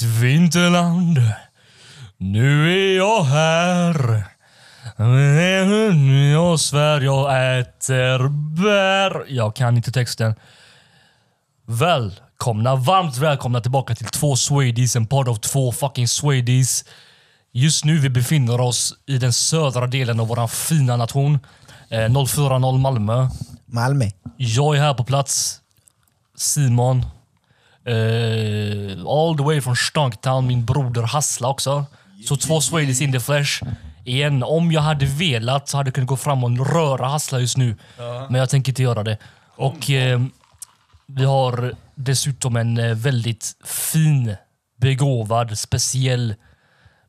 [0.00, 1.18] mitt vinterland.
[2.18, 4.24] Nu är jag här.
[6.32, 9.24] Jag svär jag äter bär.
[9.28, 10.34] Jag kan inte texten.
[11.66, 16.84] Välkomna, varmt välkomna tillbaka till två Swedies, en podd av två fucking Swedies.
[17.52, 21.38] Just nu vi befinner oss i den södra delen av vår fina nation.
[21.88, 23.28] Eh, 040 Malmö.
[23.66, 24.04] Malmö.
[24.36, 25.60] Jag är här på plats.
[26.36, 27.06] Simon.
[27.84, 30.46] Eh, all the way från Stunktown.
[30.46, 31.84] Min broder Hassla också.
[32.28, 33.62] Så två Swedish in the flesh.
[34.04, 37.56] Igen, om jag hade velat så hade jag kunnat gå fram och röra Hassla just
[37.56, 37.76] nu.
[38.28, 39.18] Men jag tänker inte göra det.
[39.56, 40.20] Och eh,
[41.06, 44.36] vi har dessutom en eh, väldigt fin,
[44.80, 46.34] begåvad, speciell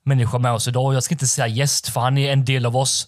[0.03, 0.93] människa med oss idag.
[0.93, 3.07] Jag ska inte säga gäst, för han är en del av oss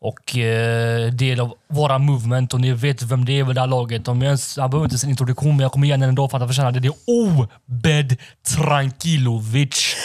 [0.00, 3.68] och eh, del av våra movement och ni vet vem det är vid det här
[3.68, 4.08] laget.
[4.08, 6.40] Om jag ens, han behöver inte sin introduktion, men jag kommer igen ändå för att
[6.40, 6.80] han förtjänar det.
[6.80, 8.16] Det är Obed
[8.48, 9.96] Trankilovic.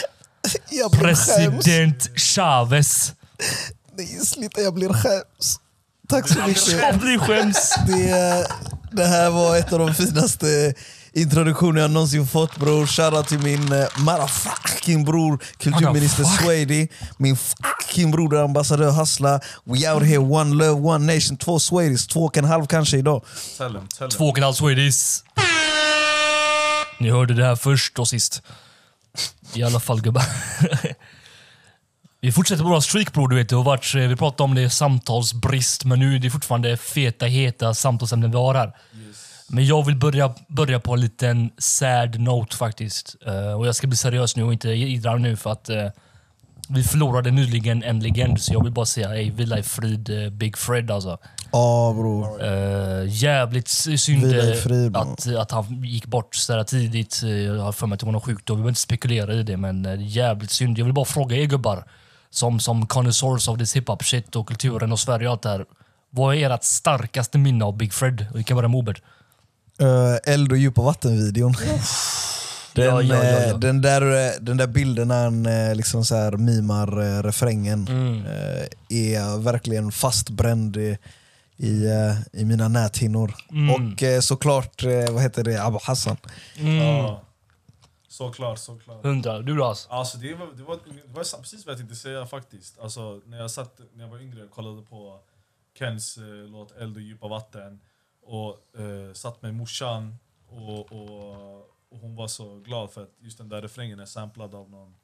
[0.70, 1.26] Blir skäms.
[1.26, 3.12] President Chavez.
[3.96, 5.60] Nej, sluta, jag blir skäms.
[6.08, 6.82] Tack så mycket.
[6.82, 7.74] Jag blir skäms.
[7.86, 8.46] Det,
[8.92, 10.74] det här var ett av de finaste
[11.16, 12.86] introduktioner jag någonsin fått bror.
[12.86, 16.88] Shoutout till min uh, motherfucking bror, kulturminister Swady.
[17.16, 19.40] Min fucking broder, ambassadör Hassla.
[19.64, 21.36] We out here, one love, one nation.
[21.36, 23.24] Två Swedies, två och en halv kanske idag.
[23.58, 24.10] Tell him, tell him.
[24.10, 25.22] Två och en halv Swedish.
[27.00, 28.42] Ni hörde det här först och sist.
[29.54, 30.24] I alla fall gubbar.
[32.20, 33.48] Vi fortsätter på våra streak bror, du vet.
[33.48, 37.26] Det har varit, eh, vi pratade om det samtalsbrist, men nu är det fortfarande feta,
[37.26, 38.72] heta samtalsämnen vi har här.
[39.48, 43.16] Men jag vill börja, börja på en liten sad note faktiskt.
[43.26, 45.86] Eh, och jag ska bli seriös nu och inte idra nu för att eh,
[46.68, 50.30] vi förlorade nyligen en legend, så jag vill bara säga ey, vila i frid eh,
[50.30, 51.18] Big Fred alltså.
[51.52, 52.44] Ja bror.
[52.44, 57.22] Uh, jävligt synd frid, att, att han gick bort så tidigt.
[57.22, 58.56] Jag har för mig att det var någon sjukdom.
[58.56, 60.78] Vi behöver inte spekulera i det, men jävligt synd.
[60.78, 61.84] Jag vill bara fråga er gubbar,
[62.30, 65.64] som, som connoisseurs av this hiphop shit och kulturen och Sverige och allt det här.
[66.10, 68.26] Vad är ert starkaste minne av Big Fred?
[68.34, 68.96] Vi kan börja med Obed.
[69.82, 71.52] Uh, eld och djupa vatten-videon.
[72.74, 73.38] Den, Ja, ja, ja, ja.
[73.46, 75.42] eh, den, där, eh, den där bilden när han
[75.76, 78.24] liksom så här mimar refrängen Mm.
[78.88, 80.98] är verkligen fastbränd i,
[81.56, 81.84] i,
[82.32, 83.34] i mina näthinnor.
[83.50, 83.70] Mm.
[83.74, 86.16] Och såklart, vad heter det, Abu Hassan.
[86.56, 87.22] Ja.
[88.08, 89.02] Såklart, såklart.
[89.04, 89.38] Hundra.
[89.42, 89.64] Du då?
[89.64, 89.88] Alltså?
[89.90, 92.78] Alltså det var, det, var, det var precis vad jag tänkte säga faktiskt.
[92.80, 95.18] Alltså, när, jag satt, när jag var yngre och kollade på
[95.78, 97.80] Kens eh, låt Eld och djupa vatten
[98.26, 100.16] och eh, satt med morsan
[100.48, 101.56] och, och,
[101.88, 104.94] och hon var så glad för att just den där refrängen är samplad av någon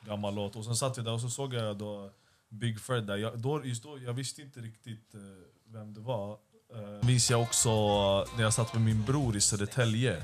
[0.00, 0.56] gammal låt.
[0.56, 2.10] Och sen satt vi där och så såg jag då
[2.48, 3.16] Big Fred där.
[3.16, 5.20] Jag, då, just då, jag visste inte riktigt eh,
[5.66, 6.38] vem det var.
[6.74, 10.22] Eh, minns jag också eh, när jag satt med min bror i Södertälje.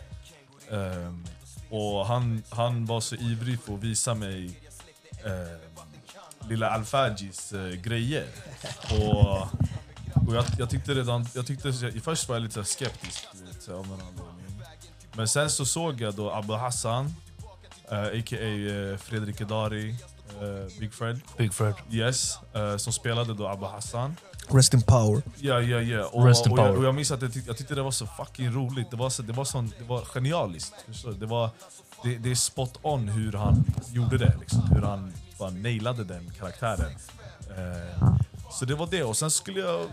[0.70, 1.24] Ehm,
[1.70, 4.60] och han, han var så ivrig för att visa mig
[5.24, 8.26] eh, lilla Alfagis eh, grejer.
[8.90, 9.48] Och,
[10.26, 11.72] och jag, jag tyckte redan, jag tyckte,
[12.02, 14.60] först var jag lite så skeptisk vet, av någon anledning.
[15.12, 17.14] Men sen så såg jag då Abu Hassan,
[17.90, 18.36] eh, a.k.a.
[18.36, 21.74] Eh, Fredrik Edari, eh, Big Fred, Big Fred.
[21.90, 22.38] yes,
[22.76, 24.16] som spelade då Abu Hassan.
[24.48, 25.22] Rest in power.
[25.36, 26.06] Ja, ja, ja.
[26.06, 26.78] Och, Rest in och, jag, power.
[26.78, 28.90] och jag minns att jag, tyck, jag tyckte det var så fucking roligt.
[28.90, 30.74] Det var, så, det var, sån, det var genialiskt.
[31.18, 31.50] Det, var,
[32.02, 34.34] det, det är spot on hur han gjorde det.
[34.40, 34.62] Liksom.
[34.74, 36.92] Hur han bara nailade den karaktären.
[37.56, 38.16] Eh,
[38.50, 39.02] så det var det.
[39.02, 39.86] Och sen skulle jag...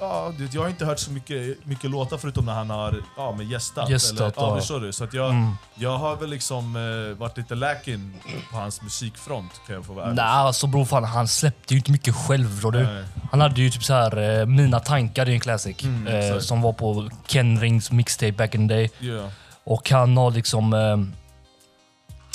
[0.00, 3.48] Ja, jag har inte hört så mycket, mycket låtar förutom när han har ja, men
[3.48, 3.90] gästat.
[3.90, 4.92] Gästat, eller, ja, förstår du?
[4.92, 5.52] Så att jag, Mm.
[5.74, 8.14] jag har väl liksom eh, varit lite läkin
[8.50, 10.12] på hans musikfront kan jag få vara.
[10.12, 13.04] Nej, alltså bror fan, han släppte ju inte mycket själv förstår du.
[13.30, 15.82] Han hade ju typ så här eh, Mina tankar, det är en classic.
[15.82, 18.90] Mm, eh, som var på Ken Rings mixtape back in the day.
[18.98, 19.30] Ja.
[19.64, 20.72] Och han har liksom...
[20.72, 20.96] Eh,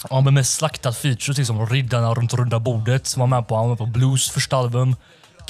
[0.09, 3.55] ja, men mest slaktat features, liksom Riddarna runt runda bordet som var med på.
[3.55, 4.95] Han var med på Blues första album.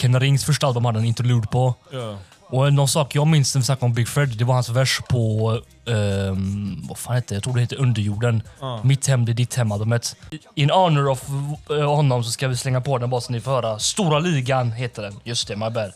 [0.02, 1.76] Ken Rings första album hade en interlude på.
[1.92, 2.18] Ja.
[2.50, 5.02] Och någon sak jag minns när vi snackade om Big Fred, det var hans vers
[5.10, 5.60] på...
[5.86, 7.36] ehm, vad fan heter det?
[7.36, 8.44] Jag tror det heter Underjorden.
[8.60, 8.82] Ja.
[8.84, 10.16] Mitt hem, det är ditt hem-albumet.
[10.56, 11.24] In honor of
[11.70, 13.80] eh, honom så ska vi slänga på den bara så ni får höra.
[13.80, 15.20] Stora ligan heter den.
[15.24, 15.92] Just det, my bad.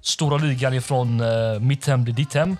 [0.00, 2.56] Stora ligan ifrån uh, Mitt hem, det är ditt hem.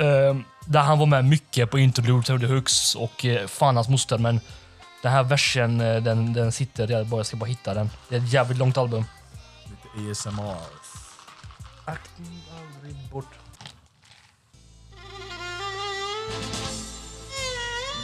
[0.00, 4.18] Ehm, där han var med mycket på interludes, hörde hooks och uh, fan hans moster.
[4.18, 4.40] Men
[5.02, 6.90] den här versen, den, den sitter.
[6.90, 7.90] Jag, bara, jag ska bara hitta den.
[8.08, 9.04] Det är ett jävligt långt album.
[9.96, 10.66] ASMR.
[11.84, 13.26] Akten aldrig bort.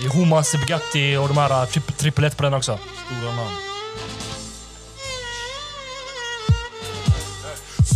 [0.01, 2.79] Det är Homan Sebgatti och de här uh, tri- trippel på den också.
[3.07, 3.57] Stora namn.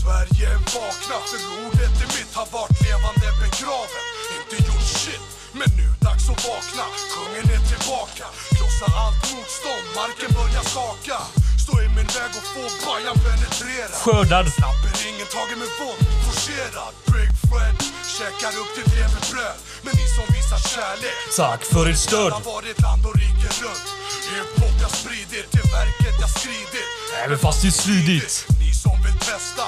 [0.01, 4.05] Sverige vakna för ordet är mitt har varit levande begraven
[4.37, 10.31] Inte gjort shit, men nu dags att vakna Kungen är tillbaka, krossa allt motstånd, marken
[10.39, 11.42] börjar skaka
[11.73, 14.47] Stå i min väg och få bajan penetrera Skördad.
[14.59, 17.77] Snapper ingen tagen med våld, forcerad Big Fred,
[18.17, 22.33] käkar upp till leverbröd Men ni som visar kärlek Tack för ert stöd.
[22.33, 23.89] har varit land och rike runt
[24.31, 26.89] Hiphop jag spridit, till verket jag skridit
[27.25, 28.35] Även fast det är svidigt.
[28.61, 29.67] Ni som vill testa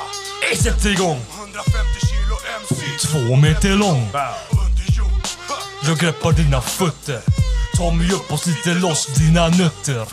[0.48, 1.20] Ey, sätt igång!
[1.38, 4.02] 150 kilo MC Två meter lång.
[4.64, 5.24] under jord!
[5.86, 7.22] Jag greppar dina fötter.
[7.76, 10.06] Ta mig upp och sliter loss dina nötter.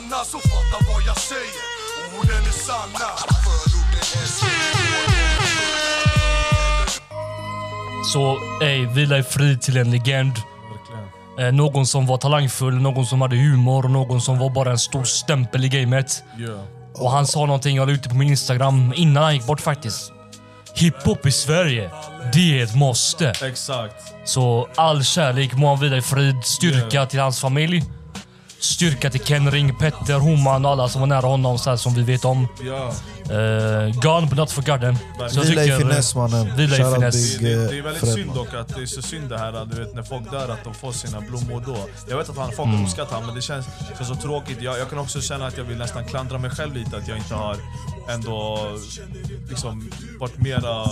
[0.00, 1.62] Stanna Så fatta vad jag säger,
[2.18, 3.10] orden är sanna
[8.12, 10.32] Så ey, vila i frid till en legend.
[11.38, 15.04] Eh, någon som var talangfull, någon som hade humor, någon som var bara en stor
[15.04, 16.22] stämpel i gamet.
[16.38, 16.60] Yeah.
[16.94, 19.60] Och han sa någonting, jag la ut det på min Instagram innan han gick bort
[19.60, 20.12] faktiskt.
[20.74, 21.90] Hiphop i Sverige,
[22.32, 23.32] det är ett måste.
[23.42, 23.94] Exakt.
[24.24, 26.44] Så all kärlek, må han vila i frid.
[26.44, 27.08] Styrka Yeah.
[27.08, 27.84] till hans familj.
[28.60, 31.94] Styrka till Ken Ring, Petter, Homan och alla som var nära honom så här, som
[31.94, 32.48] vi vet om.
[32.60, 32.92] Ja.
[33.30, 34.98] Uh, gone but not forgotten.
[35.30, 36.56] Så Vila i finess mannen.
[36.56, 37.38] Vila i finess.
[37.38, 39.38] Big, Det, eh, det är väldigt Fred, synd dock att det är så synd det
[39.38, 41.76] här du vet, när folk dör att de får sina blommor då.
[42.08, 42.84] Jag vet att han, folk Mm.
[42.84, 43.66] uppskattar honom men det känns,
[43.96, 44.62] känns så tråkigt.
[44.62, 47.16] Jag, jag kan också känna att jag vill nästan klandra mig själv lite att jag
[47.18, 47.56] inte har
[48.08, 48.58] ändå
[49.48, 49.90] liksom
[50.20, 50.84] varit mera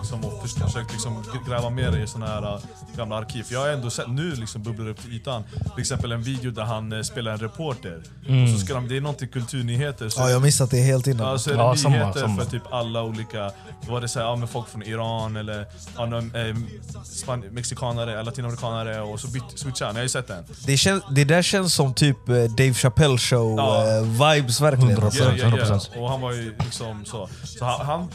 [0.00, 2.58] liksom, och förs- försökt liksom gräva mer i såna här äh,
[2.96, 3.42] gamla arkiv.
[3.42, 5.42] För jag har ändå sett nu liksom bubblar upp till ytan.
[5.74, 8.02] Till exempel en video där han eh, spelar en reporter.
[8.44, 10.08] Och så ska de, det är någonting kulturnyheter.
[10.08, 11.26] Så Ja, jag har missat det helt innan.
[11.28, 12.42] Ja, så är det Ja, samma, nyheter samma.
[12.42, 13.50] för typ alla olika...
[13.88, 15.66] Var det så här, ja, med folk från Iran eller
[15.96, 16.56] ja, eh,
[17.04, 19.94] span- mexikanare, latinamerikanare och så byt- switchade han.
[19.96, 20.44] Jag har ju sett den.
[20.66, 23.96] Det, känns, det där känns som typ eh, Dave Chappelle show Ja.
[23.96, 24.96] eh, vibes verkligen.
[24.96, 25.04] 100%.
[25.04, 25.24] Alltså.
[25.24, 25.88] Ja, ja, 100%.
[25.94, 26.00] ja.
[26.00, 27.28] Och han var ju liksom så.
[27.44, 28.08] Så han, han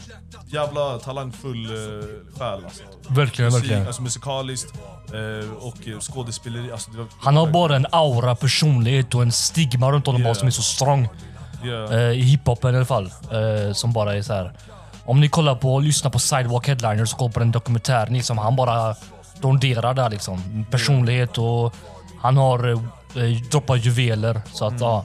[0.46, 2.04] jävla talangfull uh,
[2.38, 2.82] själ alltså.
[3.08, 3.86] Verkligen, Musik, verkligen.
[3.86, 4.72] Alltså musikaliskt
[5.12, 6.72] eh, och eh, skådespeleri.
[6.72, 10.38] Alltså, var, Han har bara en aura, personlighet och en stigma runt honom bara Yeah.
[10.38, 11.08] som är så strong.
[11.62, 11.92] Ja.
[11.92, 13.10] Eh, I hiphopen i alla fall.
[13.32, 14.52] Eh, som bara är så här.
[15.04, 18.38] Om ni kollar på och lyssnar på Sidewalk Headliners och kollar på den dokumentären, liksom,
[18.38, 18.94] han bara
[19.40, 20.66] donderar där liksom.
[20.70, 21.74] Personlighet och
[22.20, 24.40] han har eh, eh, droppat juveler.
[24.52, 25.04] Så att ja.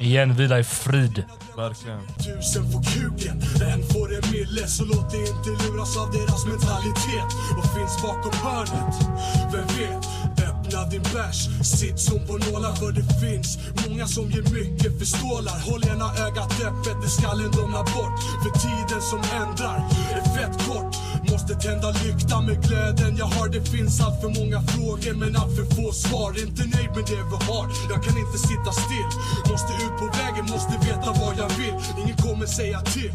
[0.00, 1.24] Igen, vila i frid.
[1.56, 2.00] Verkligen.
[2.18, 3.42] Tusen får kuken,
[3.72, 8.32] en får en mille Så låt dig inte luras av deras mentalitet Och finns bakom
[8.42, 8.94] hörnet,
[9.52, 10.33] vem vet?
[10.64, 15.04] Öppna din bärs, sitt som på nålar för det finns Många som ger mycket för
[15.04, 18.16] stålar Håll ena ögat öppet, det skallen domnar bort.
[18.42, 19.78] För tiden som ändrar
[20.16, 20.94] är fett kort.
[21.30, 25.56] Måste tända lykta med glöden jag har Det finns allt för många frågor men allt
[25.56, 26.30] för få svar.
[26.44, 29.10] Inte nöjd med det vi har, jag kan inte sitta still.
[29.50, 31.74] Måste ut på vägen, måste veta vad jag vill.
[32.02, 33.12] Ingen kommer säga till.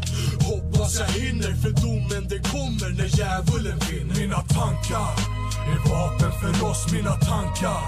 [0.50, 4.14] Hoppas jag hinner för domen den kommer när djävulen vinner.
[4.20, 5.39] Mina tankar
[5.72, 7.82] är vapen för oss, mina tankar?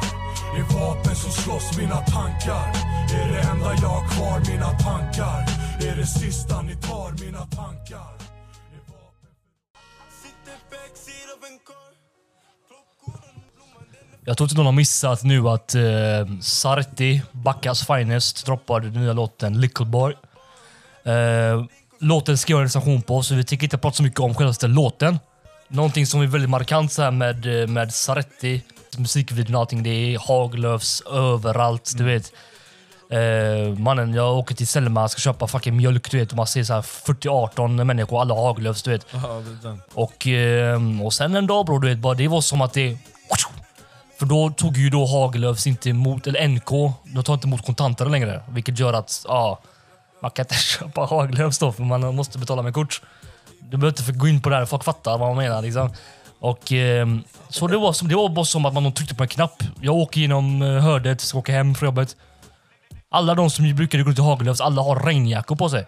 [0.56, 2.66] Är vapen som slåss, mina tankar?
[3.14, 5.46] Är det enda jag har kvar, mina tankar?
[5.88, 8.12] Är det sista ni tar, mina tankar?
[8.74, 9.32] Är vapen
[14.24, 15.82] Jag tror inte någon har missat nu att eh,
[16.40, 20.14] Sarti, Backas Finest, droppade den nya låten Little Boy.
[21.04, 21.64] Eh,
[21.98, 24.54] låten ska göra en recension på, så vi tänker inte prata så mycket om själva
[24.62, 25.18] låten.
[25.72, 28.62] Någonting som är väldigt markant så här med, eh, med Sarti,
[28.96, 32.32] musikvideon och allting, det är Haglöfs överallt, du vet.
[33.10, 36.64] Eh, mannen, jag åker till Selma, ska köpa fucking mjölk, du vet, och man ser
[36.64, 39.06] så här 40-18 människor, alla Haglöfs, du vet.
[39.10, 39.42] Ja.
[39.94, 42.98] Och, eh, och sen en dag bror, du vet, bara, det var som att det...
[44.18, 48.06] För då tog ju då Hagelöfs inte emot, eller NK, de tar inte emot kontanter
[48.06, 48.42] längre.
[48.48, 49.60] Vilket gör att, ja,
[50.22, 53.02] man kan inte köpa Hagelöfs då för man måste betala med kort.
[53.70, 55.92] Du behöver inte gå in på det här, folk fattar vad man menar liksom.
[56.40, 57.06] Och, eh,
[57.48, 59.62] så det var, som, det var bara som att man tryckte på en knapp.
[59.80, 62.16] Jag åker genom eh, hördet, ska åka hem från jobbet.
[63.10, 65.86] Alla de som brukade gå till Hagelöfs, alla har regnjackor på sig.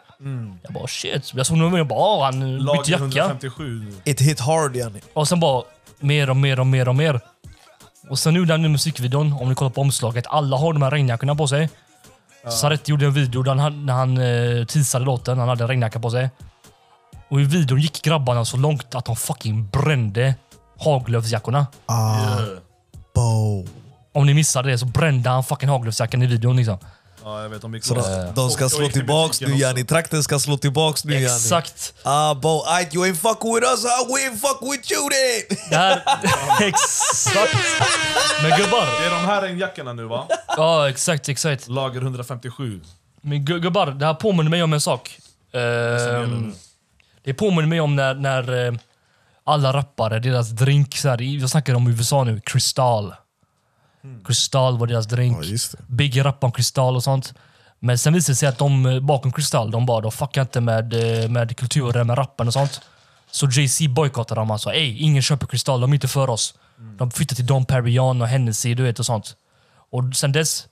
[0.62, 1.34] Jag bara shit.
[1.34, 3.04] Jag såg någon och bara, ah, han bytte Lager jacka.
[3.04, 3.92] 157.
[4.04, 5.00] It hit hard yani.
[5.12, 5.62] Och sen bara
[6.00, 7.20] mer och mer och mer och mer.
[8.10, 10.90] Och sen nu den nya musikvideon, om ni kollar på omslaget, alla har de här
[10.90, 11.68] regnjackorna på sig.
[12.50, 16.00] Saretti gjorde en video där han, när han eh, teasade låten, han hade en regnjacka
[16.00, 16.30] på sig.
[17.34, 20.34] Och i videon gick grabbarna så långt att de fucking brände
[20.80, 21.66] Haglöfsjackorna.
[21.86, 22.38] Ah,
[23.14, 23.66] bo.
[24.12, 26.78] Om ni missade det så brände han fucking Haglöfsjackan i videon liksom.
[27.24, 27.62] Ja, jag vet.
[27.62, 29.84] De gick Så de, de ska Och- slå tillbaks nu yani.
[29.84, 31.24] Trakten ska slå tillbaks nu yani.
[31.24, 31.94] Exakt.
[32.02, 35.56] Ah bo, aight you ain't fucking with us, ah, we ain't fucking with you then!
[35.70, 36.02] Det här...
[36.68, 37.56] exakt.
[38.42, 39.00] Men gubbar.
[39.00, 40.28] Det är de här regnjackorna nu va?
[40.56, 41.68] Ja, exakt, exakt.
[41.68, 42.80] Lager 157.
[43.22, 45.18] Men gu- gubbar, det här påminner mig om en sak.
[45.54, 46.54] Ehm,
[47.24, 48.74] det påminner mig om när, när eh,
[49.44, 53.14] alla rappare, deras drink, så här, jag snackar om USA nu, Cristal.
[54.24, 55.44] Kristall var deras drink.
[55.44, 55.78] Ja.
[55.86, 57.34] Biggie rappade om Kristall och sånt.
[57.78, 60.60] Men sen visade det sig att de eh, bakom Kristall, de bara de fuckar inte
[60.60, 62.80] med, eh, med kulturen, med rappen och sånt.
[63.30, 64.50] Så Jay-Z bojkottade dem.
[64.50, 66.54] Han sa ey, ingen köper Kristall, de är inte för oss.
[66.98, 69.36] De flyttade till Dom Perignon och Hennessy, du vet och sånt.
[69.90, 70.66] Och sen dess,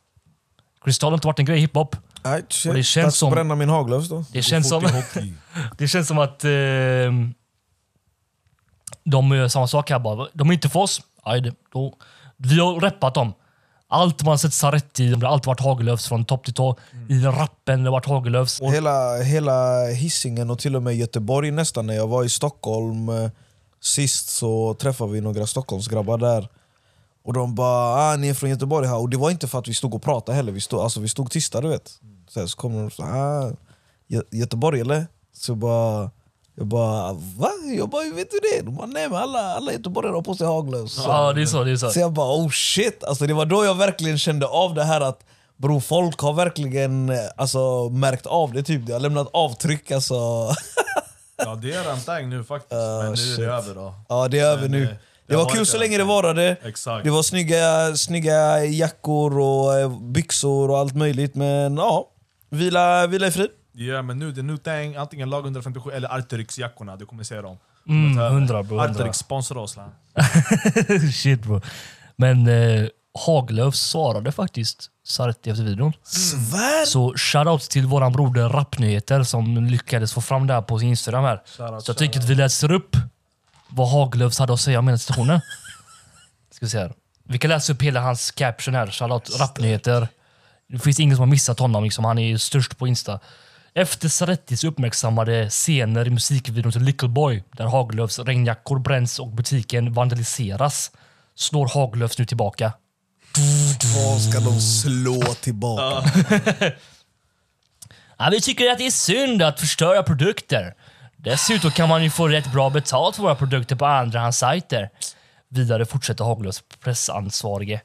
[0.84, 1.96] Kristall har inte varit en grej i hiphop.
[2.24, 2.70] Nej, shit.
[2.70, 4.24] Och det känns Dags att som- bränna min haglös då.
[4.32, 4.84] Det känns som...
[4.84, 5.34] I.
[5.78, 6.50] Det känns som att eh,
[9.04, 10.28] de gör samma sak här bara.
[10.32, 11.00] De är inte för oss.
[11.22, 11.94] Aj, det- då,
[12.36, 13.32] vi har reppat dem.
[13.88, 16.76] Allt man sett Saretti, det har alltid varit Hagelöfs från topp till tå.
[17.08, 18.60] I rappen det har varit Hagelöfs.
[18.60, 21.86] Och, Hela, hela Hisingen och till och med Göteborg nästan.
[21.86, 23.30] När jag var i Stockholm eh,
[23.80, 26.48] sist så träffade vi några Stockholmsgrabbar där.
[27.24, 28.96] Och de bara ah, ni är från Göteborg här.
[28.98, 30.52] Och det var inte för att vi stod och pratade heller.
[30.52, 31.90] Vi stod, alltså, vi stod tysta du vet.
[32.28, 33.50] Så, här, så kom de och sa ah,
[34.08, 35.06] Gö- Göteborg eller?
[35.36, 36.10] Så jag bara,
[36.54, 37.50] jag bara va?
[37.76, 38.62] Jag bara vet du det?
[38.64, 41.02] De bara nej men alla, alla göteborgare har på sig haglös.
[41.06, 41.64] ja, det är så.
[41.64, 41.90] Det är så.
[41.90, 45.00] Så jag bara oh shit, alltså, det var då jag verkligen kände av det här
[45.00, 45.24] att
[45.56, 48.86] Bro, folk har verkligen alltså, märkt av det, typ.
[48.86, 49.90] det har lämnat avtryck.
[49.90, 50.14] Alltså.
[51.36, 52.72] Ja, det är en thing nu faktiskt.
[52.72, 53.36] Ah, men nu är shit.
[53.38, 53.94] det över då.
[54.08, 54.82] Ja, det är över Men, nu.
[54.82, 56.56] eh, Det, det var kul så länge det varade.
[56.64, 57.04] Exakt.
[57.04, 61.34] Det var snygga, snygga jackor och eh, byxor och allt möjligt.
[61.34, 62.08] Men ja,
[62.52, 63.48] vila, vila i frid.
[63.72, 64.96] Ja, men nu det är new thing.
[64.96, 66.96] Antingen lag 157 eller Arterix-jackorna.
[66.96, 67.58] Du kommer se dem.
[67.88, 68.78] Mm, Kommer ta- 100 bro.
[68.78, 68.90] 100.
[69.00, 69.76] Arterix sponsrar oss.
[71.14, 71.60] Shit bro.
[72.16, 72.86] Men eh,
[73.26, 75.92] Haglöf svarade faktiskt Saretti efter videon.
[76.02, 76.84] Svär!
[76.86, 81.24] Så shoutout till våran broder Rappnyheter som lyckades få fram det här på sin Instagram
[81.24, 81.42] här.
[81.46, 82.96] Shoutout, så jag tycker att vi läser upp
[83.68, 85.40] vad Haglöfs hade att säga om den situationen.
[86.50, 86.92] Ska vi se här.
[87.24, 88.86] Vi kan läsa upp hela hans caption här.
[88.86, 90.08] Shoutout Rappnyheter.
[90.72, 91.84] Det finns ingen som har missat honom.
[91.84, 92.04] Liksom.
[92.04, 93.20] Han är ju störst på Insta.
[93.74, 99.92] Efter Sarettis uppmärksammade scener i musikvideon till Little Boy där Haglöfs regnjackor bränns och butiken
[99.92, 100.90] vandaliseras
[101.34, 102.72] slår Haglöfs nu tillbaka.
[103.96, 106.10] Vad ska de slå tillbaka?
[108.18, 110.74] Ja, vi tycker att det är synd att förstöra produkter.
[111.16, 114.90] Dessutom kan man ju få rätt bra betalt för våra produkter på andrahandssajter.
[115.48, 117.80] Vidare fortsätter Haglöfs pressansvarige.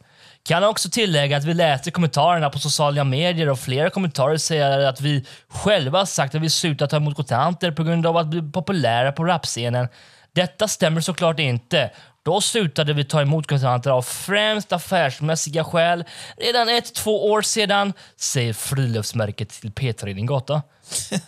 [0.48, 5.02] Kan också tillägga att vi läser kommentarerna på sociala medier och flera kommentarer säger att
[5.02, 9.12] vi själva sagt att vi slutat ta emot kontanter på grund av att bli populära
[9.12, 9.88] på rapscenen.
[10.34, 11.92] Detta stämmer såklart inte.
[12.24, 16.04] Då slutade vi ta emot kontanter av främst affärsmässiga skäl
[16.38, 20.62] redan ett, två år sedan, säger friluftsmärket till P3 Din Gata.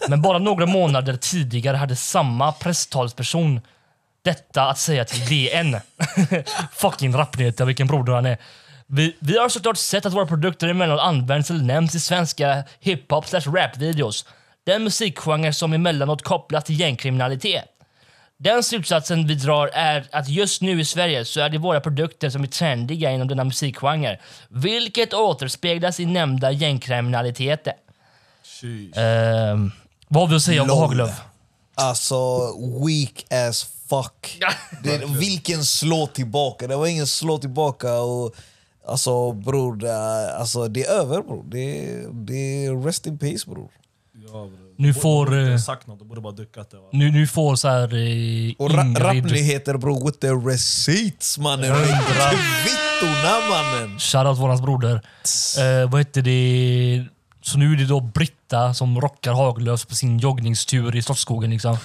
[0.07, 3.61] Men bara några månader tidigare hade samma presstalsperson
[4.21, 5.77] detta att säga till DN.
[6.73, 8.37] Fucking rappnyheter, vilken broder han är.
[8.91, 13.27] Vi, vi har såklart sett att våra produkter emellanåt används eller nämns i svenska hiphop
[13.27, 14.25] slash rap-videos.
[14.63, 17.65] Den musikgenre som emellanåt kopplas till gängkriminalitet.
[18.37, 22.29] Den slutsatsen vi drar är att just nu i Sverige så är det våra produkter
[22.29, 24.19] som är trendiga inom denna musikgenre,
[24.49, 27.73] vilket återspeglas i nämnda gängkriminaliteten.
[28.43, 28.99] Sheesh.
[28.99, 29.71] Ehm,
[30.07, 30.69] vad har vi att säga om.
[30.69, 31.21] Haglöf?
[31.75, 32.17] Alltså,
[32.85, 34.39] weak as fuck.
[34.83, 36.67] Det, vilken slå tillbaka.
[36.67, 37.93] Det var ingen slå tillbaka.
[37.93, 38.35] Och,
[38.89, 41.43] alltså bror, det, alltså, det är över bror.
[41.47, 43.69] Det, det är rest in peace bror.
[44.13, 44.69] Ja, bro.
[44.77, 46.77] Nu får, eh, sagt något, de borde bara duckat det.
[46.77, 46.83] Va?
[46.91, 51.75] Nu, nu får så här eh, Och ra rappnyheter bror, with the receipts mannen.
[51.75, 53.99] Kvittorna mannen.
[53.99, 55.01] Shoutout vårans broder.
[55.59, 57.05] Eh, vad heter det?
[57.41, 61.49] Så nu är det då Britta som rockar Haglöfs på sin joggningstur i Slottsskogen.
[61.49, 61.73] Liksom.
[61.73, 61.79] Eh,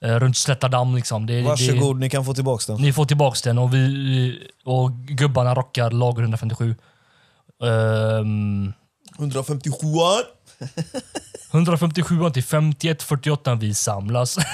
[0.00, 0.94] runt Slätta damm.
[0.96, 1.26] Liksom.
[1.26, 2.82] Det, Varsågod, ni kan få tillbaka Det, den.
[2.82, 6.74] ni får tillbaks den och, vi, och gubbarna rockar lager 157.
[7.64, 8.72] Ehm,
[9.18, 9.86] 157
[11.52, 14.38] 157 till 51 48 vi samlas.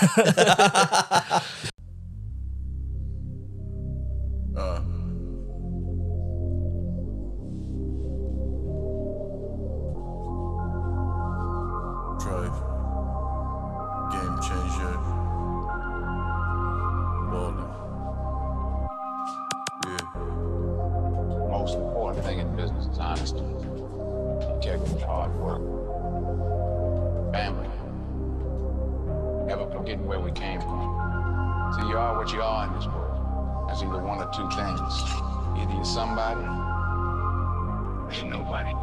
[4.54, 4.93] Drive.
[22.14, 25.62] Most thing in business is honesty, integrity, hard work,
[27.32, 27.68] family.
[29.46, 31.72] Never forgetting where we came from.
[31.74, 33.68] See, you are what you are in this world.
[33.68, 34.94] That's either one or two things.
[35.58, 36.40] Either you're somebody,
[38.04, 38.74] or you're nobody.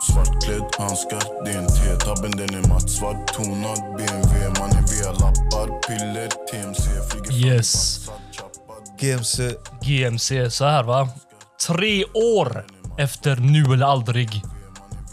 [0.00, 5.12] Svartklädd, handskar, det är en T-tabben, den är matt svart tonad BMW, man är via
[5.12, 8.00] lappar, piller, TMC, flyger Yes.
[8.98, 9.54] GMC.
[9.80, 11.08] GMC, så här va.
[11.66, 12.66] Tre år
[12.98, 14.42] efter Nu eller aldrig.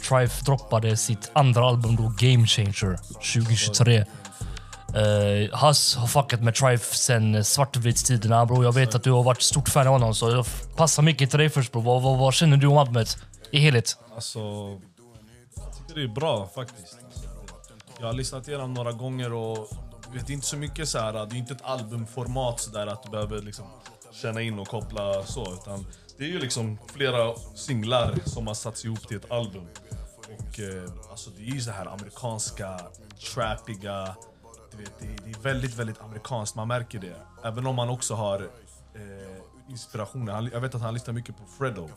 [0.10, 4.06] Trife droppade sitt andra album då, Game Changer, 2023.
[4.96, 8.64] Uh, eh, Hass har fuckat med Trife sen svartvitstiderna bror.
[8.64, 11.40] Jag vet att du har varit stort fan av honom så jag passar mycket till
[11.40, 11.82] dig först bror.
[11.82, 13.18] Vad, vad, vad känner du om albumet
[13.52, 13.98] i helhet?
[14.16, 14.40] Alltså,
[15.56, 16.98] jag tycker det är bra faktiskt.
[18.00, 19.70] Jag har lyssnat igenom några gånger och
[20.14, 21.14] vet inte så mycket så här.
[21.14, 23.66] Det är inte ett albumformat så där att du behöver liksom
[24.12, 25.54] känna in och koppla så.
[25.54, 25.86] Utan
[26.17, 29.67] det är ju liksom flera singlar som har satts ihop till ett album.
[30.38, 32.79] Och eh, alltså det är ju så här amerikanska,
[33.34, 34.15] trappiga.
[34.72, 36.55] Du vet, det, det är väldigt, väldigt amerikanskt.
[36.55, 37.15] Man märker det.
[37.43, 38.39] Även om man också har
[38.95, 40.34] eh, inspirationer.
[40.34, 41.89] Han, jag vet att han lyssnar mycket på Fredo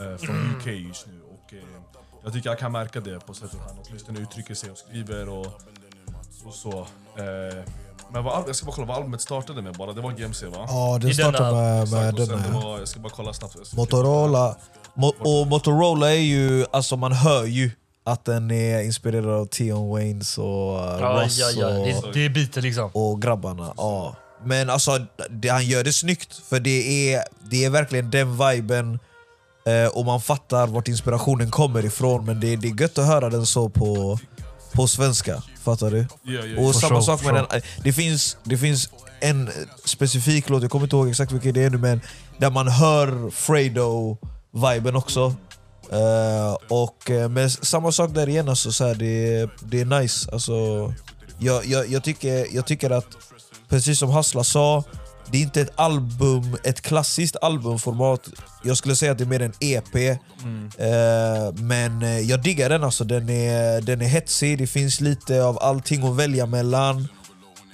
[0.00, 1.20] eh, från UK just nu.
[1.22, 1.82] Och, eh,
[2.22, 5.46] jag tycker jag kan märka det på sättet han åtminstone uttrycker sig och skriver och,
[6.44, 6.80] och så.
[7.16, 7.64] Eh,
[8.12, 9.92] men vad, jag ska bara kolla vad albumet startade med bara.
[9.92, 10.64] Det var GMC va?
[10.68, 12.52] Ja, I det startar denna- med, med den här.
[12.62, 13.72] var, jag ska bara kolla snabbt.
[13.76, 14.56] Motorola.
[14.94, 17.70] Mo och Motorola är ju, alltså man hör ju
[18.04, 21.68] att den är inspirerad av Tion Waynes och uh, Ja, Russ ja, ja.
[21.78, 22.90] och, Det, det är biten liksom.
[22.92, 23.72] och grabbarna.
[23.76, 24.14] Ja.
[24.44, 24.98] Men alltså,
[25.30, 26.42] det, han gör det snyggt.
[26.48, 28.98] För det är, det är verkligen den viben
[29.66, 32.24] eh, och man fattar vart inspirationen kommer ifrån.
[32.24, 34.18] Men det, det är gött att höra den så på,
[34.72, 35.42] på svenska.
[35.62, 36.06] Fattar du?
[36.22, 37.62] Ja, ja, Och samma sure, sak med for den.
[37.84, 39.50] Det finns, det finns en
[39.84, 42.00] specifik låt, jag kommer inte ihåg exakt vilken det är nu, men
[42.38, 45.34] där man hör Fredo-viben också.
[45.92, 50.30] Eh, och eh, med samma sak där igen, alltså, så här, det, det är nice.
[50.32, 50.52] Alltså,
[51.38, 53.06] jag, jag, jag, tycker, jag tycker att,
[53.68, 54.84] precis som Hassla sa,
[55.32, 58.28] det är inte ett album, ett klassiskt albumformat.
[58.62, 59.94] Jag skulle säga att det är mer en EP.
[59.96, 63.04] Eh, men eh, jag diggar den alltså.
[63.04, 67.08] Den är, den är hetsig, det finns lite av allting att välja mellan.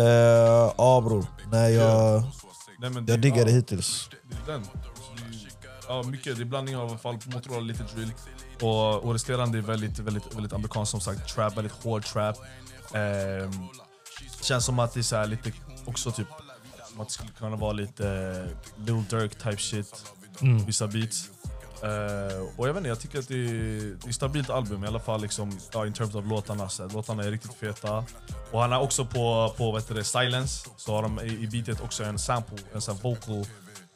[0.01, 0.07] Uh,
[0.79, 2.23] ja bror, nej jag,
[2.81, 4.09] Nej, det- jag diggar det ja, hittills.
[4.47, 4.67] det är den.
[5.89, 6.37] Ja, mycket.
[6.37, 8.13] Det är blandning av fall på Motorola, lite drill.
[8.63, 11.35] Och, och resterande är väldigt, väldigt, väldigt amerikanskt som sagt.
[11.35, 12.37] Trap, väldigt hård trap.
[12.95, 13.51] Ehm,
[14.43, 15.53] känns som att det är lite,
[15.85, 16.27] också typ,
[16.97, 20.12] som att det skulle kunna vara lite eh, Lil Durk type shit.
[20.41, 20.65] Mm.
[20.67, 21.31] Vissa beats.
[21.83, 24.85] Eh, och jag vet inte, jag tycker att det är, det är ett stabilt album
[24.85, 26.68] i alla fall liksom, ja, in terms of låtarna.
[26.68, 28.05] Så låtarna är riktigt feta.
[28.51, 31.47] Och han har också på, på vad heter det, Silence, så har de i, i
[31.47, 33.38] beatet också en sample, en sån vocal,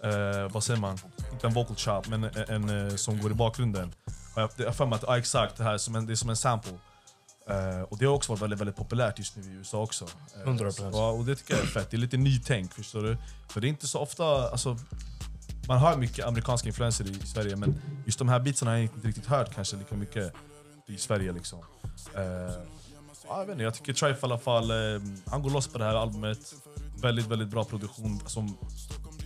[0.05, 0.98] eh, vad säger man?
[1.33, 3.92] Inte en vocal chop, men en, en eh, som går i bakgrunden.
[4.35, 6.16] Och jag har för mig att, ja exakt, det här är som en, det är
[6.16, 6.79] som en sample.
[7.50, 10.04] Eh, och det har också varit väldigt, väldigt populärt just nu i USA också.
[10.36, 10.72] Eh, 100%.
[10.94, 11.90] så- Ja, och det tycker jag är fett.
[11.90, 13.16] Det är lite nytänk, förstår du?
[13.48, 14.76] För det är inte så ofta, alltså,
[15.68, 19.08] man har mycket amerikanska influenser i Sverige men just de här beatsen har jag inte
[19.08, 20.32] riktigt hört kanske lika mycket
[20.86, 21.32] i Sverige.
[21.32, 21.58] Liksom.
[22.14, 24.70] Ja, jag, vet inte, jag tycker Trife i alla fall,
[25.26, 26.54] han går loss på det här albumet.
[27.02, 28.56] Väldigt, väldigt bra produktion som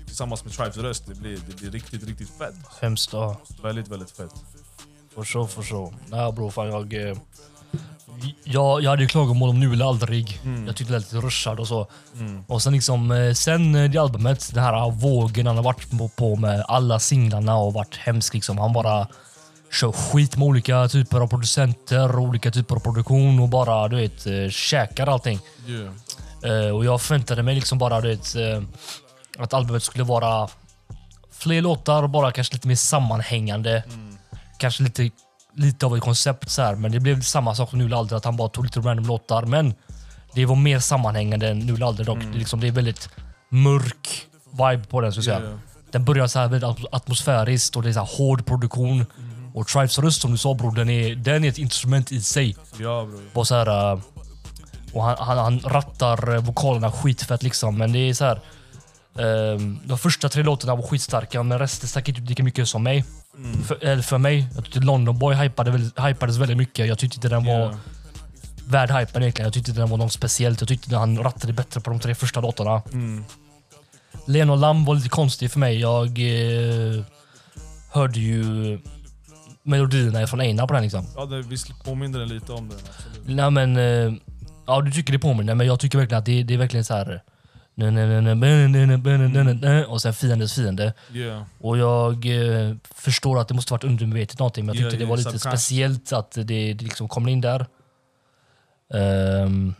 [0.06, 2.54] tillsammans med Trifes röst, det blir, det blir riktigt, riktigt fett.
[2.80, 3.12] Hemskt.
[3.12, 3.40] Ja.
[3.62, 4.34] Väldigt, väldigt fett.
[5.14, 5.94] For sure, for sure.
[6.06, 6.94] Nej bror, fan jag...
[7.74, 10.40] eh, Jag, jag hade ju klagomål om Nu eller aldrig.
[10.66, 11.86] Jag tyckte det lät lite rushad och så.
[12.46, 16.36] Och sen liksom, eh, sen eh, det albumet, den här vågen han har varit på,
[16.36, 18.58] med alla singlarna och varit hemsk liksom.
[18.58, 19.06] Han bara
[19.72, 24.26] kör skit med olika typer av producenter, olika typer av produktion och bara du vet,
[24.26, 25.38] eh, käkar allting.
[25.66, 26.66] Yeah.
[26.66, 28.62] Eh, och jag förväntade mig liksom bara du vet, eh,
[29.38, 30.48] att albumet skulle vara
[31.32, 33.82] fler låtar, bara kanske lite mer sammanhängande.
[34.58, 35.10] Kanske lite,
[35.56, 38.24] lite av ett koncept så här, men det blev samma sak som Nu aldrig, att
[38.24, 39.42] han bara tog lite random låtar.
[39.42, 39.74] Men
[40.34, 42.18] det var mer sammanhängande än Nu aldrig dock.
[42.20, 43.08] Det, är liksom, det är väldigt
[43.48, 45.12] mörk vibe på den.
[45.12, 45.40] Så att säga.
[45.40, 45.54] Yeah.
[45.90, 49.06] Den börjar så här väldigt atmos- atmosfäriskt och det är så här hård produktion.
[49.54, 52.56] Och Tribes röst som du sa bror, den är, den är ett instrument i sig.
[52.72, 53.22] Ja bror.
[53.32, 54.00] Bara så här, eh,
[54.92, 58.40] och han, han, han rattar eh, vokalerna skitfett liksom, men det är så här.
[59.18, 62.82] ehm, de första tre låtarna var skitstarka, men resten stack inte ut lika mycket som
[62.82, 63.04] mig.
[63.66, 64.46] För, eller för mig.
[64.54, 66.86] Jag tyckte London Boy hypade, hypades väldigt mycket.
[66.88, 67.76] Jag tyckte inte den var Yeah.
[68.68, 69.46] värd hypen egentligen.
[69.46, 70.60] Jag tyckte inte den var något speciellt.
[70.60, 72.82] Jag tyckte han rattade bättre på de tre första låtarna.
[72.92, 73.24] Mm.
[74.26, 75.80] Len och Lam var lite konstig för mig.
[75.80, 77.04] Jag eh,
[77.90, 78.78] hörde ju
[79.62, 81.06] melodierna från Einar på den liksom.
[81.16, 82.78] Ja, det, vi påminner den lite om den.
[82.78, 83.36] Absolut.
[83.36, 84.12] Nej men, eh,
[84.66, 86.94] ja du tycker det påminner, men jag tycker verkligen att det, det är verkligen så
[86.94, 87.22] här
[89.88, 90.92] och sen fiendes fiende.
[91.12, 91.42] Yeah.
[91.60, 95.18] Och jag eh, förstår att det måste varit undermedvetet någonting, men jag tyckte yeah, yeah,
[95.18, 97.66] det var lite speciellt att det, det liksom kom in där.
[98.88, 99.74] Um,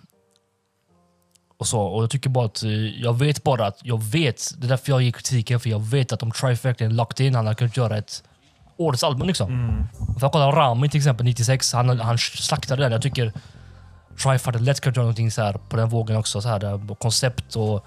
[1.59, 2.71] och så, och jag tycker bara att, eh,
[3.03, 6.13] jag vet bara att, jag vet, det är därför jag ger kritiken, för jag vet
[6.13, 8.23] att om Trife verkligen lagt in, han hade kunnat göra ett
[8.77, 9.53] årets album liksom.
[9.53, 9.85] Mm.
[10.19, 12.93] För jag kollar Rami till exempel, 96, han, han slaktade den.
[12.93, 13.33] Jag tycker
[14.45, 17.57] hade lätt kunnat göra någonting så här på den vågen också, så här, där, koncept
[17.57, 17.87] och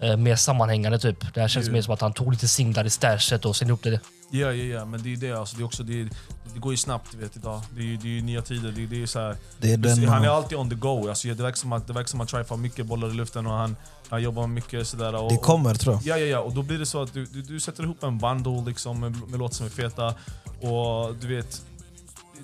[0.00, 1.34] eh, mer sammanhängande typ.
[1.34, 1.74] Det här känns Yeah.
[1.74, 4.00] mer som att han tog lite singlar i stashet och sen ihop det
[4.34, 5.32] Ja, ja, ja, men det är det.
[5.32, 6.08] Alltså, det, är också, det,
[6.54, 7.62] det går ju snabbt du vet, idag.
[7.76, 8.72] Det är, det är nya tider.
[8.72, 11.08] Det, det är så här, Det är den han är alltid on the go.
[11.08, 13.46] Alltså, det verkar som att, det verkar som att Trife har mycket bollar i luften
[13.46, 13.76] och han,
[14.08, 15.14] han jobbar mycket sådär.
[15.14, 16.02] Och, det kommer tror jag.
[16.04, 16.38] Ja, ja, ja.
[16.38, 19.30] Och då blir det så att du, du, du sätter ihop en bundle liksom, med,
[19.30, 20.14] med låtar som är feta.
[20.60, 21.62] Och du vet,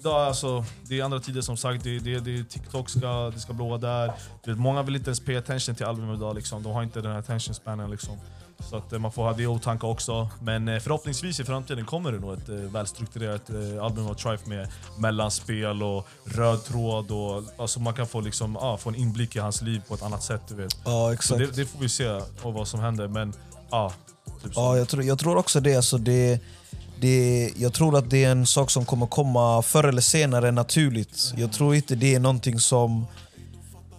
[0.00, 1.84] idag alltså, det är andra tider som sagt.
[1.84, 4.12] Det, det, det, TikTok ska, det ska blåa där.
[4.46, 6.34] Vet, många vill inte ens pay attention till albumet idag.
[6.34, 6.62] Liksom.
[6.62, 7.90] De har inte den här attention spanen.
[7.90, 8.18] Liksom.
[8.70, 10.28] Så att eh, man får ha det i åtanke också.
[10.40, 13.50] Men eh, förhoppningsvis i framtiden kommer det nog ett eh, välstrukturerat
[13.82, 17.10] album av Trife med mellanspel och röd tråd.
[17.10, 20.02] Och, alltså man kan få, liksom, ah, få en inblick i hans liv på ett
[20.02, 20.42] annat sätt.
[20.48, 20.76] Du vet.
[20.84, 21.38] Ja, exakt.
[21.38, 22.08] det, det får vi se
[22.42, 23.08] och vad som händer.
[23.08, 23.32] Men
[23.70, 23.92] ja,
[24.42, 24.52] typ.
[24.54, 25.76] Ja, jag tror, jag tror också det.
[25.76, 26.40] Alltså det,
[27.00, 27.50] det.
[27.56, 31.32] Jag tror att det är en sak som kommer komma förr eller senare naturligt.
[31.36, 33.06] Jag tror inte det är någonting som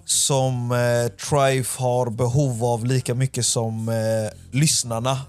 [0.05, 5.21] som eh, Trife har behov av lika mycket som eh, lyssnarna.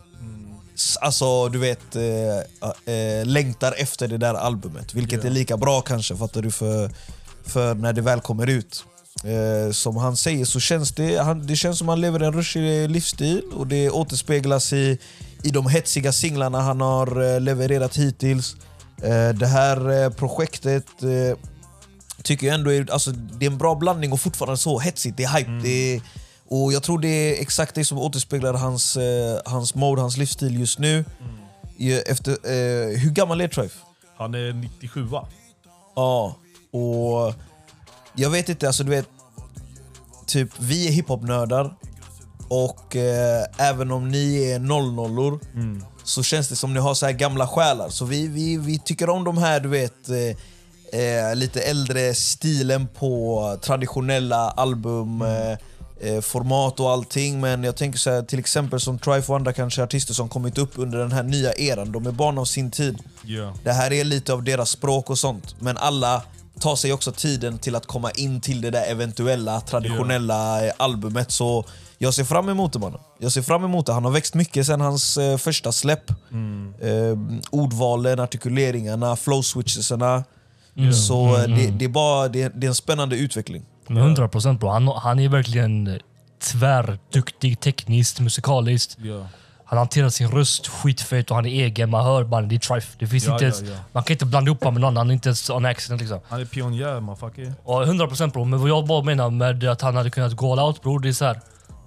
[1.01, 4.95] Alltså, du vet, eh, eh, längtar efter det där albumet.
[4.95, 6.51] Vilket är lika bra kanske, fattar du?
[6.51, 6.91] För,
[7.45, 8.85] för när det väl kommer ut.
[9.25, 12.91] Eh, som han säger så känns det, han, det känns som han lever en rushig
[12.91, 14.99] livsstil och det återspeglas i,
[15.43, 18.57] i de hetsiga singlarna han har eh, levererat hittills.
[19.03, 20.87] Eh, det här eh, projektet
[22.23, 25.25] tycker jag ändå är, alltså, det är en bra blandning och fortfarande så hetsigt, det
[25.25, 25.51] är hype.
[25.63, 26.03] Det är,
[26.49, 28.99] och jag tror det är exakt det som återspeglar hans,
[29.45, 31.05] hans mode, hans livsstil just nu.
[31.77, 33.75] I- Efter, eh, hur gammal är Trife?
[34.17, 35.29] Han är 97 va?
[35.97, 36.37] Ja,
[36.73, 37.35] och
[38.15, 39.07] jag vet inte, alltså du vet,
[40.27, 41.75] typ vi är hiphop-nördar
[42.51, 45.41] och eh, även om ni är 00
[46.05, 47.89] så känns det som ni har så här gamla själar.
[47.89, 52.89] Så vi, vi, vi tycker om de här, du vet, eh, eh, lite äldre stilen
[52.99, 55.59] på traditionella album, eh,
[56.01, 57.41] eh, format och allting.
[57.41, 60.59] Men jag tänker så här, till exempel som Trife och andra kanske artister som kommit
[60.59, 61.93] upp under den här nya eran.
[61.93, 62.99] De är barn av sin tid.
[63.23, 63.55] Ja.
[63.65, 65.55] Det här är lite av deras språk och sånt.
[65.61, 66.23] Men alla
[66.61, 71.31] tar sig också tiden till att komma in till det där eventuella traditionella eh, albumet.
[71.31, 71.65] Så
[72.03, 73.01] jag ser fram emot det mannen.
[73.19, 73.93] Jag ser fram emot det.
[73.93, 76.11] Han har växt mycket sen hans eh, första släpp.
[76.11, 76.17] Eh,
[77.51, 80.25] ordvalen, artikuleringarna, flow switchesarna.
[81.09, 83.63] Så eh, det, det, är bara, det, det är en spännande utveckling.
[83.87, 84.69] Men 100 procent bro.
[84.69, 86.01] Han, han är verkligen
[86.43, 88.97] tvärduktig tekniskt, musikaliskt.
[89.03, 89.27] Ja.
[89.65, 91.91] Han hanterar sin röst skitfett och han är egen.
[91.91, 92.97] Man hör bara det är Trife.
[92.99, 93.77] Det finns Ja, inte ja, ens, ja.
[93.93, 94.97] Man kan inte blanda ihop honom med någon.
[94.97, 96.21] Han är inte ens on accident liksom.
[96.29, 97.55] Han är pionjär motherfucker.
[97.65, 100.59] Och 100% bro, men vad jag bara menar med att han hade kunnat gå all
[100.59, 101.41] out bror, det är så här.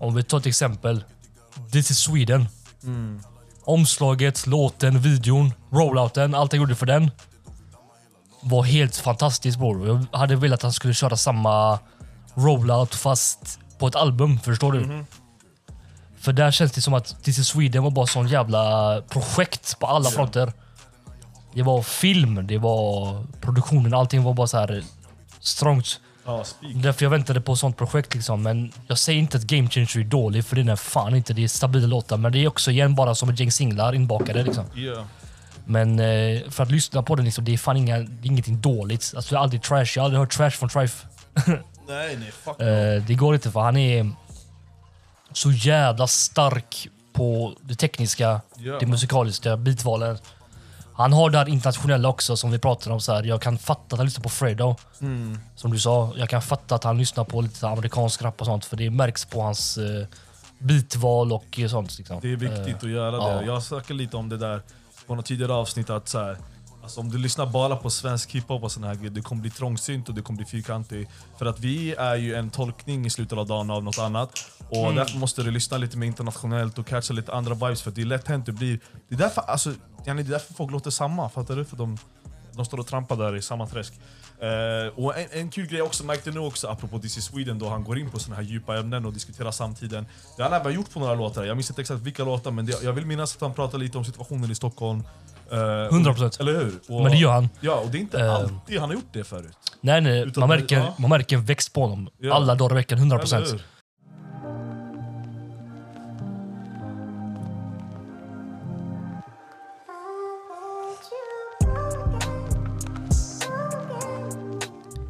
[0.04, 1.04] Om vi tar ett exempel.
[1.72, 2.48] This is Sweden.
[3.63, 7.12] Omslaget, låten, videon, rollouten, allt jag gjorde för den.
[8.42, 10.08] Var helt fantastiskt bror.
[10.12, 11.80] Jag hade velat att han skulle köra samma
[12.34, 15.06] rollout fast på ett album, förstår du?
[16.18, 19.88] För där känns det som att This is Sweden var bara sån jävla projekt på
[19.88, 20.54] alla fronter.
[21.54, 24.84] Det var film, det var produktionen, allting var bara så här
[25.39, 26.00] strongt.
[26.26, 26.44] Ja.
[26.76, 28.16] Därför jag väntade på sånt projekt.
[28.16, 28.44] Liksom.
[28.44, 31.34] Men jag säger inte att Game Changer är dålig, för det är fan inte.
[31.34, 32.18] Det är stabila låtar.
[32.18, 34.44] Men det är också igen bara som ett gäng singlar inbakade.
[34.44, 34.66] Liksom.
[34.76, 35.06] Ja.
[35.66, 39.14] Men eh, för att lyssna på den, liksom, det är fan inga, ingenting dåligt.
[39.16, 39.86] Alltså, det är aldrig trash.
[39.96, 41.08] Jag har aldrig hört trash från Trife.
[41.88, 44.12] Nej, nej, fuck Eh, det går inte för han är
[45.34, 48.78] så jävla stark på det tekniska, Ja.
[48.80, 50.18] det musikaliska, bitvalen.
[51.04, 53.02] Han har det här internationella också som vi pratade om.
[53.02, 53.24] Så här.
[53.24, 54.76] Jag kan fatta att han lyssnar på Fredo.
[55.02, 55.39] Mm.
[55.56, 58.66] Som du sa, jag kan fatta att han lyssnar på lite amerikansk rap och sånt.
[58.66, 60.08] För det märks på hans eh,
[60.60, 61.98] bitval och sånt.
[61.98, 62.20] Liksom.
[62.22, 63.39] Det är viktigt Eh, att göra ja.
[63.39, 63.46] det.
[63.46, 64.62] Jag snackade lite om det där
[65.08, 65.89] på något tidigare avsnitt.
[65.89, 66.38] att så här,
[66.84, 69.52] alltså Om du lyssnar bara på svensk hiphop och sån här grejer, du kommer bli
[69.52, 71.10] trångsynt och du kommer bli fyrkantig.
[71.38, 74.39] För att vi är ju en tolkning i slutet av dagen av något annat.
[74.69, 74.96] Och Mm.
[74.96, 77.82] därför måste du lyssna lite mer internationellt och catcha lite andra vibes.
[77.82, 78.80] För det är lätt hänt, det blir...
[79.10, 79.74] Det är därför, alltså,
[80.06, 81.65] det är därför folk låter samma, fattar du?
[81.65, 81.98] För de,
[82.54, 83.93] de står och trampar där i samma träsk.
[84.39, 87.69] Eh, och en, en kul grej jag också märkte nu också, apropå is Sweden, då
[87.69, 90.06] han går in på såna här djupa ämnen och diskuterar samtiden.
[90.38, 92.65] Det har han även gjort på några låtar, jag minns inte exakt vilka låtar, men
[92.65, 95.04] det, jag vill minnas att han pratar lite om situationen i Stockholm.
[95.54, 96.39] Eh, 100%.
[96.42, 96.80] Eller hur?
[96.89, 97.50] Och, Men det gör han.
[97.62, 98.34] Ja, och det är inte Eh.
[98.36, 99.58] alltid han har gjort det förut.
[99.82, 100.20] Nej, nej.
[100.20, 100.96] Utan Man det- märker, ja.
[100.98, 102.10] man märker en växt på honom.
[102.20, 102.34] Ja.
[102.34, 103.63] Alla dagar i veckan, 100 Eller procent.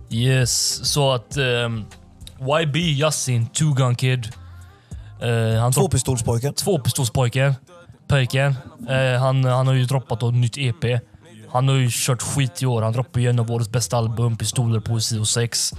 [0.09, 1.85] Yes, så att um,
[2.61, 4.25] YB Yasin, Two Gun Kid.
[5.21, 5.29] eh,
[5.59, 6.53] han dropp- Tvåpistolspojken.
[6.53, 7.53] Tvåpistolspojken.
[8.07, 8.55] Pojken.
[8.89, 11.01] Eh, han, han har ju droppat ett nytt EP.
[11.49, 12.81] Han har ju kört skit i år.
[12.81, 15.73] Han droppade ju en av årets bästa album, Pistoler, Poesi och Sex.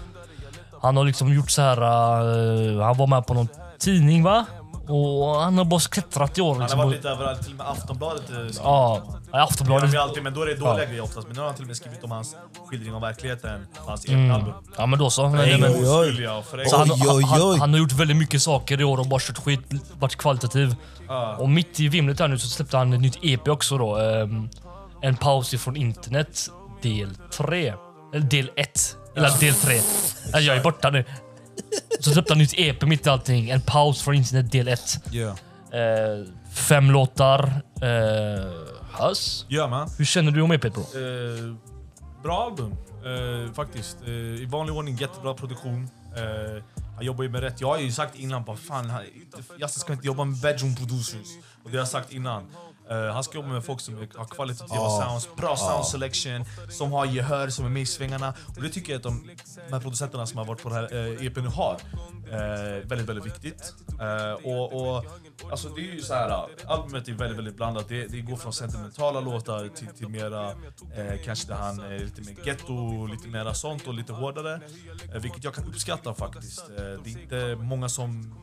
[0.82, 1.82] Han har liksom gjort så här.
[1.82, 4.46] Uh, han var med på någon tidning va?
[4.88, 6.46] Och han har bara klättrat i år.
[6.52, 6.78] Han har Liksom.
[6.78, 9.90] varit lite överallt, till och med Aftonbladet eh, skrivit Ja, Aftonbladet.
[9.92, 10.88] Det är alltid, men då är det dåliga Ja.
[10.88, 11.26] grejer oftast.
[11.26, 14.30] Men nu har han till och med skrivit om hans skildring av verkligheten, hans Mm.
[14.30, 14.52] album.
[14.78, 15.28] Ja men då så.
[15.28, 16.66] Nej, men, oj, oj.
[16.66, 17.50] så han, Oj, oj, han, oj.
[17.50, 19.60] han, han har gjort väldigt mycket saker i år och bara kört skit,
[19.98, 20.76] varit kvalitativ.
[21.08, 21.36] Ja.
[21.36, 23.96] Och mitt i vimlet här nu så släppte han ett nytt EP också då.
[23.98, 24.48] ehm,
[25.02, 26.50] en paus ifrån internet,
[26.82, 27.74] del 3.
[28.14, 28.96] Eller del 1.
[29.16, 29.80] Eller del 3.
[30.32, 31.04] Nej, Jag är borta nu.
[32.00, 33.50] Så släppte han nytt EP mitt i allting.
[33.50, 34.80] En paus från internet, del 1.
[35.12, 35.36] Yeah.
[35.72, 37.62] Eh, fem låtar.
[37.82, 38.52] Eh,
[38.90, 39.90] Hass, Ja, man.
[39.98, 40.80] hur känner du om EP bro?
[40.82, 41.54] Eh,
[42.22, 42.72] bra album,
[43.04, 43.96] eh, faktiskt.
[44.06, 45.88] Eh, I vanlig ordning jättebra produktion.
[46.16, 46.62] Eh,
[46.96, 47.60] han jobbar ju med rätt.
[47.60, 49.02] Jag har ju sagt innan, bara, fan, han,
[49.60, 51.28] Yasin ska inte jobba med bedroom producers.
[51.64, 52.42] Och det har jag sagt innan.
[52.90, 57.06] Eh, han ska jobba med folk som har kvalitativa sounds, bra sound selection, som har
[57.06, 58.34] gehör, som är med i svängarna.
[58.56, 59.30] Och det tycker jag att de,
[59.68, 61.80] de här producenterna som har varit på det här eh, EPn nu har.
[62.30, 63.74] Eh, väldigt, väldigt viktigt.
[64.00, 65.04] Eh, och, och,
[65.50, 67.88] alltså det är ju så här, albumet är väldigt, väldigt blandat.
[67.88, 70.52] Det, det går från sentimentala låtar till, till mera,
[71.24, 74.60] kanske där han är lite mer ghetto, lite mera sånt och lite hårdare.
[75.22, 76.66] Vilket jag kan uppskatta faktiskt.
[76.76, 78.34] Det är inte många som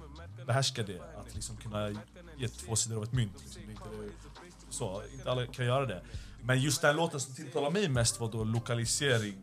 [0.45, 0.99] behärskar det.
[1.19, 1.89] Att liksom kunna
[2.37, 3.33] ge två sidor av ett mynt.
[3.41, 3.61] Liksom.
[3.61, 4.15] Det är inte,
[4.71, 6.01] så, inte alla kan göra det.
[6.43, 9.35] Men just den låten som tilltalar mig mest var då lokalisering.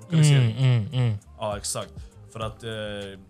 [0.00, 0.56] Lokalisering.
[0.58, 1.18] Mm, mm, mm.
[1.38, 1.92] Ja, exakt.
[2.32, 3.20] För att eh,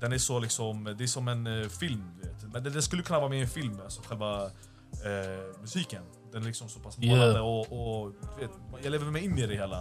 [0.00, 2.04] den är så liksom, det är som en eh, film.
[2.22, 2.52] Vet.
[2.52, 6.02] Men det, det skulle kunna vara med i en film, alltså själva eh, musiken.
[6.32, 7.18] Den är liksom så pass Yeah.
[7.18, 8.50] målande och, och du vet,
[8.82, 9.78] jag lever mig in i det hela.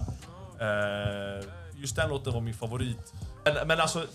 [0.60, 3.14] Eh, just den låten var min favorit.
[3.46, 4.06] Men, men alltså,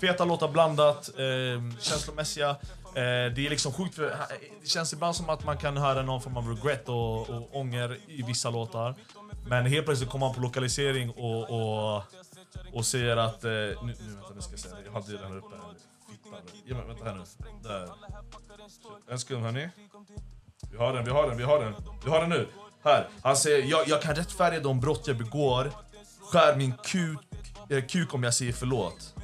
[0.00, 2.56] feta låtar blandat, eh, känslomässiga.
[2.94, 4.16] Eh, det är liksom sjukt, för,
[4.62, 7.98] det känns ibland som att man kan höra någon form av regret och, och ånger
[8.06, 8.94] i vissa låtar.
[9.46, 12.02] Men helt plötsligt kommer han på lokalisering och, och,
[12.72, 13.44] och säger att...
[13.44, 14.82] Eh, nu, nu, vänta, nu ska jag säga det.
[14.84, 15.56] Jag hade den här uppe.
[16.64, 17.24] Ja, men vänta här nu.
[17.62, 17.88] Där.
[19.10, 19.68] En sekund hörni.
[20.70, 21.74] Vi har den, vi har den, vi har den.
[22.04, 22.48] Vi har den nu.
[22.84, 23.08] Här.
[23.22, 25.72] Han säger jag, jag kan rättfärdiga de brott jag begår.
[26.20, 27.18] Skär min kuk,
[27.68, 29.14] eh, kuk om jag säger förlåt.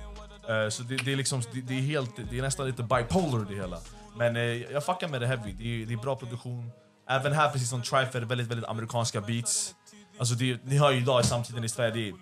[0.48, 3.44] Eh, så det, det är liksom, det, det är helt, det är nästan lite bipolar
[3.50, 3.78] det hela.
[4.16, 6.70] Men eh, jag fuckar med det heavy, det är, det är bra produktion.
[7.09, 9.74] Även här, precis som Trife, är det väldigt, väldigt amerikanska beats.
[10.18, 12.14] Alltså det, ni hör ju idag i samtiden i Sverige, det är...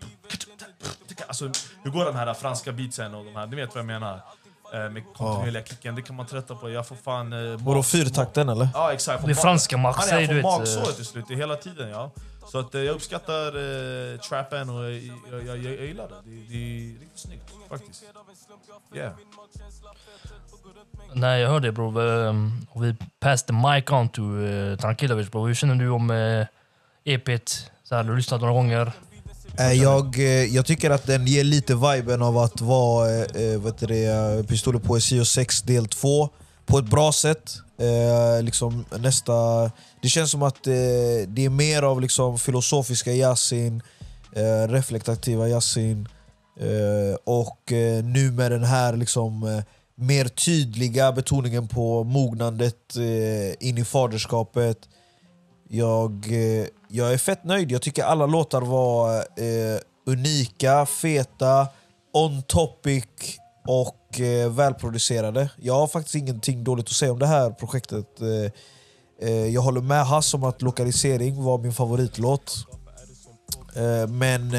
[1.27, 1.51] Alltså,
[1.83, 4.21] hur går de här franska beatsen och de här, ni vet vad jag menar?
[4.75, 6.71] Eh, med kontinuerliga kicken, det kan man trötta på.
[6.71, 7.33] Jag får fan...
[7.33, 8.69] Eh, Vadå fyrtakten eller?
[8.75, 9.25] Ja exakt.
[9.25, 11.39] Det är franska Max, Han är säger får du vet, magsåret till slut, det är
[11.39, 12.11] hela tiden ja.
[12.53, 16.15] Så att, eh, jag uppskattar eh, trappen och jag, jag, jag, jag gillar det.
[16.25, 18.05] Det, det är riktigt snyggt faktiskt.
[18.95, 19.13] Yeah.
[21.13, 22.01] Nej, jag hörde det bro.
[22.01, 25.47] Ehm, Och vi passed the mic on to uh, Trankilovic bro.
[25.47, 26.47] Hur känner du om uh,
[27.05, 27.67] EP't?
[27.85, 28.93] Så här, har du lyssnat några gånger?
[29.59, 33.21] Eh, Jag, eh, jag tycker att den ger lite viben av att vara eh,
[33.53, 36.29] eh, vet du det, eh, Pistoler Poesi 6 del 2
[36.67, 37.57] på ett bra sätt.
[37.79, 39.71] Eh, liksom nästa,
[40.03, 40.73] det känns som att eh,
[41.29, 43.83] det är mer av liksom filosofiska Yasin,
[44.33, 46.09] eh, reflektativa Yasin
[46.61, 49.63] eh, och eh, nu med den här liksom, eh,
[49.95, 54.79] mer tydliga betoningen på mognandet eh, in i faderskapet.
[55.69, 57.73] Jag, eh, jag är fett nöjd.
[57.73, 61.69] Jag tycker alla låtar var eh, unika, feta,
[62.13, 63.05] on topic
[63.69, 65.51] och eh, välproducerade.
[65.57, 68.21] Jag har faktiskt ingenting dåligt att säga om det här projektet.
[68.21, 72.55] Eh, eh, jag håller med Hass om att Lokalisering var min favoritlåt.
[73.77, 74.53] Eh, men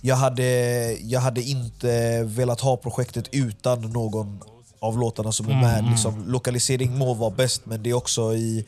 [0.00, 0.44] jag, hade,
[0.92, 4.40] jag hade inte velat ha projektet utan någon
[4.80, 5.84] av låtarna som är med.
[5.90, 8.66] Liksom, lokalisering må vara bäst, men det är också i,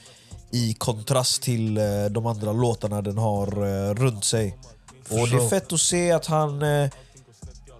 [0.51, 1.75] i kontrast till
[2.11, 3.47] de andra låtarna den har
[3.95, 4.57] runt sig.
[5.11, 6.63] Och det är fett att se att han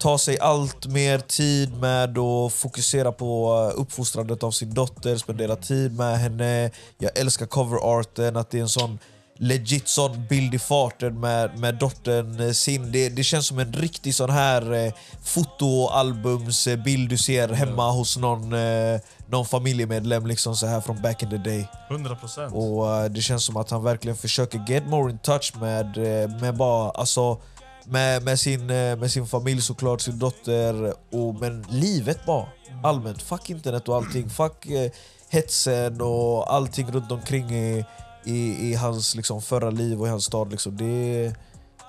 [0.01, 5.17] eh, tar sig allt mer tid med att fokusera på eh, uppfostrandet av sin dotter,
[5.17, 6.71] spendera tid med henne.
[6.97, 8.99] Jag älskar coverarten, att det är en sån
[9.41, 12.91] legit sån bild i farten med, med dottern eh, sin.
[12.91, 18.53] Det, det känns som en riktig sån här eh, fotoalbumsbild du ser hemma hos någon,
[18.53, 21.67] eh, någon familjemedlem liksom så här från back in the day.
[21.89, 22.53] 100 procent.
[22.53, 26.29] Och eh, det känns som att han verkligen försöker get more in touch med, eh,
[26.39, 27.37] med bara, alltså
[27.85, 32.45] med, med, sin, eh, med sin familj såklart, sin dotter, och, men livet bara.
[32.83, 33.21] Allmänt.
[33.21, 34.29] Fuck internet och allting.
[34.29, 34.91] Fuck eh,
[35.29, 37.85] hetsen och allting runt omkring i,
[38.25, 40.51] i, i hans liksom, förra liv och i hans stad.
[40.51, 40.77] Liksom.
[40.77, 41.33] Det,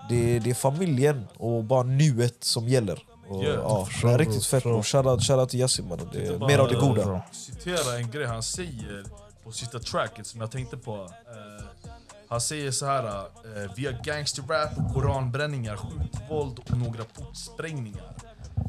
[0.09, 3.05] det, det är familjen och bara nuet som gäller.
[3.29, 4.71] Och, Yeah, ja, det är riktigt fett förstår.
[4.71, 4.83] bro.
[4.83, 6.09] Shoutout shout till Yasin mannen.
[6.47, 7.23] Mer av det goda.
[7.33, 9.05] Citera en grej han säger
[9.45, 10.95] på sista tracket som jag tänkte på.
[10.95, 11.65] Eh,
[12.33, 13.05] han säger så här.
[13.07, 18.15] Eh, vi har gangsterrap och koranbränningar, skjutvåld och några portsprängningar.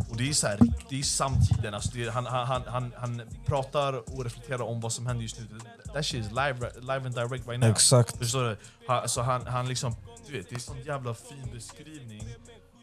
[0.10, 1.74] Och det är så här, det är samtiden.
[1.74, 5.60] Alltså är, han, han, han, han, pratar och reflekterar om vad som händer just nu.
[5.94, 7.70] That shit is live, live and direct right now.
[7.70, 8.18] Exakt.
[8.18, 8.58] Förstår du?
[8.88, 9.96] Han, alltså han, han liksom,
[10.28, 12.24] du vet, det är en sån jävla fin beskrivning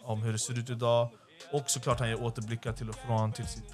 [0.04, 1.08] om hur det ser ut idag.
[1.52, 3.64] Och såklart han ger återblickar till och från till sitt.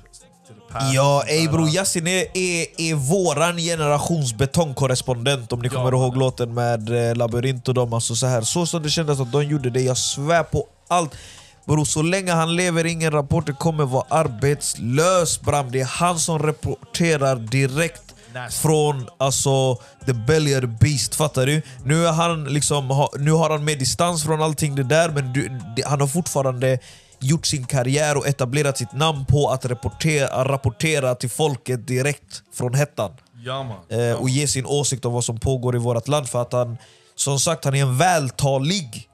[0.94, 1.74] Ja, ey så bro, här.
[1.74, 6.18] Yasin är, är, är våran generations betongkorrespondent om ni Ja, kommer ihåg mannen.
[6.18, 7.92] låten med eh, Labyrint och dem.
[7.92, 8.40] Alltså så, här.
[8.42, 11.14] så som det kändes att de gjorde det, jag svär på allt.
[11.64, 15.70] Bro, så länge han lever, ingen rapporter kommer vara arbetslös bram.
[15.72, 18.02] Det är han som rapporterar direkt
[18.34, 18.58] Nasty.
[18.62, 19.74] från alltså,
[20.06, 21.62] the belly of the beast, fattar du?
[21.84, 25.50] Nu, är han liksom, nu har han med distans från allting det där, men du,
[25.86, 26.78] han har fortfarande
[27.20, 32.74] gjort sin karriär och etablerat sitt namn på att rapportera, rapportera till folket direkt från
[32.74, 33.10] hettan.
[33.44, 33.84] Ja.
[33.88, 36.28] Eh, och ge sin åsikt om vad som pågår i vårt land.
[36.28, 36.76] För att han,
[37.14, 39.08] som sagt, han är en vältalig,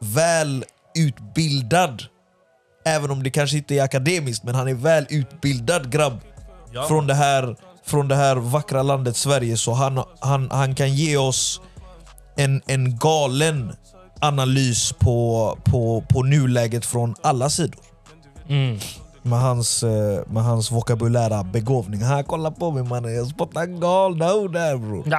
[0.00, 2.02] väl utbildad.
[2.84, 6.20] Även om det kanske inte är akademiskt, men han är väl utbildad grabb.
[6.72, 9.56] Ja, från, det här, från det här vackra landet Sverige.
[9.56, 11.60] Så han, han, han kan ge oss
[12.36, 13.72] en, en galen
[14.20, 17.80] analys på, på, på nuläget från alla sidor.
[18.48, 18.78] Mm.
[19.22, 22.02] Med hans, eh, med hans vokabulära begåvning.
[22.02, 25.04] Han kolla på mig mannen, jag spottar en galna ord där bror.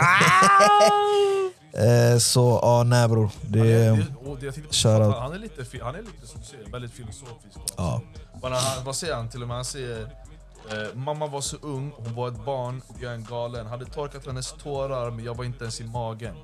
[1.74, 3.30] Eh, så ja, nej bror.
[3.42, 6.92] Det, Det, och det, han, han, är lite, han är lite som du säger, väldigt
[6.92, 7.58] filosofisk.
[7.78, 8.02] ja.
[8.42, 9.56] Bara han, vad säger han till och med?
[9.58, 13.24] Han säger eh, Mamma var så ung, hon var ett barn, och jag är en
[13.24, 13.68] galen.
[13.68, 16.36] Hade torkat hennes tårar men jag var inte ens i magen.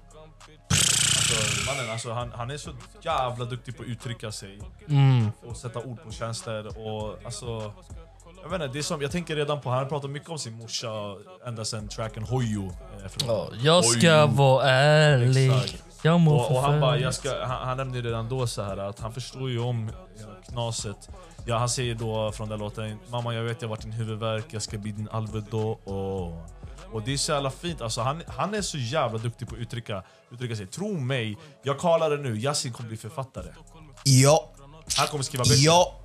[1.17, 2.69] Alltså, mannen, alltså, han, han är så
[3.01, 5.31] jävla duktig på att uttrycka sig Mm.
[5.47, 6.67] och sätta ord på känslor.
[6.87, 7.73] Och, alltså,
[8.43, 10.39] jag, vet inte, det är som, jag tänker redan på, han har pratat mycket om
[10.39, 10.87] sin morsa
[11.45, 12.65] ända sedan tracken Hoyo.
[12.67, 14.27] Eh, Ja, jag ska Hoyo.
[14.35, 15.51] vara ärlig.
[15.51, 15.83] Exakt.
[16.01, 18.77] Jag må Och, och han, bara, jag ska, han, han nämnde redan då så här
[18.77, 21.09] att han förstår ju om hela knaset.
[21.45, 24.45] Ja, han säger då från den låten Mamma jag vet jag har varit din huvudvärk,
[24.51, 25.79] jag ska bli din Alvedå.
[25.85, 26.37] Oh.
[26.95, 29.61] Och det är så jävla fint, alltså, han, han är så jävla duktig på att
[29.61, 30.67] uttrycka, uttrycka sig.
[30.67, 33.47] Tro mig, jag kallar det nu, Yasin kommer bli författare.
[34.03, 34.49] ja,
[34.97, 35.65] Han kommer skriva böcker.
[35.65, 35.99] ja.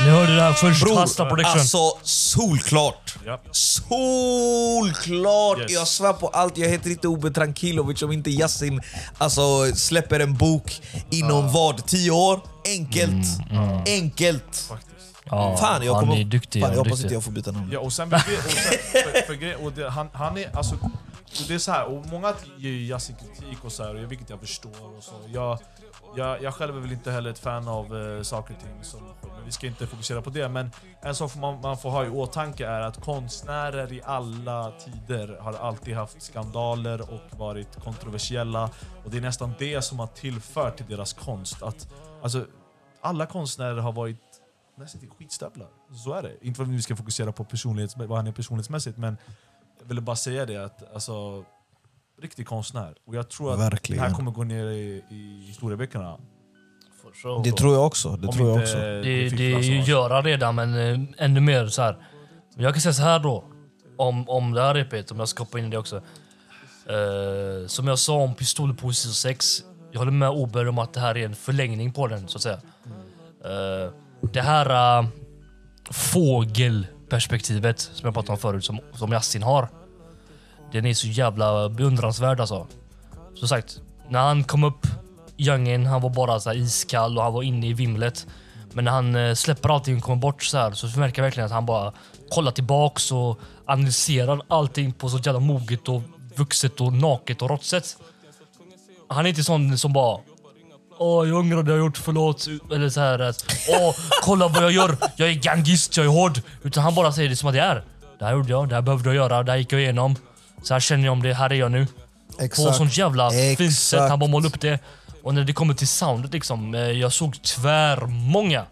[0.00, 0.82] Ni hörde det här först.
[0.84, 1.58] Bror, Fasta prediction.
[1.58, 3.14] alltså solklart.
[3.26, 3.40] Ja.
[3.52, 5.58] Solklart!
[5.60, 5.72] Yes.
[5.72, 8.80] Jag svär på allt, jag heter inte Ube Trankilovic om inte Yasin
[9.18, 11.86] alltså, släpper en bok inom vad?
[11.86, 12.40] 10 år?
[12.68, 13.26] Enkelt.
[13.86, 14.66] Enkelt.
[14.68, 14.93] Faktiskt.
[15.24, 16.62] Ja, Fan, jag, han kommer, är duktig.
[16.62, 17.04] fan, han jag är hoppas duktig.
[17.04, 17.68] inte jag får byta namn.
[17.72, 18.42] Ja, och sen, och sen
[19.02, 22.06] för, för grej, och det, han, han är alltså, och det är så här, och
[22.06, 24.96] många ger ju Yasin kritik och så här, vilket jag förstår.
[24.96, 25.12] Och så.
[25.26, 25.58] Jag,
[26.16, 27.84] jag, jag själv är väl inte heller ett fan av
[28.16, 28.70] eh, saker och ting,
[29.32, 30.48] men vi ska inte fokusera på det.
[30.48, 30.70] Men
[31.02, 35.52] en sak man, man får ha i åtanke är att konstnärer i alla tider har
[35.52, 38.70] alltid haft skandaler och varit kontroversiella.
[39.04, 41.62] Och det är nästan det som har tillfört till deras konst.
[41.62, 41.88] Att,
[42.22, 42.44] alltså,
[43.00, 44.33] alla konstnärer har varit
[44.76, 45.68] nästan till skitstövlar.
[46.04, 46.32] Så är det.
[46.40, 49.16] Inte för att vi ska fokusera på personlighets, vad han är personlighetsmässigt, men
[49.80, 51.44] jag ville bara säga det att alltså,
[52.22, 52.94] riktig konstnär.
[53.04, 54.02] Och jag tror att Verkligen.
[54.02, 56.18] det här kommer gå ner i, i historieböckerna.
[57.44, 58.16] Det tror jag också.
[58.16, 58.76] Det Om tror jag också.
[58.76, 59.90] Det, det så.
[59.90, 61.96] gör han redan, men eh, ännu mer så här.
[62.56, 63.44] Jag kan säga så här då,
[63.96, 65.96] om, om det här repet, om jag ska hoppa in i det också.
[66.86, 71.00] Eh, som jag sa om Pistol på 6, jag håller med Ober om att det
[71.00, 72.60] här är en förlängning på den, så att säga.
[73.44, 73.92] Eh,
[74.32, 75.08] det här uh,
[75.90, 79.68] fågelperspektivet som jag pratade om förut, som, som Yasin har.
[80.72, 82.66] Den är så jävla beundransvärd alltså.
[83.34, 84.86] Som sagt, när han kom upp,
[85.36, 88.26] Youngin, han var bara så här iskall och han var inne i vimlet.
[88.72, 91.46] Men när han äh, släpper allting och kommer bort så här så märker jag verkligen
[91.46, 91.92] att han bara
[92.30, 96.02] kollar tillbaks och analyserar allting på så jävla moget och
[96.36, 97.96] vuxet och naket och rått sätt.
[99.08, 100.20] Han är inte sån som bara
[100.98, 102.46] Åh, jag ångrar det jag gjort, förlåt.
[102.72, 104.96] Eller så här att Åh, kolla vad jag gör.
[105.16, 106.40] Jag är gangist, jag är hård.
[106.62, 107.84] Utan han bara säger det som att det är.
[108.18, 110.16] Det här gjorde jag, det här behövde jag göra, det här gick jag igenom.
[110.62, 111.86] Så här känner jag om det, här är jag nu.
[112.66, 113.60] På sånt jävla fint sätt.
[113.60, 114.10] Exakt.
[114.10, 114.78] Han bara målade upp det.
[115.22, 118.64] Och när det kommer till soundet liksom, eh, jag såg tvärmånga.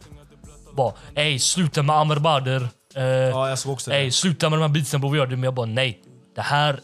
[0.77, 2.69] Bara, ey sluta med Amer Bader.
[2.95, 3.97] Eh, Ja, jag såg också det.
[3.97, 5.37] ey sluta med de här beatsen bror, vi gör det.
[5.37, 5.99] Men jag bara nej.
[6.37, 6.81] Det här,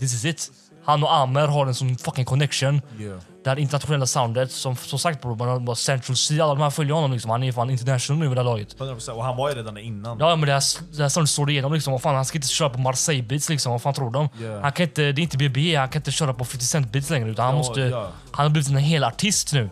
[0.00, 0.50] this is it.
[0.84, 2.80] Han och Amer har en sån fucking connection.
[2.98, 3.18] Yeah.
[3.44, 6.70] Det här internationella soundet, som, som sagt bror, man har Central C, alla de här
[6.70, 7.30] följer honom liksom.
[7.30, 8.76] Han är fan international nu vid det här laget.
[8.78, 9.10] 100%.
[9.10, 10.18] Och han var ju redan innan.
[10.20, 10.62] Ja men det här,
[10.96, 11.92] det här soundet slår igenom liksom.
[11.92, 13.72] Vad fan, han ska inte köra på Marseille beats liksom.
[13.72, 14.28] Vad fan tror de?
[14.40, 14.62] Yeah.
[14.62, 17.10] Han kan inte, det är inte BB, han kan inte köra på 50 Cent beats
[17.10, 17.30] längre.
[17.30, 18.08] Utan han, Ja, måste, ja.
[18.32, 19.70] han har blivit en hel artist nu.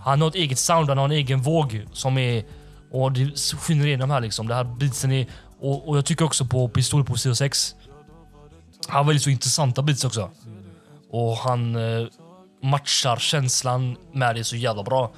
[0.00, 2.44] Han har ett eget sound, han har en egen våg som är...
[2.92, 4.48] Och det skiner igenom här liksom.
[4.48, 5.26] Det här beatsen är...
[5.60, 7.74] Och, och jag tycker också på Pistol på CO6.
[8.88, 10.30] Han väljer så intressanta beats också.
[11.10, 12.06] Och han eh,
[12.62, 15.10] matchar känslan med det så jävla bra.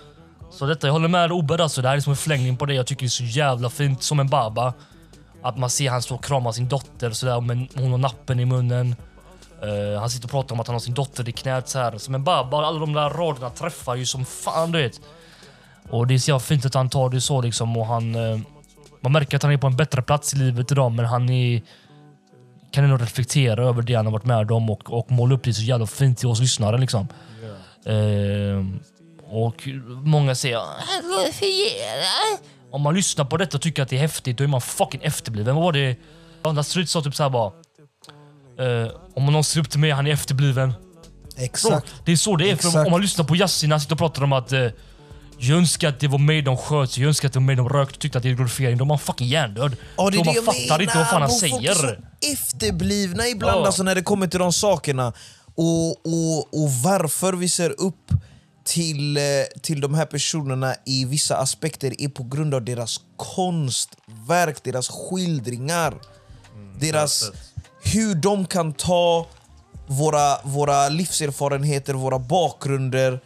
[0.51, 1.83] Så detta, jag håller med Obed alltså.
[1.83, 2.75] Det här är som en förlängning på det.
[2.75, 4.03] Jag tycker det är så jävla fint.
[4.03, 4.75] Som en baba.
[5.43, 8.45] Att man ser han stå och krama sin dotter sådär, men hon har nappen i
[8.45, 8.97] munnen.
[9.65, 11.99] Uh, han sitter och pratar om att han har sin dotter i knät så här.
[11.99, 12.67] Som en baba.
[12.67, 15.01] Alla de där raderna träffar ju som fan du vet.
[15.91, 18.15] Och det är så jävla fint att han tar det så liksom och han...
[18.15, 18.41] uh,
[19.01, 21.63] man märker att han är på en bättre plats i livet idag men han är,
[22.73, 25.55] kan ändå reflektera över det han har varit med om och, och måla upp det
[25.55, 26.79] så jävla fint till oss lyssnare.
[26.79, 27.09] Liksom.
[27.87, 28.67] Eh,
[29.31, 29.69] och
[30.05, 32.39] många säger "Han glorifierar."
[32.73, 35.01] Om man lyssnar på detta och tycker att det är häftigt, då är man fucking
[35.03, 35.55] efterbliven.
[35.55, 35.97] Vad var det?
[36.43, 37.53] Andra Street sa typ såhär bara...
[38.59, 40.73] Eh, om någon ser upp till mig, han är efterbliven.
[41.37, 41.95] Bro, Exakt.
[42.05, 42.57] det är så det är.
[42.57, 44.53] För om man lyssnar på Yasin, han sitter och pratar om att...
[44.53, 44.67] Eh,
[45.41, 47.69] jag önskar att det var mig de sköt, jag önskar att det var mig de
[47.69, 48.79] rökte och tyckte att det är glorifiering.
[48.79, 49.77] De var fucking hjärndöd.
[49.97, 51.75] Ja, det är de det jag fattar menar, inte vad fan han säger.
[51.75, 51.95] så
[52.33, 53.67] efterblivna ibland Ja.
[53.67, 55.13] alltså, när det kommer till de sakerna.
[55.55, 58.11] Och, och, och varför vi ser upp
[58.65, 59.23] till, eh,
[59.63, 65.95] till de här personerna i vissa aspekter är på grund av deras konstverk, deras skildringar.
[66.81, 67.31] deras,
[67.83, 69.27] hur de kan ta
[69.87, 73.21] våra, våra livserfarenheter, våra bakgrunder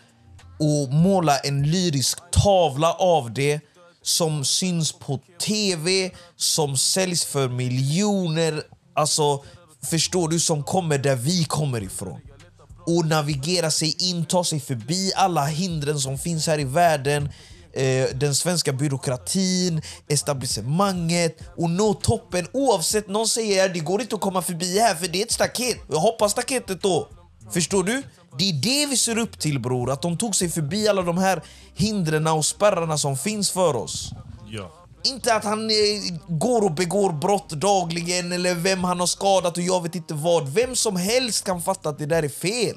[0.59, 3.61] och måla en lyrisk tavla av det
[4.03, 8.63] som syns på tv, som säljs för miljoner.
[8.95, 9.45] Alltså,
[9.91, 10.41] förstår du?
[10.41, 12.21] Som kommer där vi kommer ifrån.
[12.87, 17.29] Och navigera sig in, ta sig förbi alla hindren som finns här i världen.
[17.73, 24.15] Eh, den svenska byråkratin, etablissemanget och nå toppen oavsett någon säger att det går inte
[24.15, 25.79] att komma förbi här för det är ett staket.
[25.91, 27.09] Jag hoppar staketet då.
[27.51, 28.03] Förstår du?
[28.39, 31.19] Det är det vi ser upp till bror, att de tog sig förbi alla de
[31.19, 31.43] här
[31.75, 34.11] hindren och spärrarna som finns för oss.
[34.51, 34.73] Ja.
[35.05, 35.77] Inte att han eh,
[36.29, 40.49] går och begår brott dagligen eller vem han har skadat och jag vet inte vad.
[40.49, 42.77] Vem som helst kan fatta att det där är fel.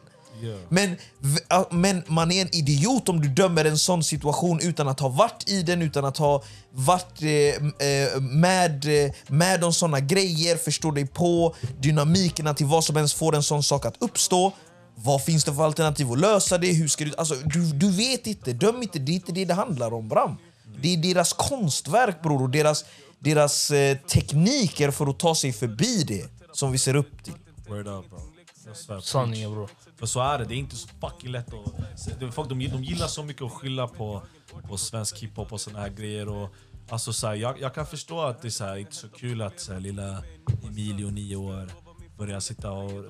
[0.70, 4.88] Men, v- ja, men man är en idiot om du dömer en sån situation utan
[4.88, 9.74] att ha varit i den, utan att ha varit eh, eh, med, eh, med om
[9.74, 13.96] såna grejer, förstå dig på dynamikerna till vad som ens får en sån sak att
[14.00, 14.52] uppstå.
[15.00, 16.74] Vad finns det för alternativ att lösa det?
[16.74, 19.54] Hur ska du, alltså, du, du vet inte, döm inte, det är inte det det
[19.54, 20.38] handlar om Bram.
[20.82, 22.86] Det är deras konstverk bror och deras,
[23.20, 27.34] deras eh, tekniker för att ta sig förbi det som vi ser upp till.
[27.68, 29.02] Word up bro.
[29.02, 29.68] Sanningen bro.
[30.00, 32.34] För så är det, det är inte så fucking lätt att...
[32.34, 34.22] Folk de, de gillar så mycket att skylla på,
[34.70, 36.30] på svensk hiphop och såna här grejer.
[36.30, 36.50] Och,
[36.90, 39.42] alltså, så här, jag, jag kan förstå att det är så här, inte så kul
[39.42, 40.24] att så här, lilla
[40.64, 41.72] Emilio, nio år,
[42.18, 43.06] börjar sitta och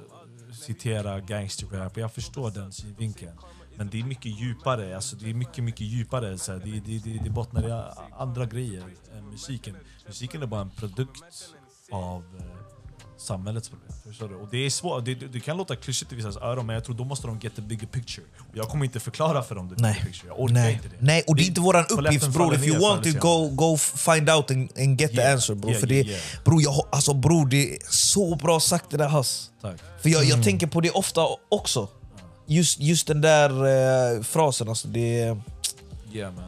[0.57, 1.97] citera gangsterrap.
[1.97, 3.37] Jag förstår den synvinkeln.
[3.75, 6.37] Men det är mycket djupare, alltså, det är mycket, mycket djupare.
[6.37, 8.83] Så det, det, det, det bottnar i andra grejer
[9.17, 9.77] än musiken.
[10.07, 11.53] Musiken är bara en produkt
[11.91, 12.56] av eh,
[13.17, 13.91] samhällets problem.
[14.07, 14.35] Förstår du?
[14.35, 16.95] Och det är svårt, det, det, kan låta klyschigt i vissa öron men jag tror
[16.95, 18.25] då måste de get the bigger picture.
[18.39, 20.03] Och jag kommer inte förklara för dem the bigger Nej.
[20.05, 20.27] picture.
[20.27, 20.73] Jag orkar Nej.
[20.73, 20.95] inte det.
[20.99, 22.55] Nej, och det är inte våran uppgift bror.
[22.55, 25.33] If you want to förr go, go find out and, and get the Yeah.
[25.33, 25.71] answer bror.
[25.71, 26.23] Yeah, För yeah, det, yeah.
[26.45, 29.51] Bror, jag, alltså, bror, det är så bra sagt det där Hass.
[29.61, 29.79] Tack.
[30.01, 30.35] För jag, Mm.
[30.37, 31.87] jag tänker på det ofta också.
[32.45, 33.49] Just, just den där
[34.17, 34.87] eh, frasen alltså.
[34.87, 35.37] Det,
[36.13, 36.43] Yeah man.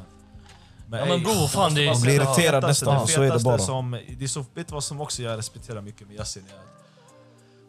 [0.92, 3.58] Ja, men bror, fan, det- bara Man blir irriterad nästan, så är det bara.
[3.58, 6.46] Som, det är så, vet du vad som också jag respekterar mycket med Yasin?
[6.46, 6.80] är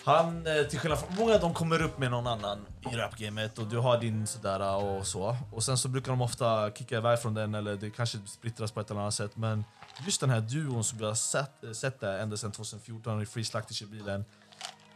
[0.05, 3.66] Han, eh, till skillnad från många, de kommer upp med någon annan i rapgamet och
[3.66, 5.37] du har din sådär och så.
[5.53, 8.81] Och sen så brukar de ofta kicka iväg från den eller det kanske splittras på
[8.81, 9.37] ett eller annat sätt.
[9.37, 9.64] Men
[10.07, 13.27] just den här duon som vi har sett, eh, sett där ända sedan 2014 i
[13.27, 14.25] Free Slaktish i bilen.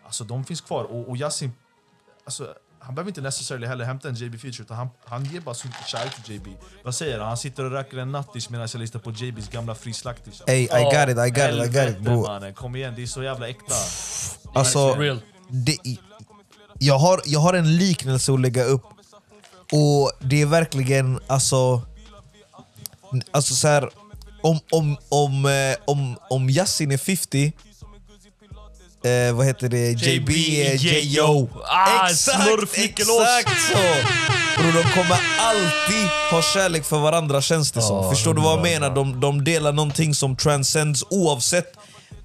[0.04, 1.52] Alltså de finns kvar och, och Yasin,
[2.24, 2.54] alltså,
[2.84, 5.66] han behöver inte necessarily heller hämta en JB feature utan han, han ger bara så
[5.66, 6.46] mycket kärlek till JB.
[6.84, 7.28] Vad säger han?
[7.28, 10.42] Han sitter och röker en nattis medan jag lyssnar på JBs gamla Free Slaktish.
[10.46, 12.22] Ey, I got it, I got it, I got it bror.
[12.22, 13.74] mannen, kom igen, det är så jävla äkta.
[14.54, 15.20] Alltså, Real.
[15.48, 15.78] det,
[16.78, 18.84] jag, har, jag har en liknelse att lägga upp.
[19.72, 21.82] Och det är verkligen alltså...
[23.30, 23.90] Alltså så här,
[24.42, 27.52] om, om, om, eh, om, om Yasin är 50
[29.04, 29.90] Eh, vad heter det?
[29.90, 31.48] JB J.O.
[31.64, 33.78] Ah, exakt, exakt så!
[34.58, 38.10] Bror, de kommer alltid ha kärlek för varandra känns det som.
[38.10, 38.94] Förstår du vad jag menar?
[38.94, 41.72] De, de delar någonting som transcends oavsett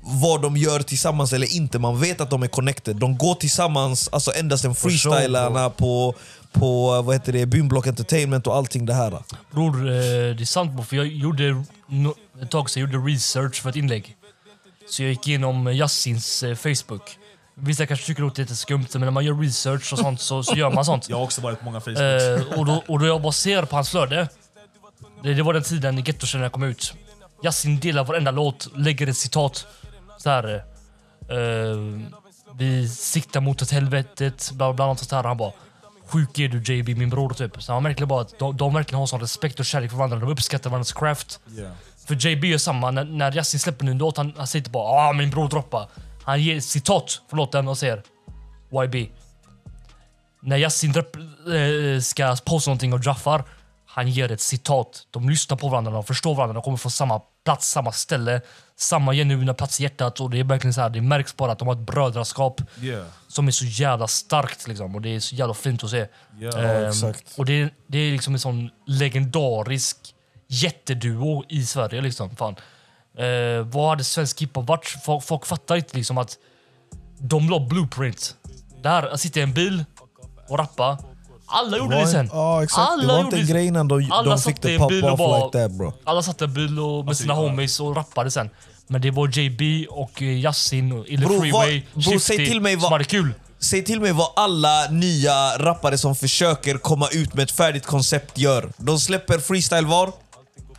[0.02, 1.80] vad de gör tillsammans eller inte.
[1.80, 2.96] Man vet att de är connected.
[2.96, 6.16] De går tillsammans, alltså sedan sure, freestylarna på,
[6.52, 9.24] på vad heter det, Bynblock Entertainment och allting det här.
[9.52, 9.92] Bror, eh,
[10.36, 11.64] det är sant för jag gjorde
[12.42, 14.16] ett tag sedan jag gjorde research för ett inlägg.
[14.90, 17.18] Så jag gick igenom Yassins eh, Facebook.
[17.56, 20.22] Vissa kanske tycker att det är lite skumt, men när man gör research och sånt
[20.22, 21.10] så, så gör man sånt.
[21.10, 22.00] Jag har också varit på många Facebook.
[22.02, 24.30] Eh, och, då, och då jag bara ser på hans flöde.
[25.24, 26.94] Det, det var den tiden Gettokännerna kom ut.
[27.44, 29.68] Yasin delar varenda låt, lägger ett citat.
[30.18, 30.56] Så här.
[31.30, 31.78] eh,
[32.58, 35.18] vi siktar mot ett helvetet, bla bla bla.
[35.18, 35.24] Här.
[35.24, 35.52] Han bara
[36.08, 37.64] sjuk är du JB, min bror typ.
[37.64, 40.20] Så han verkligen bara att de, de verkligen har sån respekt och kärlek för varandra.
[40.20, 41.40] De uppskattar varandras craft.
[41.58, 41.72] Yeah.
[42.10, 42.92] För JB gör samma.
[42.92, 45.88] När, när Yasin släpper en låt, han, han säger inte bara ah min bror droppa.
[46.24, 48.04] Han ger citat från låten och säger
[48.84, 49.10] YB.
[50.42, 53.44] När Yasin dropp, eh, ska posta någonting och Jaffar,
[53.86, 55.08] han ger ett citat.
[55.12, 58.42] De lyssnar på varandra, de förstår varandra, de kommer från samma plats, samma ställe,
[58.76, 60.20] samma genuina plats i hjärtat.
[60.20, 63.06] Och det är verkligen så här, det märks bara att de har ett brödraskap Yeah.
[63.28, 64.68] som är så jävla starkt.
[64.68, 66.08] Liksom, och det är så jävla fint att se.
[66.58, 67.34] Ehm, exakt.
[67.38, 70.16] Och det, det är liksom en sån legendarisk
[70.50, 72.02] jätteduo i Sverige.
[72.02, 72.36] Liksom.
[72.36, 72.56] Fan.
[73.18, 74.98] Eh, vad hade svensk hiphop varit?
[75.06, 76.38] Folk, folk fattar inte liksom att
[77.20, 78.36] de la blueprint.
[78.84, 79.86] Där, att sitta i en bil
[80.48, 80.98] och rappa.
[81.46, 82.30] Alla gjorde det sen.
[82.34, 82.90] Ja, exakt.
[82.92, 84.92] Alla det var inte en grej innan de, Alla de satt fick det en pop
[85.04, 85.94] off bara- like that bro.
[86.04, 87.38] Alla satt i en bil och med sina ja.
[87.40, 88.50] homies och rappade sen.
[88.88, 92.52] Men det var JB och eh, Yasin och Ille Bro, Freeway, vad- bro, säg 50
[92.52, 93.34] till mig som hade kul.
[93.60, 98.38] Säg till mig vad alla nya rappare som försöker komma ut med ett färdigt koncept
[98.38, 98.72] gör.
[98.78, 100.12] De släpper freestyle var.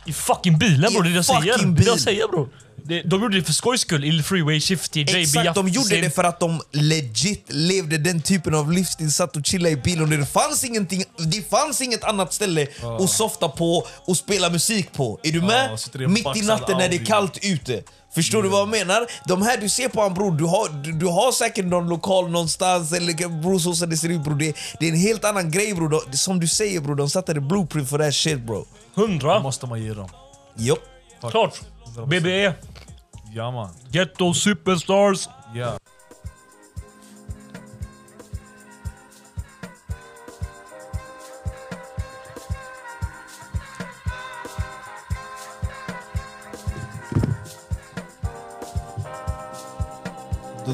[0.05, 1.57] I fucking bilen bror, det är det jag säger.
[1.57, 2.49] Det är det jag säger bror.
[2.83, 4.03] Det- De gjorde det för skojs skull.
[4.03, 6.03] Ill Freeway, Shifty, JB, Exakt, de gjorde Yasin.
[6.03, 10.09] det för att de legit levde den typen av livsstil, satt och chillade i bilen.
[10.09, 12.67] Det fanns, ingenting, det fanns inget annat ställe
[12.99, 15.19] att softa på och spela musik på.
[15.23, 15.79] Är du med?
[15.79, 17.05] sitter i en Mitt i baxad natten när det är Audi.
[17.05, 17.83] kallt ute.
[18.15, 19.05] Förstår du vad jag menar?
[19.27, 22.29] De här du ser på han bror, du har, du, du har säkert någon lokal
[22.29, 24.35] någonstans, eller bror så som det ser ut bror.
[24.35, 25.89] Det, det är en helt annan grej bror.
[25.89, 28.65] De- Som du säger bror, de satte det blueprint för det här shit bro.
[28.95, 29.39] Det 100.
[29.39, 30.09] måste man ge dem.
[30.57, 30.75] Jo.
[31.31, 31.61] Klart.
[32.07, 32.53] BBE.
[33.33, 33.69] Ja man.
[33.91, 35.29] Ghetto Superstars.
[35.55, 35.77] Ja.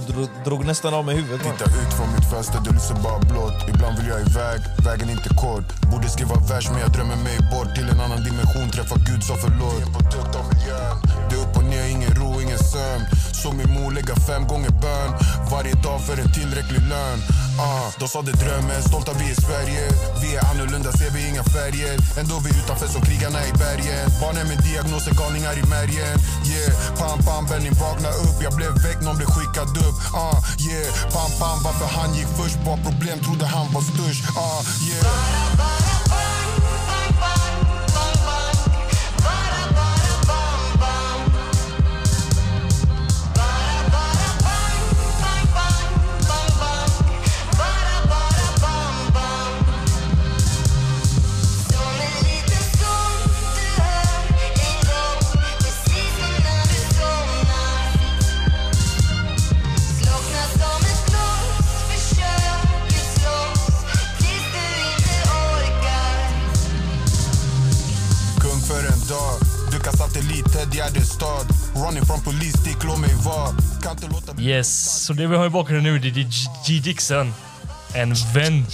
[0.05, 1.57] Du drog, drog nästan av mig huvudet man.
[1.57, 3.59] Tittar ut från mitt fönster, det lyser bara blått.
[3.71, 5.67] Ibland vill jag iväg, vägen inte kort.
[5.91, 9.35] Borde skriva vers men jag drömmer mig bort Till en annan dimension, träffa Gud sa
[9.45, 9.83] förlåt.
[9.93, 10.95] På tukt av miljön.
[11.29, 13.03] Det är upp och ner, ingen ro, ingen sömn.
[13.41, 15.11] Så min mor lägga fem gånger bön.
[15.51, 17.19] Varje dag för en tillräcklig lön
[17.59, 19.83] ah, De sa det drömmen, stolta vi är Sverige.
[20.21, 21.95] Vi är annorlunda, ser vi inga färger.
[22.19, 24.05] Ändå vi utanför som krigarna i bergen.
[24.21, 26.15] Barnen med diagnoser, galningar i märgen.
[26.51, 28.37] Yeah, pam pam, Benny vakna upp.
[28.45, 29.97] Jag blev väckt, någon blev skickad upp.
[30.23, 30.37] Ah,
[30.67, 32.57] Yeah, pam pam, varför han gick först?
[32.67, 34.23] Var problem, trodde han var störst.
[34.37, 35.86] Ah, Yeah.
[74.39, 76.27] Yes, så det vi har i bakgrunden nu det är
[76.67, 76.79] G.
[76.83, 77.33] Dixon.
[77.95, 78.65] En vän.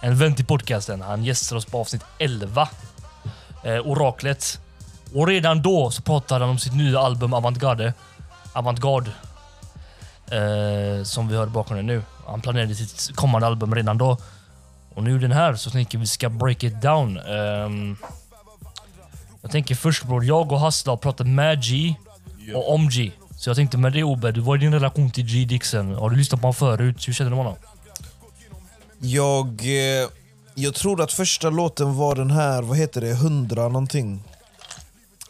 [0.00, 1.00] En vän till podcasten.
[1.00, 2.68] Han gästar oss på avsnitt 11.
[3.64, 4.60] Eh, Oraklet.
[5.14, 7.94] Och redan då så pratade han om sitt nya album Avantgarde.
[8.52, 9.10] Avantgarde.
[10.30, 12.02] Eh, som vi hör i bakgrunden nu.
[12.26, 14.16] Han planerade sitt kommande album redan då.
[14.94, 17.18] Och nu är den här så tänker vi ska break it down.
[17.18, 17.96] Um,
[19.42, 21.94] jag tänker först bror, jag och Hassla har pratat med G
[22.54, 23.12] och om G.
[23.42, 25.94] Så jag tänkte med det Obed, vad är din relation till G Dixon?
[25.94, 27.08] Har du lyssnat på honom förut?
[27.08, 27.54] Hur känner du honom?
[28.98, 30.08] Jag, eh,
[30.54, 34.22] jag tror att första låten var den här, vad heter det, 100 någonting.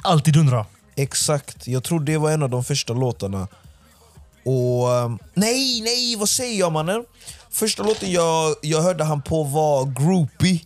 [0.02, 0.66] Alltid undra.
[0.96, 3.48] Exakt, jag tror det var en av de första låtarna.
[4.44, 7.04] Och eh, nej, nej, vad säger jag mannen?
[7.50, 10.60] Första låten jag, jag hörde han på var Groupie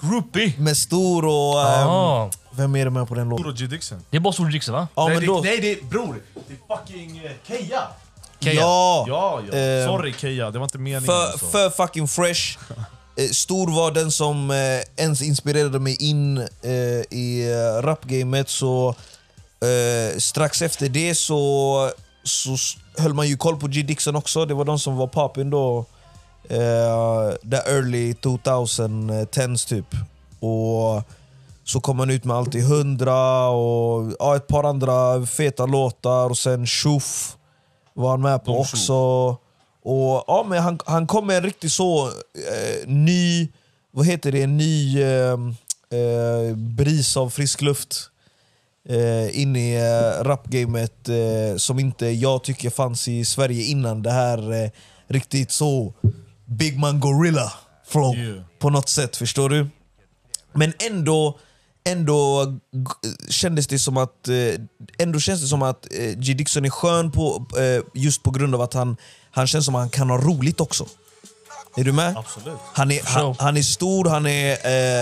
[0.00, 0.52] Groupie.
[0.58, 1.60] med Stor och...
[1.60, 2.30] ehm, Ah.
[2.52, 3.42] vem är det med på den låten?
[3.42, 3.98] Bror G Dixon.
[4.10, 4.88] Det är bara Stor Dixon va?
[4.94, 6.22] Ja, nej, men då, det, nej, det är bror.
[6.48, 7.82] Det är fucking eh, Keja.
[8.40, 8.60] Keja.
[8.60, 9.58] ja, Ja, ja.
[9.58, 11.02] Ehm, Sorry Keja, det var inte meningen.
[11.02, 11.46] för, alltså.
[11.46, 12.58] för fucking fresh.
[13.16, 14.56] Eh, Stor var den som eh,
[15.04, 16.70] ens inspirerade mig in eh,
[17.10, 18.48] i eh, rapgamet.
[18.48, 18.88] Så
[19.60, 21.90] eh, strax efter det så,
[22.24, 22.56] så
[22.98, 24.44] höll man ju koll på G Dixon också.
[24.46, 25.84] Det var de som var poppin då.
[26.50, 29.86] Eh, the early 2010s typ.
[30.40, 31.02] Och
[31.64, 36.30] så kom han ut med Alltid 100 och ja, ett par andra feta låtar.
[36.30, 37.36] Och sen Shoof
[37.94, 38.94] var han med på Dom också.
[39.82, 43.48] Och, ja, men han, han kom med en riktigt så eh, ny,
[43.90, 45.32] vad heter det, ny eh,
[45.90, 48.10] eh, bris av frisk luft
[48.88, 54.10] eh, in i eh, rapgamet eh, som inte jag tycker fanns i Sverige innan det
[54.10, 54.70] här eh,
[55.06, 55.92] riktigt så
[56.50, 57.52] Big Man Gorilla
[57.88, 58.42] flow Yeah.
[58.58, 59.68] på något sätt, förstår du?
[60.52, 61.38] Men ändå,
[61.84, 62.46] ändå
[63.28, 64.60] kändes det som att eh,
[64.98, 66.34] ändå känns det som att eh, G.
[66.34, 68.96] Dixon är skön på, eh, just på grund av att han,
[69.30, 70.86] han känns som att han kan ha roligt också.
[71.76, 72.16] Är du med?
[72.16, 72.58] Absolut.
[72.74, 74.50] Han är, han, han är stor, han, är,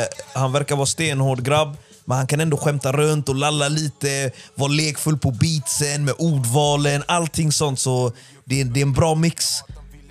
[0.02, 1.76] eh, han verkar vara stenhård grabb.
[2.04, 7.02] Men han kan ändå skämta runt och lalla lite, vara lekfull på beatsen med ordvalen,
[7.08, 7.80] allting sånt.
[7.80, 8.12] Så
[8.44, 9.44] det, är- det är en bra mix.